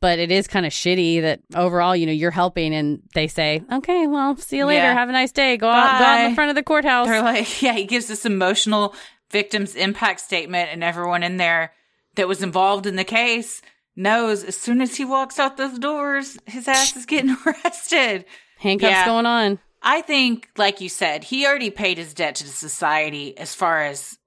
[0.00, 3.62] But it is kind of shitty that overall, you know, you're helping, and they say,
[3.72, 4.82] "Okay, well, see you later.
[4.82, 4.92] Yeah.
[4.92, 5.56] Have a nice day.
[5.56, 8.06] Go out, go out in the front of the courthouse." They're like, yeah, he gives
[8.06, 8.94] this emotional
[9.30, 11.72] victim's impact statement, and everyone in there
[12.16, 13.62] that was involved in the case
[13.96, 18.26] knows as soon as he walks out those doors, his ass is getting arrested.
[18.58, 19.06] Handcuffs Yeah.
[19.06, 19.58] going on.
[19.82, 24.18] I think, like you said, he already paid his debt to society as far as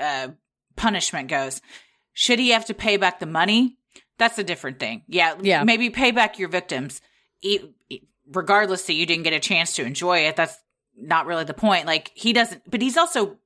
[0.00, 0.28] uh,
[0.76, 1.60] punishment goes.
[2.14, 3.76] Should he have to pay back the money?
[4.22, 5.02] That's a different thing.
[5.08, 5.64] Yeah, Yeah.
[5.64, 7.00] Maybe pay back your victims,
[8.30, 10.36] regardless that you didn't get a chance to enjoy it.
[10.36, 10.56] That's
[10.96, 11.86] not really the point.
[11.86, 13.38] Like he doesn't, but he's also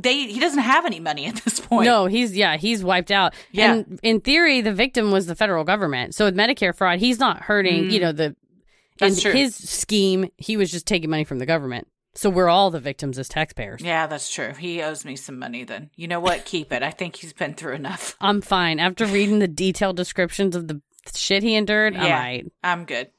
[0.00, 0.26] they.
[0.26, 1.84] He doesn't have any money at this point.
[1.84, 3.34] No, he's yeah, he's wiped out.
[3.50, 3.74] Yeah.
[3.74, 6.14] And in theory, the victim was the federal government.
[6.14, 8.98] So with Medicare fraud, he's not hurting, you know, the in Mm.
[8.98, 9.32] That's true.
[9.32, 11.88] his scheme, he was just taking money from the government.
[12.14, 13.80] So we're all the victims as taxpayers.
[13.80, 14.52] Yeah, that's true.
[14.52, 15.64] He owes me some money.
[15.64, 16.44] Then you know what?
[16.44, 16.82] Keep it.
[16.82, 18.16] I think he's been through enough.
[18.20, 18.78] I'm fine.
[18.80, 20.82] After reading the detailed descriptions of the
[21.14, 22.14] shit he endured, I'm Yeah.
[22.16, 22.52] all right.
[22.62, 23.10] I'm good.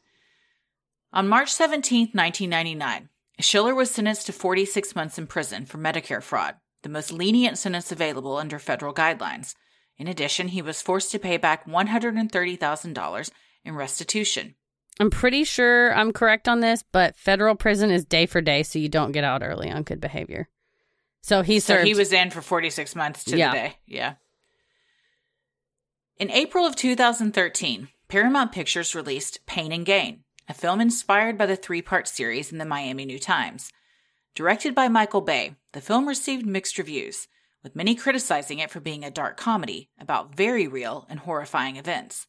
[1.12, 3.10] On March 17th, 1999,
[3.40, 7.92] Schiller was sentenced to 46 months in prison for Medicare fraud, the most lenient sentence
[7.92, 9.56] available under federal guidelines.
[9.98, 13.32] In addition, he was forced to pay back $130,000
[13.66, 14.56] in restitution.
[15.00, 18.78] I'm pretty sure I'm correct on this, but federal prison is day for day, so
[18.80, 20.48] you don't get out early on good behavior.
[21.22, 21.88] So he So served.
[21.88, 23.52] he was in for 46 months to Yeah.
[23.52, 23.78] the day.
[23.88, 24.14] Yeah.
[26.18, 31.56] In April of 2013, Paramount Pictures released Pain and Gain, a film inspired by the
[31.56, 33.72] three part series in the Miami New Times.
[34.36, 37.28] Directed by Michael Bay, the film received mixed reviews,
[37.64, 42.28] with many criticizing it for being a dark comedy about very real and horrifying events.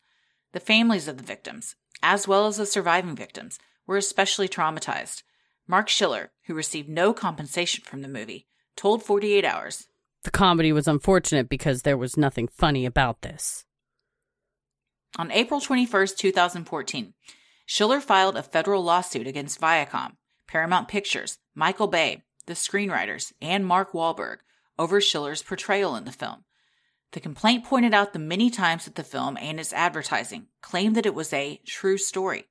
[0.52, 5.24] The families of the victims, as well as the surviving victims, were especially traumatized.
[5.66, 9.88] Marc Schiller, who received no compensation from the movie, told 48 Hours
[10.24, 13.66] the comedy was unfortunate because there was nothing funny about this.
[15.18, 17.12] On April 21st, 2014,
[17.66, 20.16] Schiller filed a federal lawsuit against Viacom,
[20.48, 24.38] Paramount Pictures, Michael Bay, the screenwriters, and Mark Wahlberg
[24.78, 26.44] over Schiller's portrayal in the film.
[27.14, 31.06] The complaint pointed out the many times that the film and its advertising claimed that
[31.06, 32.46] it was a true story.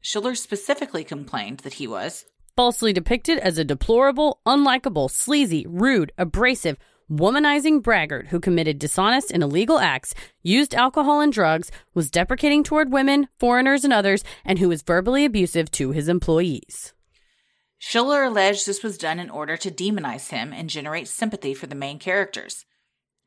[0.00, 2.24] Schiller specifically complained that he was
[2.56, 6.78] falsely depicted as a deplorable, unlikable, sleazy, rude, abrasive,
[7.10, 12.90] womanizing braggart who committed dishonest and illegal acts, used alcohol and drugs, was deprecating toward
[12.90, 16.94] women, foreigners, and others, and who was verbally abusive to his employees.
[17.76, 21.74] Schiller alleged this was done in order to demonize him and generate sympathy for the
[21.74, 22.64] main characters.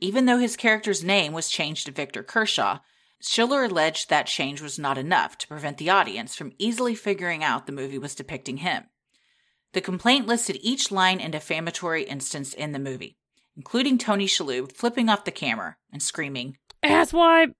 [0.03, 2.79] Even though his character's name was changed to Victor Kershaw,
[3.21, 7.67] Schiller alleged that change was not enough to prevent the audience from easily figuring out
[7.67, 8.83] the movie was depicting him.
[9.71, 13.15] The complaint listed each line and defamatory instance in the movie,
[13.55, 16.57] including Tony Shalhoub flipping off the camera and screaming.
[16.83, 17.53] Asswipe!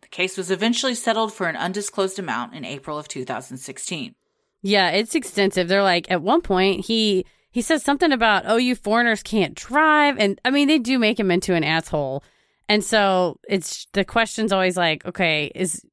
[0.00, 4.16] The case was eventually settled for an undisclosed amount in April of 2016.
[4.62, 5.68] Yeah, it's extensive.
[5.68, 10.18] They're like, at one point, he he says something about, oh, you foreigners can't drive.
[10.18, 12.24] And I mean, they do make him into an asshole.
[12.68, 15.84] And so it's the question's always like, okay, is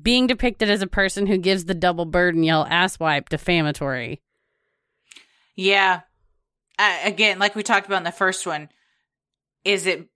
[0.00, 4.22] being depicted as a person who gives the double bird and yell asswipe defamatory?
[5.56, 6.02] Yeah.
[6.78, 8.68] Uh, again, like we talked about in the first one,
[9.64, 10.08] is it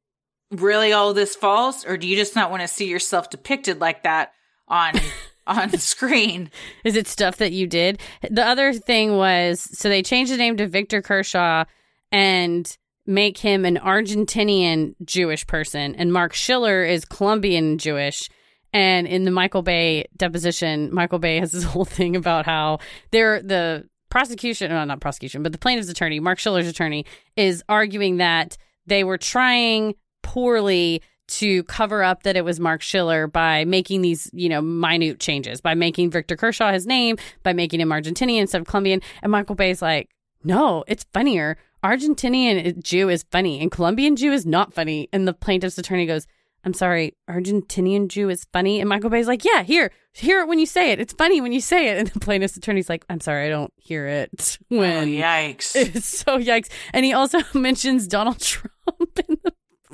[0.53, 4.05] really all this false, or do you just not want to see yourself depicted like
[4.05, 4.33] that
[4.69, 4.95] on
[5.47, 6.51] on the screen?
[6.85, 8.01] Is it stuff that you did?
[8.31, 11.65] The other thing was so they changed the name to Victor Kershaw
[12.13, 12.77] and
[13.07, 18.29] make him an Argentinian Jewish person, and Marc Schiller is Colombian Jewish.
[18.73, 22.79] And in the Michael Bay deposition, Michael Bay has this whole thing about how
[23.13, 27.05] they're the prosecution, no, not prosecution, but the plaintiff's attorney, Marc Schiller's attorney,
[27.37, 28.57] is arguing that
[28.87, 34.31] they were trying poorly to cover up that it was Marc Schiller by making these,
[34.33, 38.61] you know, minute changes, by making Victor Kershaw his name, by making him Argentinian instead
[38.61, 39.01] of Colombian.
[39.23, 40.11] And Michael Bay's like,
[40.43, 41.57] no, it's funnier.
[41.83, 45.09] Argentinian Jew is funny and Colombian Jew is not funny.
[45.13, 46.27] And the plaintiff's attorney goes,
[46.65, 48.81] I'm sorry, Argentinian Jew is funny.
[48.81, 51.01] And Michael Bay's like, yeah, here, hear it when you say it.
[51.01, 51.99] It's funny when you say it.
[51.99, 55.77] And the plaintiff's attorney's like, I'm sorry, I don't hear it when oh, yikes!
[55.95, 56.71] it's so yikes.
[56.95, 58.74] And he also mentions Donald Trump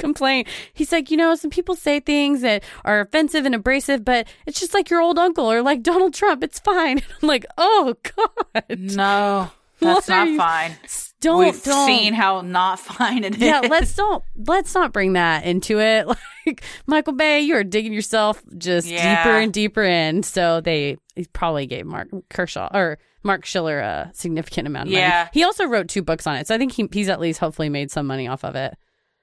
[0.00, 0.48] complaint.
[0.72, 4.58] He's like, you know, some people say things that are offensive and abrasive, but it's
[4.58, 6.42] just like your old uncle or like Donald Trump.
[6.42, 7.02] It's fine.
[7.22, 9.50] I'm like, oh God, No,
[9.80, 10.76] that's not you- fine.
[11.20, 11.86] don't We've don't.
[11.86, 13.40] seen how not fine it is.
[13.40, 16.06] yeah, let's don't let's not bring that into it.
[16.46, 19.22] Like Michael Bay, you're digging yourself just Yeah.
[19.24, 20.22] deeper and deeper in.
[20.22, 20.96] So they
[21.34, 25.08] probably gave Mark Kershaw or Marc Schiller a significant amount of Yeah.
[25.10, 25.30] money.
[25.34, 27.68] He also wrote two books on it, so I think he, he's at least hopefully
[27.68, 28.74] made some money off of it.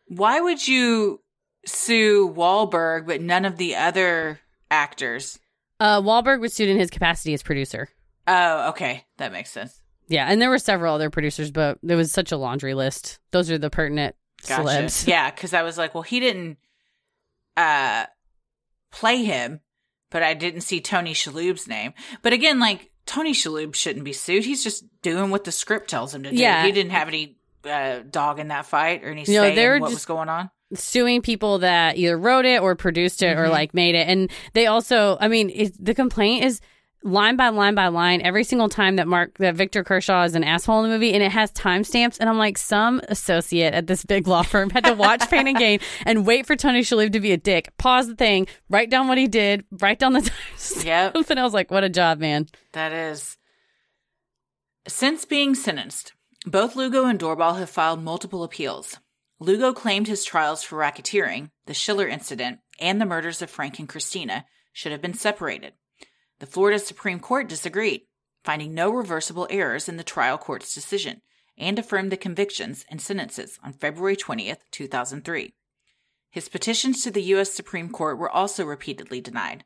[0.08, 1.22] Why would you
[1.66, 4.40] sue Wahlberg but none of the other
[4.72, 5.40] actors?
[5.80, 7.90] Uh, Wahlberg was sued in his capacity as producer.
[8.28, 9.82] Oh, okay, that makes sense.
[10.10, 13.20] Yeah, and there were several other producers, but there was such a laundry list.
[13.32, 14.16] Those are the pertinent
[14.48, 14.64] Gotcha.
[14.64, 15.08] celebs.
[15.08, 16.58] Yeah, because I was like, well, he didn't
[17.58, 18.06] uh
[18.92, 19.60] play him,
[20.10, 21.94] but I didn't see Tony Shalhoub's name.
[22.22, 24.46] But again, like Tony Shalhoub shouldn't be sued.
[24.46, 26.36] He's just doing what the script tells him to do.
[26.36, 26.66] Yeah.
[26.66, 27.37] he didn't have any
[27.68, 30.30] uh, dog in that fight or any No, say they're in what just- was going
[30.30, 30.50] on.
[30.74, 33.52] suing people that either wrote it or produced it or Mhm.
[33.52, 34.08] like made it.
[34.08, 36.60] And they also, I mean, it, the complaint is
[37.04, 40.44] line by line by line every single time that Marc that Victor Kershaw is an
[40.44, 44.04] asshole in the movie and it has timestamps and I'm like some associate at this
[44.04, 47.20] big law firm had to watch Pain and Gain and wait for Tony Shalhoub to
[47.22, 50.86] be a dick pause the thing write down what he did write down the timestamp
[50.86, 51.16] Yep.
[51.30, 53.38] and I was like what a job man That is.
[54.88, 56.14] Since being sentenced,
[56.52, 59.00] both Lugo and Doorbal have filed multiple appeals.
[59.40, 63.90] Lugo claimed his trials for racketeering, the Schiller incident, and the murders of Frank and
[63.90, 65.74] Christina should have been separated.
[66.40, 68.02] The Florida Supreme Court disagreed,
[68.44, 71.22] finding no reversible errors in the trial court's decision,
[71.58, 75.54] and affirmed the convictions and sentences on February 20th, 2003.
[76.30, 77.52] His petitions to the U.S.
[77.52, 79.66] Supreme Court were also repeatedly denied.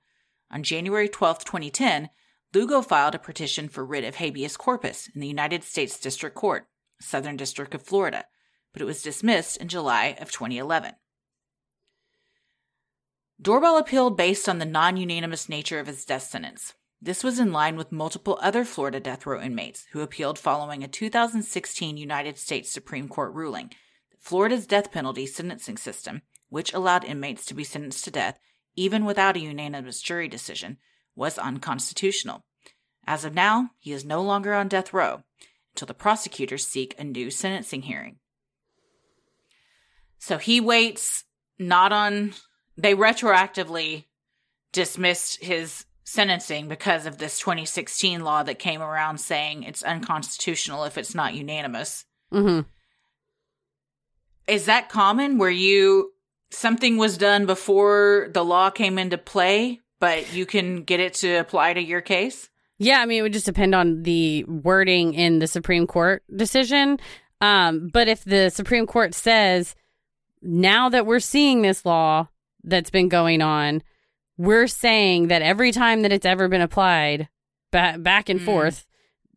[0.50, 2.10] On January 12, 2010,
[2.54, 6.68] Lugo filed a petition for writ of habeas corpus in the United States District Court,
[7.02, 8.26] Southern District of Florida,
[8.74, 10.94] but it was dismissed in July of 2011.
[13.42, 16.74] Doorbal appealed based on the non unanimous nature of his death sentence.
[17.02, 20.88] This was in line with multiple other Florida death row inmates who appealed following a
[20.88, 23.70] 2016 United States Supreme Court ruling
[24.12, 28.40] that Florida's death penalty sentencing system, which allowed inmates to be sentenced to death
[28.76, 30.78] even without a unanimous jury decision,
[31.16, 32.46] was unconstitutional.
[33.06, 35.24] As of now, he is no longer on death row
[35.74, 38.18] until the prosecutors seek a new sentencing hearing.
[40.20, 41.24] So he waits
[41.58, 42.34] not on
[42.78, 44.06] they retroactively
[44.72, 50.98] dismissed his sentencing because of this 2016 law that came around saying it's unconstitutional if
[50.98, 52.06] it's not unanimous.
[52.34, 52.62] mm-hmm.
[54.48, 56.12] Is that common where you
[56.50, 61.36] something was done before the law came into play, but you can get it to
[61.36, 62.50] apply to your case?
[62.84, 67.00] Yeah, I mean, it would just depend on the wording in the Supreme Court decision.
[67.40, 69.76] Um, but if the Supreme Court says,
[70.42, 72.28] now that we're seeing this law
[72.64, 73.84] that's been going on,
[74.38, 77.30] we're saying that every time that it's ever been applied
[77.72, 78.46] ba- back and Mm.
[78.46, 78.88] forth,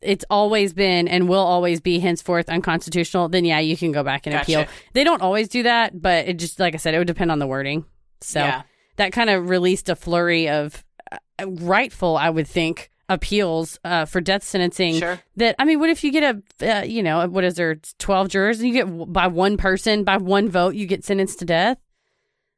[0.01, 4.27] it's always been and will always be henceforth unconstitutional, then yeah, you can go back
[4.27, 4.43] and Gotcha.
[4.63, 4.75] appeal.
[4.95, 7.39] They don't always do that, but it just, like I said, it would depend on
[7.39, 7.85] the wording.
[8.21, 8.63] So Yeah.
[8.97, 14.21] that kind of released a flurry of uh, rightful, I would think, appeals uh, for
[14.21, 14.95] death sentencing.
[14.99, 15.21] Sure.
[15.37, 18.29] That I mean, what if you get a, uh, you know, what is there, twelve
[18.29, 21.79] jurors, and you get by one person, by one vote, you get sentenced to death.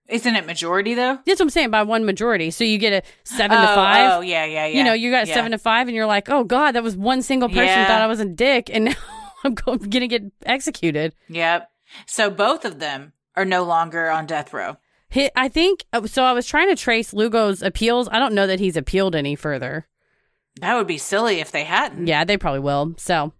[0.09, 1.18] Isn't it majority though?
[1.27, 1.70] That's what I'm saying.
[1.70, 4.12] By one majority, so you get a seven to Oh, five.
[4.12, 4.78] Oh, yeah, yeah, yeah.
[4.78, 5.35] You know, you got Yeah.
[5.35, 7.86] seven to five, and you're like, oh god, that was one single person Yeah.
[7.89, 8.94] thought I was a dick, and now
[9.44, 11.14] I'm gonna get executed.
[11.28, 11.70] Yep.
[12.06, 14.77] So both of them are no longer on death row.
[15.35, 16.24] I think uh, so.
[16.24, 18.09] I was trying to trace Lugo's appeals.
[18.10, 19.86] I don't know that he's appealed any further.
[20.60, 22.06] That would be silly if they hadn't.
[22.06, 22.94] Yeah, they probably will.
[22.96, 23.32] So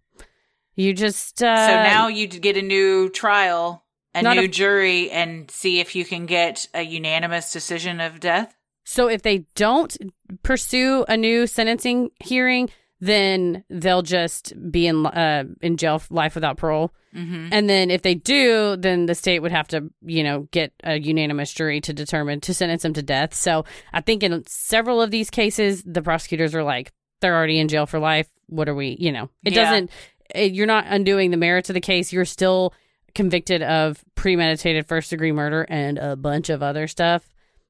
[0.75, 3.85] you just uh, So now you get a new trial,
[4.15, 8.55] a new a- jury, and see if you can get a unanimous decision of death.
[8.85, 9.97] So if they don't
[10.43, 12.71] pursue a new sentencing hearing,
[13.01, 16.93] then they'll just be in uh, in jail life without parole.
[17.15, 17.49] Mm-hmm.
[17.51, 20.99] And then if they do, then the state would have to, you know, get a
[20.99, 23.33] unanimous jury to determine to sentence them to death.
[23.35, 27.69] So I think in several of these cases, the prosecutors are like, they're already in
[27.69, 28.29] jail for life.
[28.49, 29.65] What are we, you know, it Yeah.
[29.65, 29.91] doesn't,
[30.35, 32.13] it, you're not undoing the merits of the case.
[32.13, 32.75] You're still
[33.15, 37.29] convicted of premeditated first degree murder and a bunch of other stuff.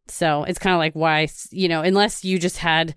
[0.09, 2.95] So it's kind of like why, you know, unless you just had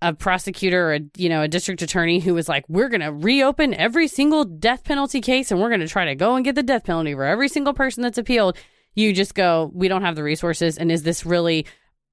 [0.00, 3.12] a prosecutor or a, you know a district attorney who was like we're going to
[3.12, 6.56] reopen every single death penalty case and we're going to try to go and get
[6.56, 8.56] the death penalty for every single person that's appealed
[8.96, 11.64] you just go we don't have the resources and is this really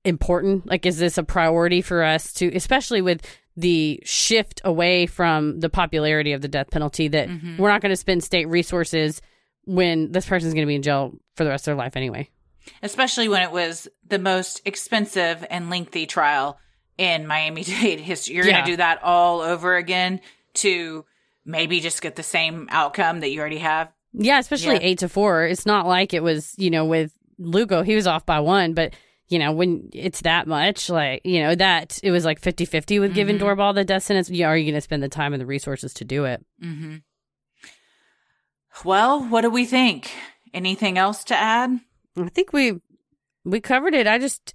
[0.06, 3.26] important like is this a priority for us to especially with
[3.60, 7.58] the shift away from the popularity of the death penalty that mm-hmm.
[7.58, 9.22] we're not going to spend state resources
[9.66, 12.30] when this person's going to be in jail for the rest of their life anyway.
[12.84, 16.60] especially when it was the most expensive and lengthy trial
[16.98, 18.36] in Miami Dade history.
[18.36, 18.54] You're Yeah.
[18.54, 20.22] going to do that all over again
[20.56, 21.06] to
[21.46, 23.92] maybe just get the same outcome that you already have.
[24.14, 24.82] Yeah, especially Yeah.
[24.84, 25.46] eight to four.
[25.46, 28.94] It's not like it was, you know, with Lugo, he was off by one, but
[29.30, 33.00] you know, when it's that much, like, you know, that it was like 50 50
[33.00, 33.46] with giving Mm-hmm.
[33.46, 34.30] Doorbal the death sentence.
[34.30, 36.44] Yeah, are you going to spend the time and the resources to do it?
[36.62, 36.98] hmm
[38.84, 40.12] Well, what do we think?
[40.54, 41.80] Anything else to add?
[42.18, 42.80] I think we
[43.46, 44.08] we covered it.
[44.08, 44.54] I just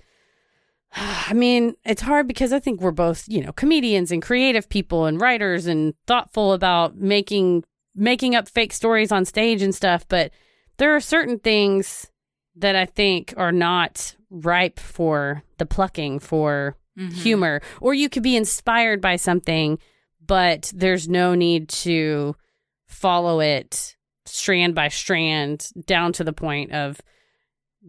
[0.97, 5.07] I mean, it's hard because I think we're both, you know, comedians and creative people
[5.07, 7.65] and writers and thoughtful about making
[7.95, 10.33] making up fake stories on stage and stuff, but
[10.79, 12.11] there are certain things
[12.57, 17.15] that I think are not ripe for the plucking for mm-hmm.
[17.15, 19.79] humor or you could be inspired by something
[20.27, 22.35] but there's no need to
[22.87, 23.97] follow it
[24.27, 27.01] strand by strand down to the point of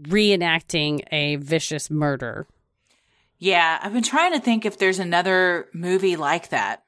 [0.01, 2.47] reenacting a vicious murder.
[3.37, 6.83] Yeah, I've been trying to think if there's another movie like that.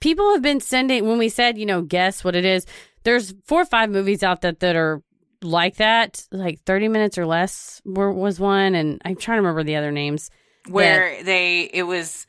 [0.00, 2.66] People have been sending when we said, you know, guess what it is.
[3.02, 5.02] There's four or five movies out that that are
[5.42, 9.62] like that, like 30 minutes or less were, was one and I'm trying to remember
[9.64, 10.30] the other names.
[10.68, 12.26] Where they, it was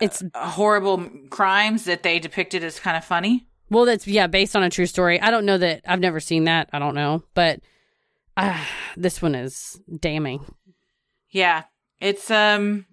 [0.00, 3.46] It's uh, horrible crimes that they depicted as kind of funny.
[3.70, 5.20] well that's yeah, based on a true story.
[5.20, 6.68] I don't know that I've never seen that.
[6.72, 7.60] I don't know, but
[8.36, 8.62] uh,
[8.96, 10.44] this one is damning.
[11.30, 11.64] Yeah,
[12.00, 12.86] it's um,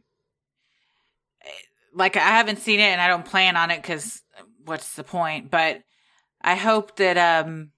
[1.94, 4.22] like I haven't seen it and I don't plan on it because
[4.66, 5.52] what's the point?
[5.52, 5.84] But
[6.42, 7.72] I hope that um,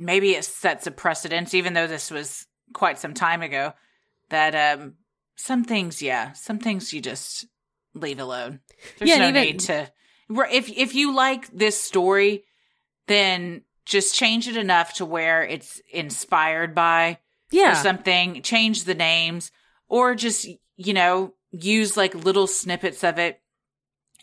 [0.00, 3.72] maybe it sets a precedence, even though this was quite some time ago.
[4.30, 4.94] That um,
[5.36, 7.46] some things, yeah, some things you just
[7.94, 8.60] leave alone.
[8.98, 9.90] There's Yeah, no even- need to.
[10.30, 12.44] If if you like this story,
[13.08, 17.18] then just change it enough to where it's inspired by
[17.50, 17.72] Yeah.
[17.72, 19.50] or something, change the names,
[19.88, 20.46] or just,
[20.76, 23.40] you know, use like little snippets of it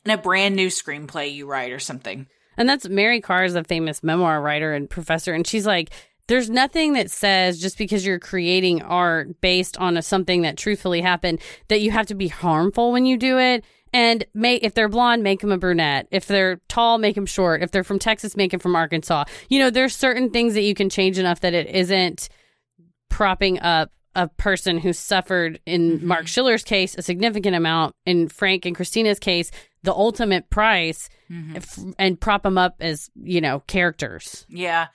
[0.06, 2.28] in a brand new screenplay you write or something.
[2.58, 5.92] And that's Mary Karr is a famous memoir writer and professor, and she's like,
[6.28, 11.02] there's nothing that says just because you're creating art based on a, something that truthfully
[11.02, 11.40] happened
[11.70, 13.64] that you have to be harmful when you do it.
[13.94, 16.08] And may, if they're blonde, make them a brunette.
[16.12, 17.64] If they're tall, make them short.
[17.64, 19.24] If they're from Texas, make them from Arkansas.
[19.48, 22.28] You know, there's certain things that you can change enough that it isn't
[23.10, 26.08] propping up a person who suffered in mm-hmm.
[26.08, 29.52] Marc Schiller's case a significant amount, in Frank and Christina's case,
[29.88, 31.56] the ultimate price, mm-hmm.
[31.56, 34.46] f- and prop them up as, you know, characters.
[34.50, 34.88] Yeah.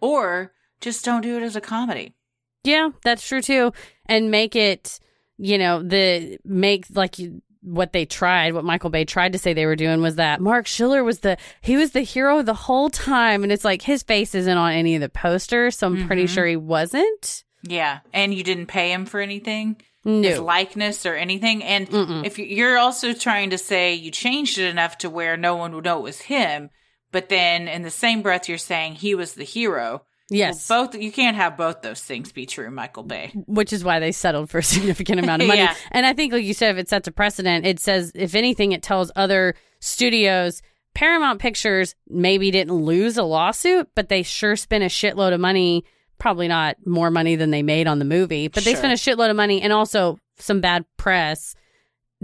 [0.00, 2.16] Or just don't do it as a comedy.
[2.64, 3.72] Yeah, that's true too.
[4.06, 4.98] And make it,
[5.38, 9.54] you know, the make like you, what they tried, what Michael Bay tried to say
[9.54, 12.90] they were doing was that Marc Schiller was the he was the hero the whole
[12.90, 16.24] time, and it's like his face isn't on any of the posters, so I'm pretty
[16.24, 16.34] mm-hmm.
[16.34, 17.44] sure he wasn't.
[17.62, 18.00] Yeah.
[18.12, 19.80] And you didn't pay him for anything.
[20.04, 21.62] His No, likeness or anything.
[21.62, 21.88] And
[22.24, 25.74] if you- you're also trying to say you changed it enough to where no one
[25.74, 26.70] would know it was him,
[27.12, 30.02] but then in the same breath you're saying he was the hero.
[30.30, 33.32] yes, Well, both you can't have both those things be true, Michael Bay.
[33.46, 35.60] which is why they settled for a significant amount of money.
[35.60, 35.74] Yeah.
[35.90, 38.70] And I think, like you said, if it sets a precedent, it says, if anything,
[38.72, 40.62] it tells other studios,
[40.94, 45.84] Paramount Pictures maybe didn't lose a lawsuit, but they sure spent a shitload of money.
[46.20, 48.78] Probably not more money than they made on the movie, but they Sure.
[48.78, 51.56] spent a shitload of money and also some bad press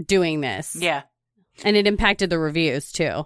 [0.03, 0.75] doing this.
[0.79, 1.01] Yeah.
[1.65, 3.25] And it impacted the reviews too.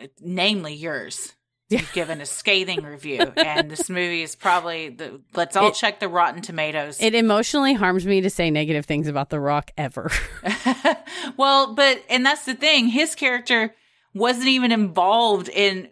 [0.00, 1.34] Uh, namely yours.
[1.68, 1.80] Yeah.
[1.80, 5.20] You've given a scathing review, and this movie is probably the.
[5.34, 6.98] Let's all It- check the Rotten Tomatoes.
[7.02, 10.10] It emotionally harms me to say negative things about The Rock ever.
[11.36, 12.88] well, but and that's the thing.
[12.88, 13.74] His character
[14.14, 15.90] wasn't even involved in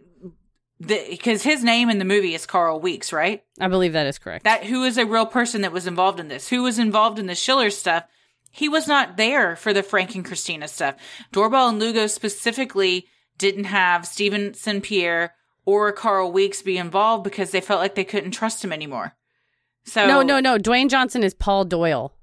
[0.80, 3.42] because his name in the movie is Carl Weekes, right?
[3.60, 4.44] I believe that is correct.
[4.44, 6.48] That who is a real person that was involved in this?
[6.48, 8.04] Who was involved in the Schiller stuff?
[8.50, 10.96] He was not there for the Frank and Christina stuff.
[11.32, 13.06] Doorbal and Lugo specifically
[13.38, 15.34] didn't have Stevenson Pierre
[15.64, 19.14] or Carl Weekes be involved because they felt like they couldn't trust him anymore.
[19.84, 20.58] So no, no, no.
[20.58, 22.14] Dwayne Johnson is Paul Doyle.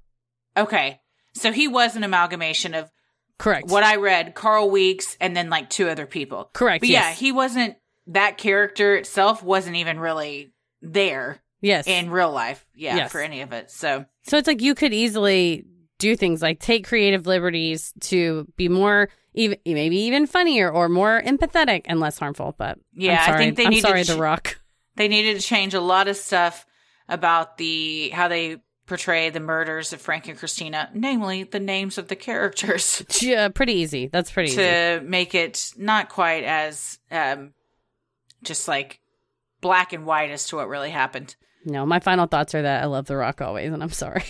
[0.56, 1.00] Okay.
[1.34, 2.90] So he was an amalgamation of
[3.38, 3.68] Correct.
[3.68, 6.50] what I read, Carl Weekes, and then like two other people.
[6.52, 7.76] Correct, But yeah, he wasn't
[8.08, 10.52] that character itself wasn't even really
[10.82, 11.86] there yes.
[11.86, 12.64] in real life.
[12.74, 13.12] Yeah, Yes.
[13.12, 13.70] for any of it.
[13.70, 15.64] So So it's like you could easily
[15.98, 21.22] do things like take creative liberties to be more even maybe even funnier or more
[21.22, 22.54] empathetic and less harmful.
[22.58, 24.58] But Yeah, I think they I'm needed sorry, to The Rock.
[24.96, 26.66] they needed to change a lot of stuff
[27.08, 32.08] about the how they portray the murders of Frank and Christina, namely the names of
[32.08, 33.02] the characters.
[33.22, 34.08] Yeah, pretty easy.
[34.08, 34.56] That's pretty easy.
[34.58, 37.54] to make it not quite as um
[38.44, 39.00] just like
[39.60, 41.36] black and white as to what really happened.
[41.64, 44.24] No, my final thoughts are that I love The Rock always, and I'm sorry.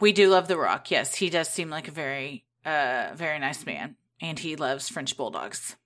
[0.00, 0.90] We do love The Rock.
[0.90, 5.14] Yes, he does seem like a very, uh, very nice man, and he loves French
[5.14, 5.76] bulldogs.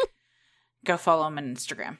[0.84, 1.98] Go follow him on Instagram.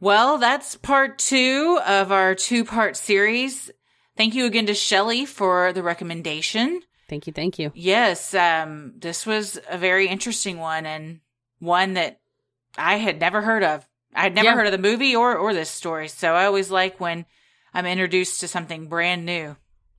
[0.00, 3.70] Well, that's part two of our two part series.
[4.16, 6.80] Thank you again to Shelly for the recommendation.
[7.08, 7.70] Thank you, thank you.
[7.74, 11.20] Yes, um, this was a very interesting one and
[11.58, 12.19] one that
[12.76, 13.86] I had never heard of.
[14.14, 14.54] I had never Yeah.
[14.54, 17.26] heard of the movie or or this story, so I always like when
[17.72, 19.56] I'm introduced to something brand new.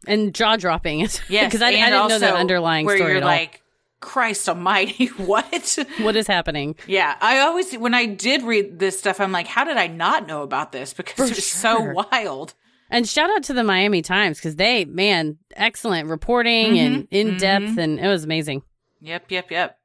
[0.08, 1.00] And jaw dropping.
[1.30, 3.30] Yes, because I, I didn't know that underlying where story you're at all.
[3.30, 3.62] like,
[4.00, 5.78] Christ Almighty, what?
[6.00, 6.76] what is happening?
[6.88, 10.28] yeah, I always when I did read this stuff, I'm like, how did I not
[10.28, 10.94] know about this?
[10.94, 12.54] Because it was so wild.
[12.90, 16.96] And shout out to the Miami Times because they, man, excellent reporting mm-hmm.
[16.96, 17.80] and in depth, mm-hmm.
[17.80, 18.64] and it was amazing.
[19.00, 19.80] Yep, yep, yep.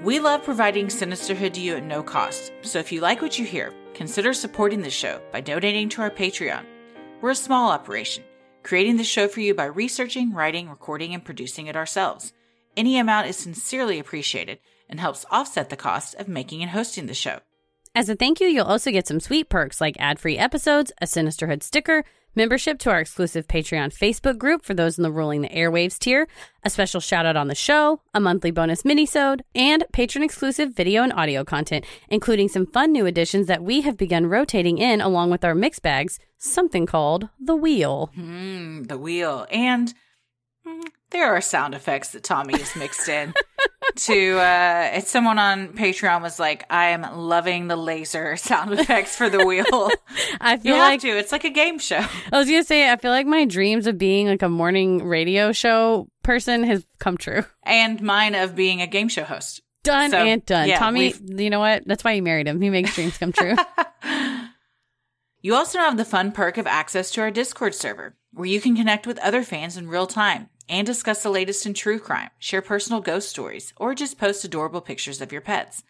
[0.00, 3.44] We love providing Sinisterhood to you at no cost, so if you like what you
[3.44, 6.64] hear, consider supporting the show by donating to our Patreon.
[7.20, 8.22] We're a small operation,
[8.62, 12.32] creating the show for you by researching, writing, recording, and producing it ourselves.
[12.76, 17.12] Any amount is sincerely appreciated and helps offset the cost of making and hosting the
[17.12, 17.40] show.
[17.92, 21.06] As a thank you, you'll also get some sweet perks like ad free episodes, a
[21.06, 22.04] Sinisterhood sticker,
[22.38, 26.28] membership to our exclusive Patreon Facebook group for those in the Ruling the Airwaves tier,
[26.62, 31.02] a special shout out on the show, a monthly bonus minisode, and patron exclusive video
[31.02, 35.30] and audio content, including some fun new additions that we have begun rotating in along
[35.30, 38.12] with our mix bags, something called The Wheel.
[38.16, 39.44] Mm, the wheel.
[39.50, 39.92] And
[40.64, 43.34] mm, there are sound effects that Tommy has mixed in.
[43.96, 49.16] to uh it's someone on Patreon was like, I am loving the laser sound effects
[49.16, 49.64] for the wheel.
[50.40, 51.08] I you feel have like to.
[51.08, 51.96] It's like a game show.
[52.32, 55.52] I was gonna say I feel like my dreams of being like a morning radio
[55.52, 57.44] show person has come true.
[57.64, 59.62] And mine of being a game show host.
[59.84, 60.68] Done So, and done.
[60.68, 61.84] yeah, Tommy, we've- you know what?
[61.86, 62.60] That's why you married him.
[62.60, 63.54] He makes dreams come true.
[65.40, 68.74] You also have the fun perk of access to our Discord server, where you can
[68.74, 72.62] connect with other fans in real time and discuss the latest in true crime, share
[72.62, 75.82] personal ghost stories, or just post adorable pictures of your pets.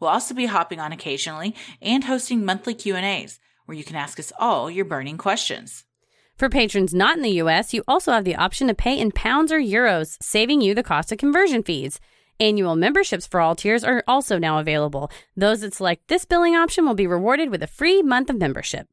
[0.00, 4.32] We'll also be hopping on occasionally and hosting monthly Q&As, where you can ask us
[4.38, 5.84] all your burning questions.
[6.36, 9.50] For patrons not in the US, you also have the option to pay in pounds
[9.50, 11.98] or euros, saving you the cost of conversion fees.
[12.38, 15.10] Annual memberships for all tiers are also now available.
[15.36, 18.86] Those that select this billing option will be rewarded with a free month of membership.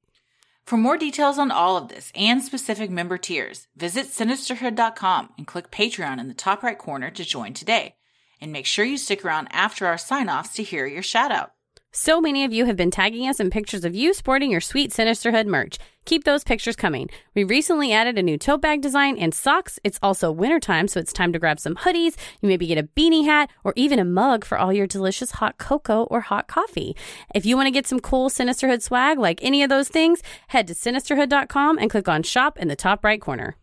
[0.65, 5.69] For more details on all of this and specific member tiers, visit sinisterhood.com and click
[5.69, 7.95] Patreon in the top right corner to join today.
[8.41, 11.54] And make sure you stick around after our sign offs to hear your shout out.
[11.97, 14.91] So many of you have been tagging us in pictures of you sporting your sweet
[14.91, 15.77] Sinisterhood merch.
[16.03, 17.09] Keep those pictures coming.
[17.35, 19.79] We recently added a new tote bag design and socks.
[19.81, 22.17] It's also wintertime, so it's time to grab some hoodies.
[22.41, 25.57] You maybe get a beanie hat or even a mug for all your delicious hot
[25.57, 26.97] cocoa or hot coffee.
[27.33, 30.67] If you want to get some cool Sinisterhood swag like any of those things, head
[30.67, 33.55] to sinisterhood.com and click on shop in the top right corner.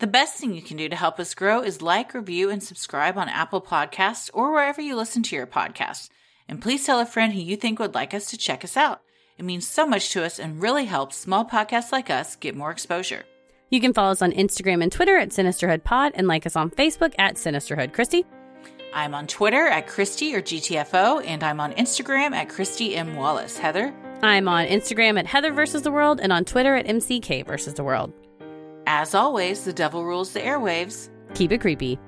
[0.00, 3.16] The best thing you can do to help us grow is like, review, and subscribe
[3.16, 6.10] on Apple Podcasts or wherever you listen to your podcasts.
[6.48, 9.00] And please tell a friend who you think would like us to check us out.
[9.38, 12.70] It means so much to us and really helps small podcasts like us get more
[12.70, 13.24] exposure.
[13.70, 16.70] You can follow us on Instagram and Twitter at Sinisterhood Pod and like us on
[16.70, 17.92] Facebook at Sinisterhood.
[17.92, 18.24] Christy?
[18.92, 23.16] I'm on Twitter at Christy or GTFO, and I'm on Instagram at Christy M.
[23.16, 23.58] Wallace.
[23.58, 23.92] Heather,
[24.22, 27.82] I'm on Instagram at Heather versus the World and on Twitter at MCK versus the
[27.82, 28.12] World.
[28.86, 31.08] as always, the devil rules the airwaves.
[31.34, 31.98] Keep it creepy.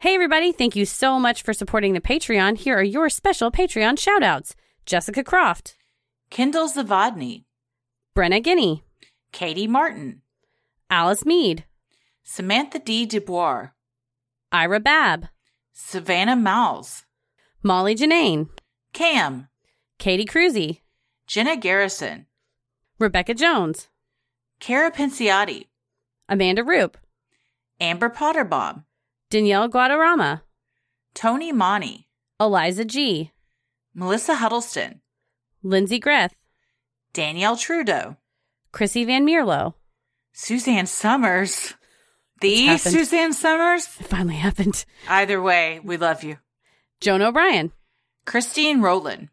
[0.00, 0.50] Hey, everybody.
[0.50, 2.56] Thank you so much for supporting the Patreon.
[2.56, 4.54] Here are your special Patreon shoutouts.
[4.86, 5.76] Jessica Croft,
[6.30, 7.44] Kendall Zavodny,
[8.16, 8.82] Brenna Guinea,
[9.30, 10.22] Katie Martin,
[10.88, 11.66] Alice Mead,
[12.24, 13.04] Samantha D.
[13.04, 13.72] Dubois,
[14.50, 15.28] Ira Babb,
[15.74, 17.04] Savannah Miles,
[17.62, 18.48] Molly Janane,
[18.94, 19.48] Cam,
[19.98, 20.80] Katie Cruzy,
[21.26, 22.24] Jenna Garrison,
[22.98, 23.88] Rebecca Jones,
[24.60, 25.66] Cara Pinciati,
[26.26, 26.96] Amanda Roop,
[27.78, 28.84] Amber Potterbaum,
[29.30, 30.42] Danielle Guadarrama,
[31.14, 32.08] Tony Monty,
[32.40, 33.30] Eliza G.,
[33.94, 35.00] Melissa Huddleston,
[35.62, 36.34] Lindsay Greth,
[37.12, 38.16] Danielle Trudeau,
[38.72, 39.74] Chrissy Van Mierlo.
[40.32, 41.74] Suzanne Summers.
[42.40, 43.86] The Suzanne Summers?
[44.00, 44.84] It finally happened.
[45.08, 46.38] Either way, we love you.
[47.00, 47.72] Joan O'Brien,
[48.24, 49.28] Christine Rowland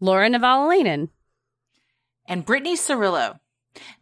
[0.00, 1.08] Laura Navalalainen,
[2.26, 3.38] and Brittany Cirillo.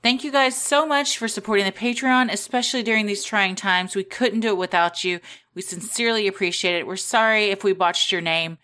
[0.03, 3.97] Thank you guys so much for supporting the Patreon, especially during these trying times.
[3.97, 5.21] We couldn't do it without you.
[5.55, 6.87] We sincerely appreciate it.
[6.87, 8.59] We're sorry if we botched your name.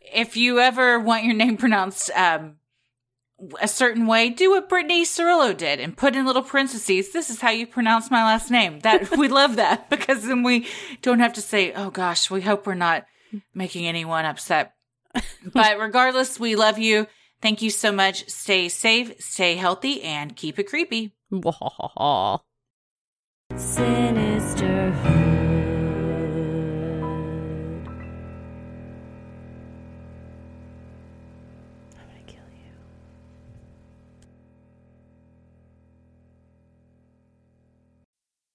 [0.00, 2.56] If you ever want your name pronounced um,
[3.60, 7.12] a certain way, do what Brittany Cirillo did and put in little parentheses.
[7.12, 8.80] This is how you pronounce my last name.
[8.80, 10.66] That we love that because then we
[11.02, 13.06] don't have to say, "Oh gosh, we hope we're not
[13.54, 14.74] making anyone upset."
[15.52, 17.06] but regardless, we love you.
[17.42, 18.28] Thank you so much.
[18.28, 21.14] Stay safe, stay healthy, and keep it creepy.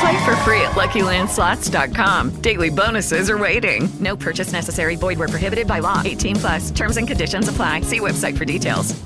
[0.00, 2.42] Play for free at LuckyLandSlots.com.
[2.42, 3.88] Daily bonuses are waiting.
[4.00, 4.96] No purchase necessary.
[4.96, 6.00] Void where prohibited by law.
[6.04, 6.70] 18 plus.
[6.70, 7.82] Terms and conditions apply.
[7.82, 9.02] See website for details.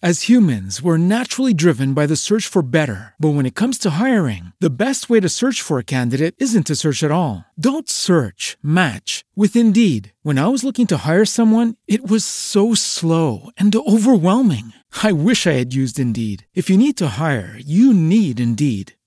[0.00, 3.14] As humans, we're naturally driven by the search for better.
[3.18, 6.68] But when it comes to hiring, the best way to search for a candidate isn't
[6.68, 7.44] to search at all.
[7.58, 10.12] Don't search, match with Indeed.
[10.22, 14.72] When I was looking to hire someone, it was so slow and overwhelming.
[15.02, 16.46] I wish I had used Indeed.
[16.54, 18.92] If you need to hire, you need Indeed.